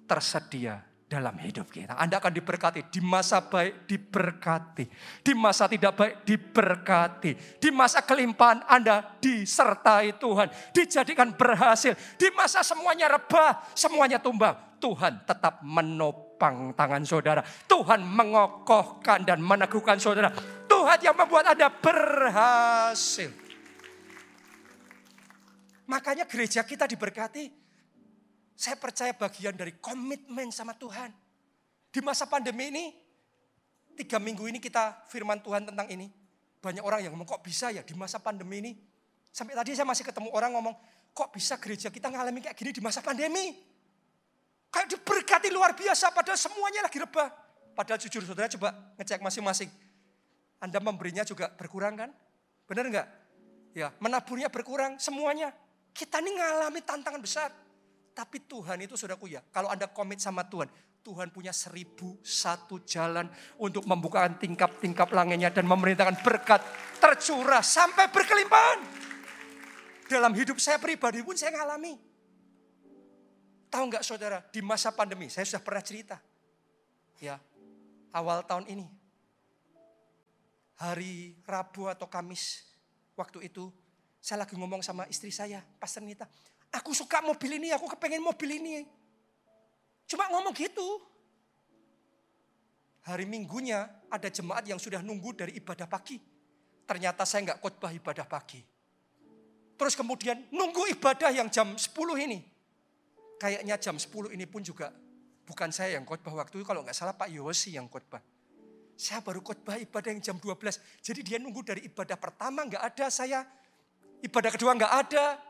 tersedia 0.04 0.84
dalam 1.12 1.36
hidup 1.44 1.68
kita. 1.68 1.92
Anda 2.00 2.16
akan 2.24 2.32
diberkati 2.32 2.88
di 2.88 3.04
masa 3.04 3.44
baik 3.44 3.84
diberkati, 3.84 4.84
di 5.20 5.32
masa 5.36 5.68
tidak 5.68 5.92
baik 5.92 6.14
diberkati, 6.24 7.60
di 7.60 7.68
masa 7.68 8.00
kelimpahan 8.00 8.64
Anda 8.64 9.20
disertai 9.20 10.16
Tuhan, 10.16 10.48
dijadikan 10.72 11.36
berhasil, 11.36 11.92
di 12.16 12.32
masa 12.32 12.64
semuanya 12.64 13.12
rebah, 13.12 13.60
semuanya 13.76 14.16
tumbang, 14.24 14.56
Tuhan 14.82 15.22
tetap 15.22 15.62
menopang 15.62 16.74
tangan 16.74 17.06
saudara. 17.06 17.44
Tuhan 17.70 18.02
mengokohkan 18.02 19.22
dan 19.22 19.38
meneguhkan 19.38 20.00
saudara. 20.02 20.34
Tuhan 20.82 20.98
yang 20.98 21.14
membuat 21.14 21.54
Anda 21.54 21.70
berhasil. 21.70 23.30
Makanya 25.86 26.26
gereja 26.26 26.66
kita 26.66 26.90
diberkati. 26.90 27.54
Saya 28.58 28.74
percaya 28.74 29.14
bagian 29.14 29.54
dari 29.54 29.78
komitmen 29.78 30.50
sama 30.50 30.74
Tuhan. 30.74 31.14
Di 31.86 32.02
masa 32.02 32.26
pandemi 32.26 32.74
ini, 32.74 32.90
tiga 33.94 34.18
minggu 34.18 34.42
ini 34.50 34.58
kita 34.58 35.06
firman 35.06 35.38
Tuhan 35.38 35.70
tentang 35.70 35.86
ini. 35.86 36.10
Banyak 36.58 36.82
orang 36.82 37.06
yang 37.06 37.14
ngomong, 37.14 37.30
kok 37.30 37.46
bisa 37.46 37.70
ya 37.70 37.86
di 37.86 37.94
masa 37.94 38.18
pandemi 38.18 38.58
ini. 38.58 38.72
Sampai 39.30 39.54
tadi 39.54 39.78
saya 39.78 39.86
masih 39.86 40.02
ketemu 40.02 40.34
orang 40.34 40.50
ngomong, 40.58 40.74
kok 41.14 41.30
bisa 41.30 41.62
gereja 41.62 41.94
kita 41.94 42.10
ngalami 42.10 42.42
kayak 42.42 42.58
gini 42.58 42.74
di 42.74 42.82
masa 42.82 42.98
pandemi. 42.98 43.54
Kayak 44.66 44.98
diberkati 44.98 45.46
luar 45.54 45.78
biasa, 45.78 46.10
padahal 46.10 46.38
semuanya 46.38 46.90
lagi 46.90 46.98
rebah. 46.98 47.30
Padahal 47.72 48.02
jujur 48.02 48.26
saudara 48.26 48.50
coba 48.50 48.74
ngecek 48.98 49.22
masing-masing. 49.22 49.70
Anda 50.62 50.78
memberinya 50.78 51.26
juga 51.26 51.50
berkurang 51.50 51.98
kan? 51.98 52.10
Benar 52.70 52.86
enggak? 52.86 53.08
Ya, 53.74 53.90
menaburnya 53.98 54.46
berkurang 54.46 54.94
semuanya. 55.02 55.50
Kita 55.90 56.22
ini 56.22 56.38
ngalami 56.38 56.80
tantangan 56.86 57.18
besar. 57.18 57.50
Tapi 58.14 58.46
Tuhan 58.46 58.86
itu 58.86 58.94
sudah 58.94 59.18
kuya. 59.18 59.42
Kalau 59.50 59.66
Anda 59.72 59.90
komit 59.90 60.22
sama 60.22 60.46
Tuhan, 60.46 60.70
Tuhan 61.02 61.34
punya 61.34 61.50
seribu 61.50 62.14
satu 62.22 62.78
jalan 62.86 63.26
untuk 63.58 63.82
membukakan 63.90 64.38
tingkap-tingkap 64.38 65.10
langitnya 65.10 65.50
dan 65.50 65.66
memerintahkan 65.66 66.22
berkat 66.22 66.62
tercurah 67.02 67.64
sampai 67.64 68.06
berkelimpahan. 68.14 68.78
Dalam 70.06 70.30
hidup 70.36 70.62
saya 70.62 70.78
pribadi 70.78 71.24
pun 71.26 71.34
saya 71.34 71.58
ngalami. 71.58 71.98
Tahu 73.72 73.82
nggak 73.88 74.04
saudara, 74.04 74.44
di 74.52 74.60
masa 74.62 74.92
pandemi 74.92 75.26
saya 75.32 75.48
sudah 75.48 75.64
pernah 75.64 75.82
cerita. 75.82 76.20
Ya, 77.18 77.40
awal 78.12 78.44
tahun 78.44 78.68
ini 78.68 79.01
hari 80.82 81.38
Rabu 81.46 81.86
atau 81.86 82.10
Kamis 82.10 82.66
waktu 83.14 83.46
itu 83.46 83.70
saya 84.18 84.42
lagi 84.42 84.54
ngomong 84.58 84.82
sama 84.82 85.06
istri 85.10 85.30
saya, 85.34 85.62
Pastor 85.78 86.02
Nita, 86.02 86.26
aku 86.74 86.94
suka 86.94 87.22
mobil 87.22 87.58
ini, 87.58 87.74
aku 87.74 87.90
kepengen 87.90 88.22
mobil 88.22 88.58
ini. 88.58 88.86
Cuma 90.06 90.30
ngomong 90.30 90.54
gitu. 90.54 90.86
Hari 93.02 93.26
minggunya 93.26 93.90
ada 94.06 94.30
jemaat 94.30 94.62
yang 94.66 94.78
sudah 94.78 95.02
nunggu 95.02 95.34
dari 95.34 95.58
ibadah 95.58 95.90
pagi. 95.90 96.22
Ternyata 96.86 97.26
saya 97.26 97.50
nggak 97.50 97.58
khotbah 97.58 97.90
ibadah 97.90 98.26
pagi. 98.26 98.62
Terus 99.74 99.98
kemudian 99.98 100.38
nunggu 100.54 100.86
ibadah 100.94 101.34
yang 101.34 101.50
jam 101.50 101.74
10 101.74 101.90
ini. 102.22 102.46
Kayaknya 103.42 103.74
jam 103.82 103.98
10 103.98 104.38
ini 104.38 104.46
pun 104.46 104.62
juga 104.62 104.94
bukan 105.42 105.74
saya 105.74 105.98
yang 105.98 106.06
khotbah 106.06 106.46
waktu 106.46 106.62
itu. 106.62 106.66
Kalau 106.66 106.86
nggak 106.86 106.94
salah 106.94 107.18
Pak 107.18 107.26
Yosi 107.26 107.74
yang 107.74 107.90
khotbah. 107.90 108.22
Saya 108.95 109.24
baru 109.24 109.43
khotbah 109.43 109.80
ibadah 109.80 110.11
yang 110.14 110.22
jam 110.22 110.36
12. 110.38 111.03
Jadi 111.03 111.20
dia 111.26 111.38
nunggu 111.43 111.64
dari 111.64 111.86
ibadah 111.88 112.14
pertama 112.14 112.62
nggak 112.66 112.82
ada 112.82 113.07
saya. 113.11 113.43
Ibadah 114.22 114.51
kedua 114.55 114.72
nggak 114.78 114.95
ada. 115.09 115.40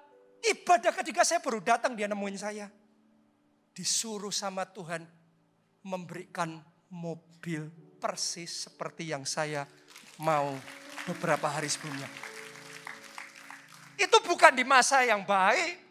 Ibadah 0.42 0.92
ketiga 1.02 1.22
saya 1.22 1.38
baru 1.42 1.62
datang 1.62 1.94
dia 1.94 2.08
nemuin 2.08 2.38
saya. 2.38 2.66
disuruh 3.72 4.32
sama 4.32 4.68
Tuhan 4.68 5.00
memberikan 5.80 6.60
mobil 6.92 7.72
persis 7.96 8.68
seperti 8.68 9.10
yang 9.10 9.24
saya 9.24 9.64
mau 10.20 10.52
beberapa 11.08 11.48
hari 11.48 11.72
sebelumnya. 11.72 12.06
Itu 13.96 14.20
bukan 14.28 14.52
di 14.52 14.64
masa 14.66 15.02
yang 15.08 15.24
baik, 15.24 15.81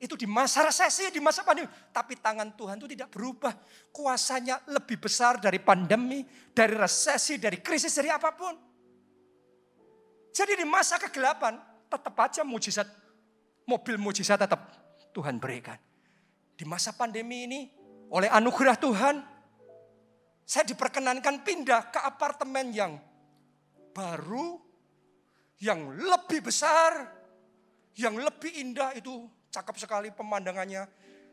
itu 0.00 0.16
di 0.16 0.24
masa 0.24 0.64
resesi, 0.64 1.12
di 1.12 1.20
masa 1.20 1.44
pandemi. 1.44 1.68
Tapi 1.92 2.16
tangan 2.16 2.56
Tuhan 2.56 2.80
itu 2.80 2.88
tidak 2.96 3.12
berubah. 3.12 3.52
Kuasanya 3.92 4.64
lebih 4.72 4.96
besar 4.96 5.36
dari 5.36 5.60
pandemi, 5.60 6.24
dari 6.56 6.72
resesi, 6.72 7.36
dari 7.36 7.60
krisis, 7.60 7.92
dari 7.92 8.08
apa 8.08 8.32
pun. 8.32 8.56
Jadi 10.32 10.56
di 10.56 10.64
masa 10.64 10.96
kegelapan, 10.96 11.60
tetap 11.92 12.16
aja 12.16 12.40
mujizat, 12.40 12.88
mobil 13.68 14.00
mujizat 14.00 14.40
tetap 14.40 14.72
Tuhan 15.12 15.36
berikan. 15.36 15.76
Di 16.56 16.64
masa 16.64 16.96
pandemi 16.96 17.44
ini, 17.44 17.60
oleh 18.08 18.32
anugerah 18.32 18.80
Tuhan, 18.80 19.16
saya 20.48 20.64
diperkenankan 20.64 21.44
pindah 21.44 21.92
ke 21.92 22.00
apartemen 22.00 22.72
yang 22.72 22.96
baru, 23.92 24.56
yang 25.60 25.92
lebih 25.92 26.40
besar, 26.40 27.04
yang 28.00 28.16
lebih 28.16 28.48
indah 28.64 28.96
itu 28.96 29.28
Cakep 29.50 29.76
sekali 29.76 30.08
pemandangannya. 30.14 30.86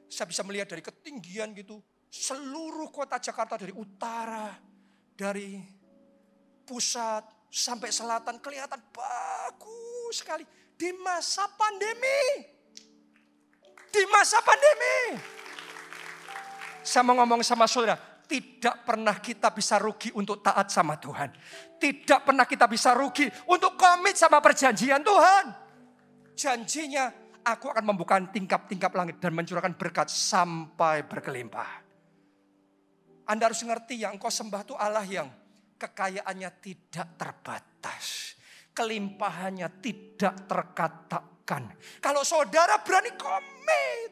Saya 0.10 0.26
bisa 0.26 0.42
melihat 0.42 0.74
dari 0.74 0.82
ketinggian 0.82 1.54
gitu. 1.54 1.78
Seluruh 2.10 2.90
kota 2.90 3.22
Jakarta 3.22 3.62
dari 3.62 3.76
utara, 3.78 4.58
dari 5.14 5.62
pusat 6.66 7.24
sampai 7.54 7.94
selatan 7.94 8.42
kelihatan 8.42 8.82
bagus 8.90 10.18
sekali. 10.18 10.44
Di 10.78 10.90
masa 10.98 11.46
pandemi. 11.54 12.22
Di 13.94 14.04
masa 14.10 14.42
pandemi. 14.42 15.22
Saya 16.82 17.04
mau 17.04 17.20
ngomong 17.20 17.44
sama 17.44 17.68
saudara, 17.68 18.00
tidak 18.28 18.88
pernah 18.88 19.20
kita 19.20 19.52
bisa 19.52 19.76
rugi 19.76 20.08
untuk 20.16 20.40
taat 20.40 20.72
sama 20.72 20.96
Tuhan. 20.96 21.36
Tidak 21.76 22.24
pernah 22.24 22.48
kita 22.48 22.64
bisa 22.66 22.96
rugi 22.96 23.28
untuk 23.52 23.76
komit 23.76 24.16
sama 24.16 24.40
perjanjian 24.40 25.04
Tuhan. 25.04 25.46
Janjinya 26.38 27.27
aku 27.48 27.72
akan 27.72 27.86
membuka 27.88 28.20
tingkap-tingkap 28.20 28.92
langit 28.92 29.24
dan 29.24 29.32
mencurahkan 29.32 29.80
berkat 29.80 30.12
sampai 30.12 31.08
berkelimpah. 31.08 31.88
Anda 33.28 33.52
harus 33.52 33.64
ngerti 33.64 34.04
yang 34.04 34.20
engkau 34.20 34.32
sembah 34.32 34.62
itu 34.64 34.76
Allah 34.76 35.04
yang 35.08 35.28
kekayaannya 35.80 36.50
tidak 36.60 37.08
terbatas. 37.16 38.36
Kelimpahannya 38.72 39.68
tidak 39.82 40.48
terkatakan. 40.48 41.72
Kalau 42.04 42.24
saudara 42.28 42.80
berani 42.84 43.16
komit. 43.16 44.12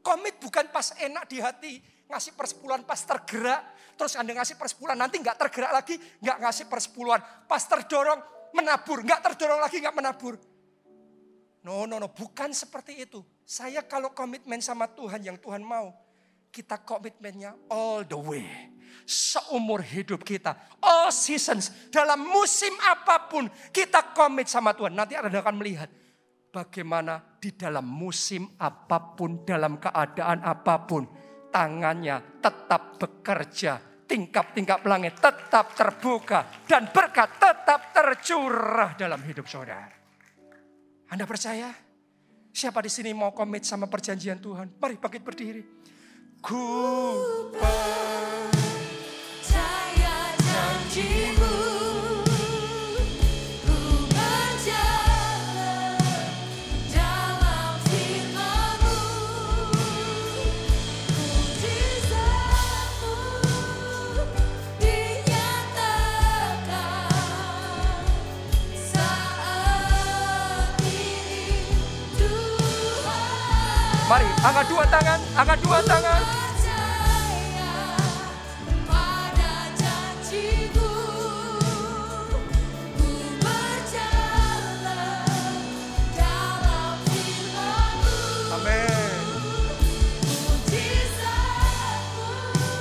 Komit 0.00 0.40
bukan 0.40 0.68
pas 0.72 0.92
enak 0.96 1.24
di 1.28 1.38
hati. 1.38 1.72
Ngasih 2.10 2.34
persepuluhan 2.34 2.82
pas 2.84 3.00
tergerak. 3.00 3.94
Terus 3.96 4.16
Anda 4.16 4.34
ngasih 4.34 4.56
persepuluhan 4.58 4.98
nanti 4.98 5.20
nggak 5.20 5.38
tergerak 5.40 5.72
lagi. 5.72 5.94
nggak 6.20 6.38
ngasih 6.42 6.66
persepuluhan. 6.66 7.20
Pas 7.46 7.62
terdorong 7.64 8.50
menabur. 8.52 9.06
nggak 9.06 9.20
terdorong 9.24 9.60
lagi 9.62 9.78
nggak 9.78 9.94
menabur. 9.94 10.49
No, 11.60 11.84
no, 11.84 12.00
no, 12.00 12.08
bukan 12.08 12.56
seperti 12.56 13.04
itu. 13.04 13.20
Saya 13.44 13.84
kalau 13.84 14.16
komitmen 14.16 14.64
sama 14.64 14.88
Tuhan 14.88 15.20
yang 15.20 15.36
Tuhan 15.36 15.60
mau, 15.60 15.92
kita 16.48 16.80
komitmennya 16.80 17.52
all 17.68 18.00
the 18.08 18.16
way. 18.16 18.48
Seumur 19.04 19.84
hidup 19.84 20.24
kita, 20.24 20.56
all 20.80 21.12
seasons, 21.12 21.90
dalam 21.92 22.24
musim 22.26 22.72
apa 22.88 23.28
pun, 23.28 23.46
kita 23.70 24.16
komit 24.16 24.48
sama 24.48 24.72
Tuhan. 24.72 24.96
Nanti 24.96 25.14
Anda 25.14 25.42
akan 25.42 25.56
melihat 25.60 25.90
bagaimana 26.48 27.22
di 27.38 27.52
dalam 27.54 27.86
musim 27.86 28.56
apa 28.58 29.14
pun, 29.14 29.44
dalam 29.44 29.76
keadaan 29.78 30.42
apa 30.42 30.74
pun, 30.88 31.06
tangannya 31.52 32.40
tetap 32.40 32.96
bekerja. 32.98 33.78
Tingkap-tingkap 34.10 34.82
langit 34.90 35.22
tetap 35.22 35.70
terbuka. 35.76 36.66
Dan 36.66 36.90
berkat 36.90 37.38
tetap 37.38 37.94
tercurah 37.94 38.98
dalam 38.98 39.22
hidup 39.22 39.46
saudara. 39.46 39.99
Anda 41.10 41.26
percaya? 41.26 41.74
Siapa 42.54 42.78
di 42.78 42.90
sini 42.90 43.10
mau 43.10 43.34
komit 43.34 43.66
sama 43.66 43.90
perjanjian 43.90 44.38
Tuhan? 44.38 44.70
Mari 44.78 44.94
bangkit 44.94 45.22
berdiri. 45.26 45.58
Ku 46.38 46.62
percaya 47.50 48.78
janjimu. 50.38 51.29
Angkat 74.40 74.66
dua 74.72 74.84
tangan, 74.88 75.20
angkat 75.36 75.58
dua 75.60 75.78
tangan. 75.84 76.22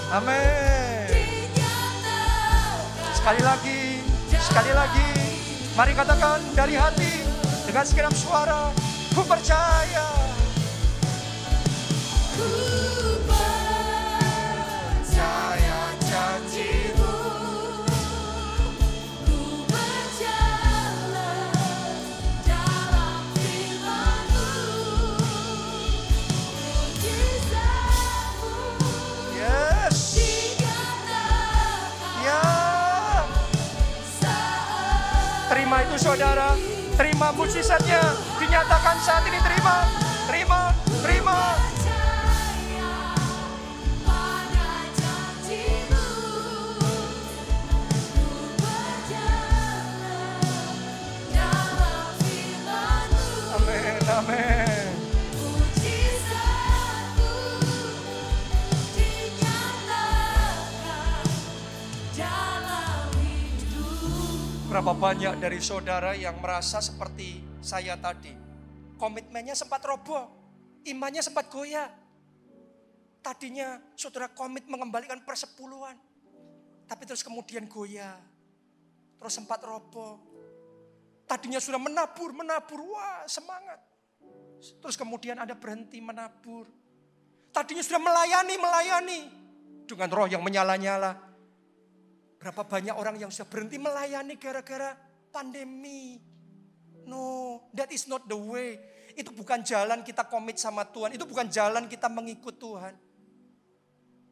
Amin. 0.09 1.05
Sekali 3.13 3.41
lagi, 3.45 4.01
sekali 4.41 4.71
lagi. 4.73 5.09
Mari 5.77 5.93
katakan 5.95 6.41
dari 6.57 6.75
hati 6.75 7.23
dengan 7.63 7.85
segenap 7.85 8.11
suara. 8.17 8.73
Ku 9.13 9.21
percaya. 9.23 9.88
Saudara, 35.99 36.55
terima 36.95 37.35
mujizatnya, 37.35 37.99
dinyatakan 38.39 38.95
saat 39.03 39.27
ini 39.27 39.35
terima, 39.43 39.83
Berapa 64.79 64.95
banyak 64.95 65.43
dari 65.43 65.59
saudara 65.59 66.15
yang 66.15 66.39
merasa 66.39 66.79
seperti 66.79 67.43
saya 67.59 67.99
tadi. 67.99 68.31
Komitmennya 68.95 69.51
sempat 69.51 69.83
roboh. 69.83 70.23
Imannya 70.87 71.19
sempat 71.19 71.51
goyah. 71.51 71.91
Tadinya 73.19 73.75
saudara 73.99 74.31
komit 74.31 74.71
mengembalikan 74.71 75.19
persepuluhan. 75.27 75.99
Tapi 76.87 77.03
terus 77.03 77.27
kemudian 77.27 77.67
goyah. 77.67 78.23
Terus 79.19 79.33
sempat 79.35 79.59
roboh. 79.67 80.15
Tadinya 81.27 81.59
sudah 81.59 81.75
menabur, 81.75 82.31
menabur. 82.31 82.79
Wah 82.79 83.27
semangat. 83.27 83.83
Terus 84.63 84.95
kemudian 84.95 85.43
ada 85.43 85.59
berhenti 85.59 85.99
menabur. 85.99 86.71
Tadinya 87.51 87.83
sudah 87.83 87.99
melayani, 87.99 88.55
melayani. 88.55 89.19
Dengan 89.83 90.07
roh 90.07 90.31
yang 90.31 90.39
menyala-nyala 90.39 91.28
Berapa 92.39 92.63
banyak 92.63 92.95
orang 92.95 93.19
yang 93.19 93.27
sudah 93.27 93.51
berhenti 93.51 93.75
melayani 93.75 94.39
gara-gara 94.39 94.95
pandemi. 95.29 96.23
No, 97.03 97.59
that 97.75 97.91
is 97.91 98.07
not 98.07 98.23
the 98.31 98.39
way. 98.39 98.79
Itu 99.19 99.35
bukan 99.35 99.59
jalan 99.59 100.07
kita 100.07 100.23
komit 100.31 100.55
sama 100.55 100.87
Tuhan. 100.87 101.11
Itu 101.19 101.27
bukan 101.27 101.51
jalan 101.51 101.91
kita 101.91 102.07
mengikut 102.07 102.55
Tuhan. 102.55 102.95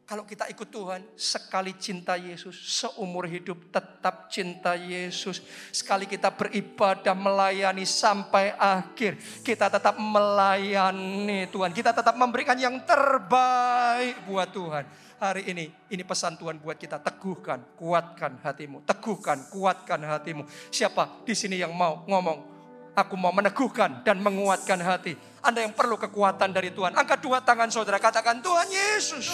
Kalau 0.08 0.24
kita 0.24 0.48
ikut 0.48 0.72
Tuhan, 0.72 1.04
sekali 1.20 1.76
cinta 1.76 2.16
Yesus, 2.16 2.56
seumur 2.56 3.28
hidup 3.28 3.68
tetap 3.68 4.32
cinta 4.32 4.72
Yesus. 4.72 5.44
Sekali 5.68 6.08
kita 6.08 6.32
beribadah 6.32 7.12
melayani 7.12 7.84
sampai 7.84 8.56
akhir, 8.56 9.20
kita 9.44 9.68
tetap 9.68 10.00
melayani 10.00 11.44
Tuhan. 11.52 11.76
Kita 11.76 11.92
tetap 11.92 12.16
memberikan 12.16 12.56
yang 12.56 12.80
terbaik 12.88 14.24
buat 14.24 14.48
Tuhan. 14.48 14.88
Hari 15.20 15.44
ini, 15.44 15.68
ini 15.92 16.02
pesan 16.08 16.40
Tuhan 16.40 16.56
buat 16.56 16.80
kita. 16.80 17.04
Teguhkan, 17.04 17.76
kuatkan 17.76 18.40
hatimu. 18.40 18.88
Teguhkan, 18.88 19.44
kuatkan 19.52 20.00
hatimu. 20.08 20.48
Siapa 20.72 21.20
di 21.28 21.36
sini 21.36 21.60
yang 21.60 21.76
mau 21.76 22.08
ngomong, 22.08 22.56
Aku 22.98 23.14
mau 23.14 23.30
meneguhkan 23.30 24.02
dan 24.02 24.18
menguatkan 24.18 24.82
hati. 24.82 25.14
Anda 25.38 25.62
yang 25.62 25.70
perlu 25.70 25.94
kekuatan 25.94 26.50
dari 26.50 26.74
Tuhan. 26.74 26.98
Angkat 26.98 27.22
dua 27.22 27.38
tangan 27.38 27.70
saudara, 27.70 28.02
katakan 28.02 28.42
Tuhan 28.42 28.66
Yesus. 28.66 29.30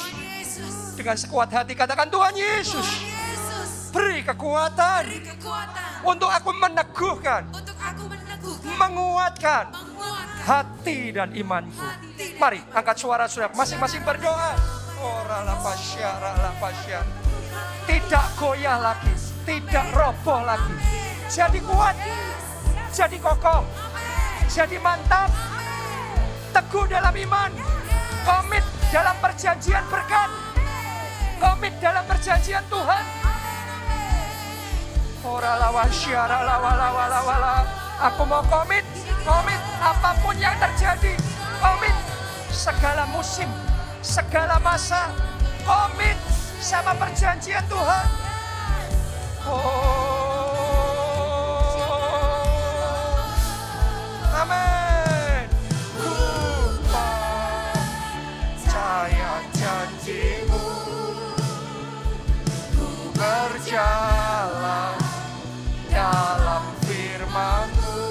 Dengan 0.94 1.16
sekuat 1.18 1.50
hati 1.50 1.74
katakan 1.74 2.08
Tuhan 2.08 2.34
Yesus. 2.38 2.88
Beri 3.90 4.22
kekuatan. 4.22 5.02
Untuk 6.06 6.30
aku 6.30 6.50
meneguhkan. 6.54 7.42
Menguatkan. 8.78 9.64
Hati 10.44 11.10
dan 11.14 11.34
imanku. 11.34 11.84
Mari 12.38 12.60
angkat 12.70 12.96
suara 13.00 13.24
suara 13.26 13.50
masing-masing 13.54 14.02
berdoa. 14.06 14.54
Tidak 17.84 18.26
goyah 18.40 18.78
lagi. 18.80 19.12
Tidak 19.44 19.86
roboh 19.92 20.40
lagi. 20.40 20.76
Jadi 21.28 21.58
kuat 21.64 21.96
jadi 22.94 23.18
kokoh, 23.18 23.66
jadi 24.46 24.78
mantap, 24.78 25.26
teguh 26.54 26.86
dalam 26.86 27.10
iman, 27.10 27.50
komit 28.22 28.62
dalam 28.94 29.18
perjanjian 29.18 29.82
berkat, 29.90 30.30
komit 31.44 31.76
dalam 31.76 32.00
perjanjian 32.08 32.64
Tuhan. 32.72 33.04
Ora 35.24 35.60
lawa 35.60 35.84
syara 35.92 36.40
lawa 36.40 36.72
lawa 36.72 37.04
lawa 37.12 37.36
lawa. 37.40 37.64
Aku 38.08 38.24
mau 38.24 38.40
komit, 38.48 38.84
komit 39.24 39.60
apa 39.80 40.16
pun 40.24 40.36
yang 40.40 40.56
terjadi, 40.56 41.14
komit 41.60 41.94
segala 42.50 43.06
musim, 43.12 43.48
segala 44.00 44.58
masa, 44.60 45.08
komit 45.64 46.16
sama 46.60 46.96
perjanjian 46.96 47.64
Tuhan. 47.68 48.08
Oh. 49.44 50.24
Amin. 54.34 55.48
Ku 55.96 56.12
percaya 58.58 59.43
berjalan 63.74 64.94
dalam 65.90 66.62
firmanmu. 66.86 68.06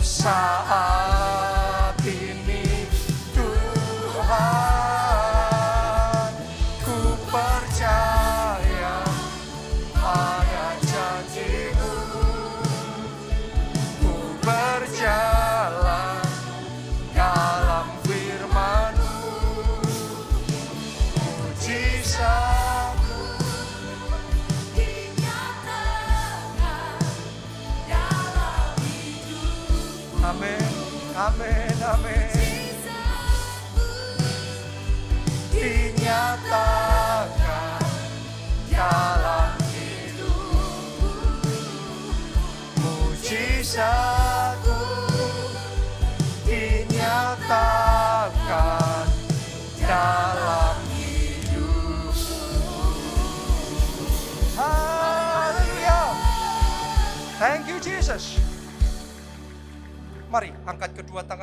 saat 0.03 0.94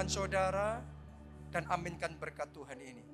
tangan 0.02 0.18
saudara 0.18 0.68
dan 1.54 1.62
aminkan 1.70 2.18
berkat 2.18 2.50
Tuhan 2.50 2.74
ini. 2.82 3.06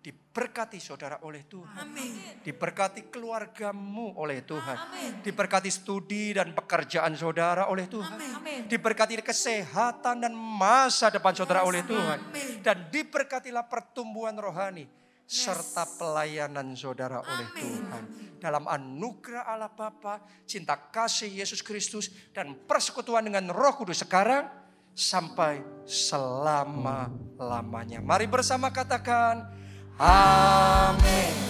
Diberkati 0.00 0.80
saudara 0.80 1.20
oleh 1.20 1.44
Tuhan. 1.44 1.84
Amin. 1.84 2.40
Diberkati 2.40 3.12
keluargamu 3.12 4.16
oleh 4.16 4.40
Tuhan. 4.40 4.88
Amin. 4.88 5.20
Diberkati 5.20 5.68
studi 5.68 6.32
dan 6.32 6.56
pekerjaan 6.56 7.12
saudara 7.12 7.68
oleh 7.68 7.84
Tuhan. 7.84 8.40
Amin. 8.40 8.64
Diberkati 8.64 9.20
kesehatan 9.20 10.24
dan 10.24 10.32
masa 10.32 11.12
depan 11.12 11.36
saudara 11.36 11.60
oleh 11.60 11.84
Tuhan. 11.84 12.16
Amin. 12.16 12.64
Dan 12.64 12.88
diberkatilah 12.88 13.68
pertumbuhan 13.68 14.32
rohani 14.40 14.88
yes. 15.28 15.44
serta 15.44 15.84
pelayanan 16.00 16.72
saudara 16.72 17.20
Amin. 17.20 17.28
oleh 17.28 17.48
Tuhan. 17.52 18.02
Dalam 18.40 18.64
anugerah 18.64 19.44
Allah 19.44 19.68
Bapa, 19.68 20.24
cinta 20.48 20.72
kasih 20.88 21.28
Yesus 21.28 21.60
Kristus 21.60 22.08
dan 22.32 22.56
persekutuan 22.64 23.28
dengan 23.28 23.52
Roh 23.52 23.76
Kudus 23.76 24.00
sekarang 24.00 24.63
sampai 24.94 25.60
selama-lamanya. 25.84 28.00
Mari 28.00 28.24
bersama 28.30 28.70
katakan, 28.72 29.44
Amin. 30.00 31.44